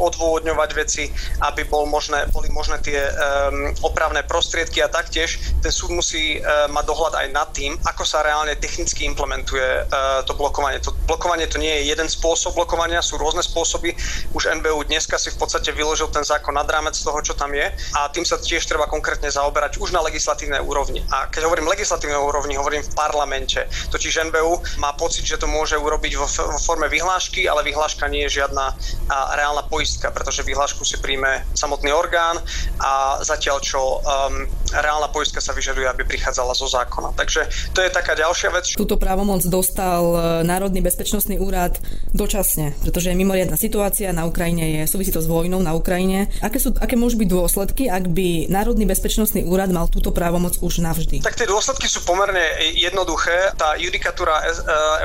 odôvodňovať 0.67 0.71
veci, 0.75 1.03
aby 1.47 1.63
bol 1.63 1.87
možné, 1.87 2.27
boli 2.35 2.51
možné 2.51 2.79
tie 2.83 2.99
um, 2.99 3.71
opravné 3.87 4.23
prostriedky 4.27 4.83
a 4.83 4.91
taktiež 4.91 5.39
ten 5.63 5.71
súd 5.71 5.95
musí 5.95 6.39
uh, 6.39 6.67
mať 6.67 6.85
dohľad 6.87 7.13
aj 7.15 7.27
nad 7.31 7.47
tým, 7.55 7.79
ako 7.87 8.03
sa 8.03 8.23
reálne 8.23 8.55
technicky 8.59 9.07
implementuje 9.07 9.87
uh, 9.87 10.21
to 10.27 10.35
blokovanie. 10.35 10.83
To 10.83 10.91
blokovanie 11.07 11.47
to 11.47 11.57
nie 11.57 11.71
je 11.81 11.95
jeden 11.95 12.07
spôsob 12.11 12.55
blokovania, 12.55 12.99
sú 12.99 13.15
rôzne 13.15 13.41
spôsoby. 13.43 13.95
Už 14.35 14.51
NBU 14.59 14.91
dneska 14.91 15.15
si 15.15 15.31
v 15.31 15.39
podstate 15.39 15.71
vyložil 15.71 16.11
ten 16.11 16.23
zákon 16.27 16.53
nad 16.53 16.67
rámec 16.67 16.97
toho, 16.97 17.19
čo 17.23 17.33
tam 17.37 17.55
je 17.55 17.71
a 17.95 18.11
tým 18.11 18.27
sa 18.27 18.35
tiež 18.35 18.67
treba 18.67 18.89
konkrétne 18.89 19.31
zaoberať 19.31 19.79
už 19.79 19.95
na 19.95 20.03
legislatívnej 20.03 20.59
úrovni. 20.59 21.05
A 21.13 21.31
keď 21.31 21.47
hovorím 21.47 21.71
legislatívnej 21.71 22.19
úrovni, 22.19 22.59
hovorím 22.59 22.83
v 22.83 22.91
parlamente. 22.97 23.63
Totiž 23.93 24.27
NBU 24.29 24.81
má 24.83 24.91
pocit, 24.97 25.23
že 25.23 25.39
to 25.39 25.47
môže 25.47 25.77
urobiť 25.77 26.13
vo, 26.17 26.27
vo 26.27 26.59
forme 26.59 26.89
vyhlášky, 26.89 27.45
ale 27.45 27.63
vyhláška 27.63 28.09
nie 28.09 28.25
je 28.27 28.41
žiadna 28.41 28.73
a, 28.73 29.37
reálna 29.37 29.63
poistka, 29.69 30.09
pretože 30.09 30.41
vyhlášku 30.47 30.87
si 30.87 30.95
príjme 31.03 31.43
samotný 31.51 31.91
orgán 31.91 32.39
a 32.79 33.19
zatiaľ 33.19 33.59
čo 33.59 33.99
um, 33.99 34.47
reálna 34.71 35.07
poistka 35.07 35.39
sa 35.39 35.55
vyžaduje, 35.55 35.87
aby 35.87 36.03
prichádzala 36.03 36.53
zo 36.57 36.67
zákona. 36.67 37.15
Takže 37.15 37.71
to 37.71 37.79
je 37.83 37.89
taká 37.89 38.13
ďalšia 38.15 38.49
vec. 38.51 38.65
Túto 38.75 38.99
právomoc 38.99 39.43
dostal 39.47 40.03
e, 40.03 40.17
Národný 40.43 40.83
bezpečnostný 40.83 41.39
úrad 41.39 41.79
dočasne, 42.11 42.75
pretože 42.83 43.11
je 43.11 43.19
mimoriadná 43.19 43.55
situácia 43.55 44.11
na 44.11 44.27
Ukrajine, 44.27 44.83
je 44.83 44.91
súvisí 44.91 45.11
to 45.13 45.23
s 45.23 45.29
vojnou 45.29 45.63
na 45.63 45.77
Ukrajine. 45.77 46.27
Aké, 46.43 46.59
sú, 46.59 46.75
aké 46.75 46.99
môžu 46.99 47.21
byť 47.21 47.29
dôsledky, 47.29 47.83
ak 47.87 48.11
by 48.11 48.51
Národný 48.51 48.83
bezpečnostný 48.89 49.47
úrad 49.47 49.71
mal 49.71 49.87
túto 49.87 50.11
právomoc 50.11 50.59
už 50.59 50.83
navždy? 50.83 51.23
Tak 51.23 51.39
tie 51.39 51.47
dôsledky 51.47 51.87
sú 51.87 52.03
pomerne 52.03 52.59
jednoduché. 52.75 53.53
Tá 53.55 53.79
judikatúra 53.79 54.43
e, 54.43 54.53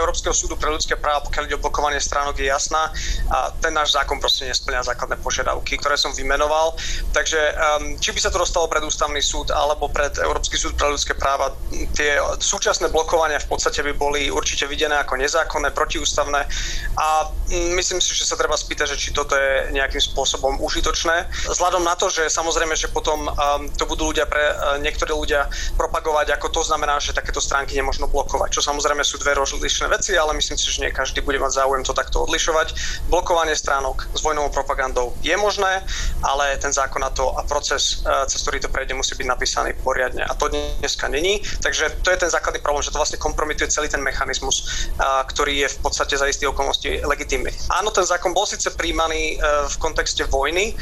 Európskeho 0.02 0.34
súdu 0.34 0.58
pre 0.58 0.72
ľudské 0.72 0.98
práva, 0.98 1.22
pokiaľ 1.28 1.44
ide 1.46 1.56
o 1.58 1.62
blokovanie 1.62 2.00
stránok, 2.02 2.40
je 2.40 2.48
jasná 2.50 2.90
a 3.30 3.52
ten 3.60 3.70
náš 3.70 3.94
zákon 3.94 4.18
proste 4.18 4.48
nesplňa 4.48 4.88
základné 4.92 5.20
požiadavky, 5.20 5.78
ktoré 5.78 5.94
som 5.94 6.10
vymenoval. 6.16 6.74
Takže 7.12 7.38
um, 7.38 7.54
či 8.00 8.10
by 8.10 8.20
sa 8.20 8.30
to 8.32 8.40
dostalo 8.40 8.66
pred 8.66 8.82
ústavný 8.82 9.20
súd 9.20 9.51
alebo 9.53 9.92
pred 9.92 10.16
Európsky 10.18 10.57
súd 10.57 10.74
pre 10.74 10.88
ľudské 10.88 11.12
práva, 11.12 11.53
tie 11.92 12.18
súčasné 12.40 12.88
blokovania 12.88 13.38
v 13.38 13.48
podstate 13.53 13.84
by 13.84 13.92
boli 13.94 14.32
určite 14.32 14.64
videné 14.66 14.96
ako 14.98 15.20
nezákonné, 15.20 15.70
protiústavné 15.76 16.48
a 16.96 17.28
mm, 17.28 17.76
myslím 17.76 18.00
si, 18.00 18.16
že 18.16 18.26
sa 18.26 18.34
treba 18.34 18.57
spýtať, 18.57 18.96
že 18.96 19.00
či 19.00 19.11
toto 19.12 19.36
je 19.36 19.70
nejakým 19.76 20.00
spôsobom 20.00 20.59
užitočné. 20.64 21.28
Vzhľadom 21.53 21.84
na 21.84 21.94
to, 21.94 22.09
že 22.09 22.32
samozrejme, 22.32 22.72
že 22.74 22.88
potom 22.88 23.28
um, 23.28 23.34
to 23.76 23.84
budú 23.84 24.11
ľudia 24.11 24.24
pre 24.24 24.40
uh, 24.40 24.80
niektorí 24.80 25.12
ľudia 25.12 25.46
propagovať, 25.76 26.34
ako 26.34 26.48
to 26.48 26.62
znamená, 26.64 26.98
že 26.98 27.14
takéto 27.14 27.38
stránky 27.38 27.76
nemožno 27.76 28.09
blokovať, 28.09 28.59
čo 28.59 28.64
samozrejme 28.64 29.05
sú 29.05 29.20
dve 29.20 29.36
rozlišné 29.36 29.86
veci, 29.92 30.16
ale 30.16 30.32
myslím 30.34 30.57
si, 30.57 30.66
že 30.72 30.82
nie 30.82 30.92
každý 30.92 31.20
bude 31.20 31.36
mať 31.38 31.62
záujem 31.62 31.84
to 31.84 31.92
takto 31.92 32.24
odlišovať. 32.24 32.74
Blokovanie 33.12 33.53
stránok 33.53 34.09
s 34.16 34.20
vojnovou 34.24 34.50
propagandou 34.50 35.12
je 35.20 35.36
možné, 35.36 35.84
ale 36.22 36.57
ten 36.57 36.72
zákon 36.72 37.03
na 37.03 37.11
to 37.11 37.34
a 37.36 37.42
proces, 37.44 38.00
e, 38.07 38.26
cez 38.30 38.40
ktorý 38.42 38.59
to 38.62 38.72
prejde, 38.72 38.94
musí 38.94 39.12
byť 39.18 39.26
napísaný 39.43 39.74
poriadne. 39.82 40.22
A 40.22 40.38
to 40.38 40.47
dneska 40.47 41.11
není. 41.11 41.43
Takže 41.59 41.90
to 42.07 42.14
je 42.14 42.22
ten 42.22 42.30
základný 42.30 42.62
problém, 42.62 42.86
že 42.86 42.95
to 42.95 43.03
vlastne 43.03 43.18
kompromituje 43.18 43.66
celý 43.74 43.90
ten 43.90 43.99
mechanizmus, 43.99 44.86
e, 44.95 45.03
ktorý 45.03 45.66
je 45.66 45.68
v 45.74 45.78
podstate 45.82 46.14
za 46.14 46.30
istý 46.30 46.47
okolnosti 46.47 47.03
legitímny. 47.03 47.51
Áno, 47.74 47.90
ten 47.90 48.07
zákon 48.07 48.30
bol 48.30 48.47
síce 48.47 48.70
príjmaný 48.70 49.34
e, 49.34 49.66
v 49.66 49.76
kontexte 49.82 50.22
vojny. 50.30 50.78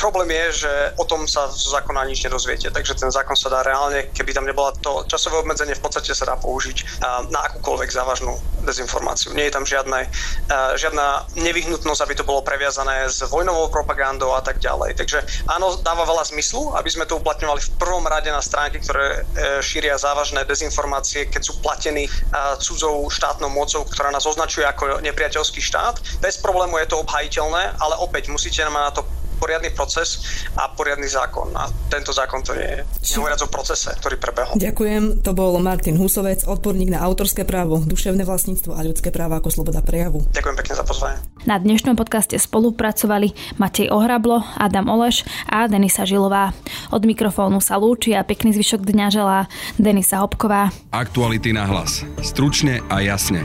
Problém 0.00 0.32
je, 0.32 0.64
že 0.64 0.72
o 0.96 1.04
tom 1.04 1.28
sa 1.28 1.52
z 1.52 1.76
zákona 1.76 2.08
nič 2.08 2.24
nedozviete. 2.24 2.72
Takže 2.72 2.96
ten 2.96 3.12
zákon 3.12 3.36
sa 3.36 3.52
dá 3.52 3.60
reálne, 3.60 4.08
keby 4.16 4.32
tam 4.32 4.48
nebola 4.48 4.72
to 4.80 5.04
časové 5.04 5.44
obmedzenie 5.44 5.76
v 5.76 5.84
podstate 5.84 6.16
sa 6.16 6.24
dá 6.24 6.40
použiť 6.40 7.04
na 7.28 7.40
akúkoľvek 7.52 7.90
závažnú 7.92 8.32
dezinformáciu. 8.64 9.36
Nie 9.36 9.50
je 9.50 9.54
tam 9.58 9.64
žiadne, 9.66 10.08
žiadna 10.78 11.28
nevyhnutnosť, 11.36 12.00
aby 12.06 12.14
to 12.16 12.24
bolo 12.24 12.40
previazané 12.46 13.10
s 13.10 13.20
vojnovou 13.26 13.68
propagandou 13.68 14.32
a 14.32 14.42
tak 14.42 14.62
ďalej. 14.62 14.96
Takže 14.96 15.18
áno, 15.50 15.76
dáva 15.82 16.06
veľa 16.06 16.30
zmyslu, 16.30 16.74
aby 16.78 16.90
sme 16.90 17.04
to 17.10 17.18
uplatňovali 17.18 17.58
v 17.58 17.70
prvom 17.82 17.89
rade 18.06 18.30
na 18.30 18.38
stránky, 18.38 18.78
ktoré 18.78 19.06
e, 19.10 19.18
šíria 19.58 19.98
závažné 19.98 20.46
dezinformácie, 20.46 21.26
keď 21.26 21.42
sú 21.42 21.58
platení 21.58 22.06
cudzou 22.62 23.10
štátnou 23.10 23.50
mocou, 23.50 23.82
ktorá 23.82 24.14
nás 24.14 24.22
označuje 24.24 24.62
ako 24.62 25.02
nepriateľský 25.02 25.58
štát. 25.58 25.98
Bez 26.22 26.38
problému 26.38 26.78
je 26.78 26.86
to 26.94 27.02
obhajiteľné, 27.02 27.74
ale 27.80 27.94
opäť 27.98 28.30
musíte 28.30 28.62
mať 28.70 28.84
na 28.86 28.92
to 28.94 29.02
poriadny 29.40 29.72
proces 29.72 30.20
a 30.52 30.68
poriadny 30.68 31.08
zákon. 31.08 31.48
A 31.56 31.72
tento 31.88 32.12
zákon 32.12 32.44
to 32.44 32.52
nie 32.52 32.68
je. 32.68 32.80
Nehovoriac 33.16 33.40
o 33.40 33.48
procese, 33.48 33.90
ktorý 33.96 34.20
prebehol. 34.20 34.60
Ďakujem. 34.60 35.24
To 35.24 35.32
bol 35.32 35.56
Martin 35.64 35.96
Husovec, 35.96 36.44
odborník 36.44 36.92
na 36.92 37.00
autorské 37.00 37.48
právo, 37.48 37.80
duševné 37.80 38.28
vlastníctvo 38.28 38.76
a 38.76 38.84
ľudské 38.84 39.08
práva 39.08 39.40
ako 39.40 39.48
sloboda 39.48 39.80
prejavu. 39.80 40.20
Ďakujem 40.36 40.56
pekne 40.60 40.74
za 40.76 40.84
pozvanie. 40.84 41.16
Na 41.48 41.56
dnešnom 41.56 41.96
podcaste 41.96 42.36
spolupracovali 42.36 43.32
Matej 43.56 43.88
Ohrablo, 43.88 44.44
Adam 44.60 44.92
Oleš 44.92 45.24
a 45.48 45.64
Denisa 45.64 46.04
Žilová. 46.04 46.52
Od 46.92 47.02
mikrofónu 47.08 47.64
sa 47.64 47.80
lúči 47.80 48.12
a 48.12 48.20
pekný 48.20 48.52
zvyšok 48.52 48.84
dňa 48.84 49.06
želá 49.08 49.38
Denisa 49.80 50.20
Hopková. 50.20 50.68
Aktuality 50.92 51.56
na 51.56 51.64
hlas. 51.64 52.04
Stručne 52.20 52.84
a 52.92 53.00
jasne. 53.00 53.40